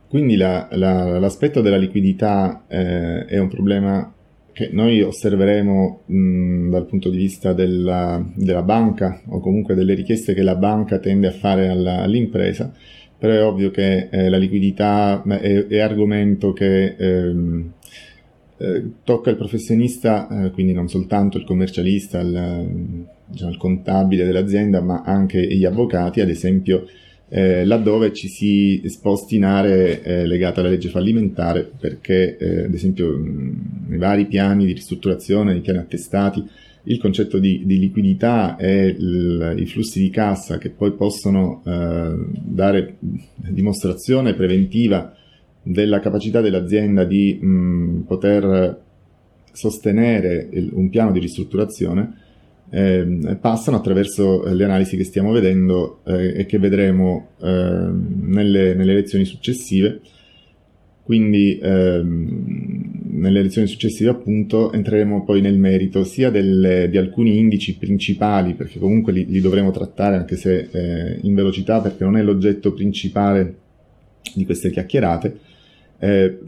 Quindi 0.09 0.37
la, 0.37 0.69
la, 0.73 1.19
l'aspetto 1.19 1.61
della 1.61 1.77
liquidità 1.77 2.65
eh, 2.69 3.25
è 3.25 3.39
un 3.39 3.49
problema 3.49 4.13
che 4.53 4.71
noi 4.73 5.03
osserveremo 5.03 6.03
mh, 6.07 6.71
dal 6.71 6.87
punto 6.87 7.11
di 7.11 7.19
vista 7.19 7.53
della, 7.53 8.25
della, 8.35 8.63
banca 8.63 9.21
o 9.27 9.41
comunque 9.41 9.75
delle 9.75 9.93
richieste 9.93 10.33
che 10.33 10.43
la 10.43 10.55
banca 10.55 10.99
tende 10.99 11.27
a 11.27 11.33
fare 11.33 11.69
alla, 11.69 12.01
all'impresa, 12.01 12.73
però 13.19 13.35
è 13.35 13.45
ovvio 13.45 13.71
che 13.71 14.09
eh, 14.11 14.31
la 14.31 14.39
liquidità 14.39 15.23
è, 15.23 15.67
è 15.67 15.79
argomento 15.79 16.55
che 16.55 16.95
ehm, 16.97 17.73
eh, 18.59 18.85
tocca 19.05 19.29
il 19.29 19.37
professionista, 19.37 20.47
eh, 20.47 20.51
quindi 20.53 20.73
non 20.73 20.89
soltanto 20.89 21.37
il 21.37 21.45
commercialista, 21.45 22.21
il, 22.21 23.07
diciamo, 23.27 23.51
il 23.51 23.57
contabile 23.57 24.25
dell'azienda, 24.25 24.81
ma 24.81 25.03
anche 25.03 25.41
gli 25.47 25.65
avvocati, 25.65 26.21
ad 26.21 26.29
esempio 26.29 26.87
eh, 27.29 27.65
laddove 27.65 28.13
ci 28.13 28.29
si 28.29 28.83
sposti 28.87 29.37
in 29.37 29.45
aree 29.45 30.03
eh, 30.03 30.27
legate 30.27 30.61
alla 30.61 30.69
legge 30.69 30.89
fallimentare, 30.89 31.69
perché 31.79 32.37
eh, 32.37 32.65
ad 32.65 32.75
esempio 32.75 33.17
mh, 33.17 33.87
nei 33.89 33.99
vari 33.99 34.27
piani 34.27 34.65
di 34.65 34.73
ristrutturazione, 34.73 35.53
nei 35.53 35.61
piani 35.61 35.79
attestati, 35.79 36.45
il 36.89 36.99
concetto 36.99 37.39
di, 37.39 37.63
di 37.65 37.81
liquidità 37.81 38.57
e 38.57 38.87
il, 38.87 39.55
i 39.59 39.67
flussi 39.67 40.01
di 40.01 40.11
cassa 40.11 40.59
che 40.59 40.71
poi 40.71 40.93
possono 40.93 41.63
eh, 41.65 42.15
dare 42.31 42.97
dimostrazione 43.01 44.35
preventiva 44.35 45.13
della 45.63 45.99
capacità 45.99 46.41
dell'azienda 46.41 47.05
di 47.05 47.39
mh, 47.41 48.05
poter 48.07 48.81
sostenere 49.51 50.49
il, 50.53 50.71
un 50.75 50.89
piano 50.89 51.11
di 51.11 51.19
ristrutturazione 51.19 52.25
eh, 52.71 53.37
passano 53.41 53.77
attraverso 53.77 54.43
le 54.53 54.65
analisi 54.65 54.97
che 54.97 55.05
stiamo 55.05 55.33
vedendo 55.33 56.01
eh, 56.05 56.41
e 56.41 56.47
che 56.47 56.59
vedremo 56.59 57.29
eh, 57.41 57.47
nelle, 57.49 58.75
nelle, 58.75 58.95
lezioni 58.95 59.25
successive. 59.25 60.01
Quindi 61.03 61.57
ehm, 61.63 62.97
nelle 63.11 63.43
lezioni 63.43 63.69
successive 63.69 64.11
appunto 64.11 64.73
entreremo 64.73 65.25
poi 65.25 65.41
nel 65.41 65.57
merito 65.57 66.03
sia 66.03 66.31
delle, 66.31 66.89
di 66.91 66.97
alcuni 66.97 67.39
indici 67.39 67.77
principali, 67.77 68.55
perché 68.55 68.81
comunque 68.81 69.13
li, 69.13 69.25
li 69.27 69.41
dovremo 69.41 69.71
trattare 69.71 70.17
anche 70.17 70.35
se 70.37 70.69
eh, 70.71 71.19
in 71.23 71.35
velocità, 71.35 71.81
perché 71.81 72.03
non 72.03 72.17
è 72.17 72.23
l'oggetto 72.23 72.73
principale 72.73 73.59
di 74.35 74.45
queste 74.45 74.71
chiacchierate, 74.71 75.39
eh, 75.99 76.39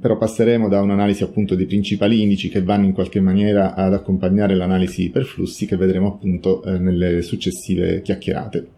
però 0.00 0.16
passeremo 0.16 0.68
da 0.68 0.80
un'analisi 0.80 1.22
appunto 1.22 1.54
dei 1.54 1.66
principali 1.66 2.22
indici 2.22 2.48
che 2.48 2.62
vanno 2.62 2.86
in 2.86 2.92
qualche 2.92 3.20
maniera 3.20 3.74
ad 3.74 3.92
accompagnare 3.92 4.54
l'analisi 4.54 5.10
per 5.10 5.24
flussi 5.24 5.66
che 5.66 5.76
vedremo 5.76 6.08
appunto 6.08 6.62
eh, 6.62 6.78
nelle 6.78 7.22
successive 7.22 8.02
chiacchierate. 8.02 8.77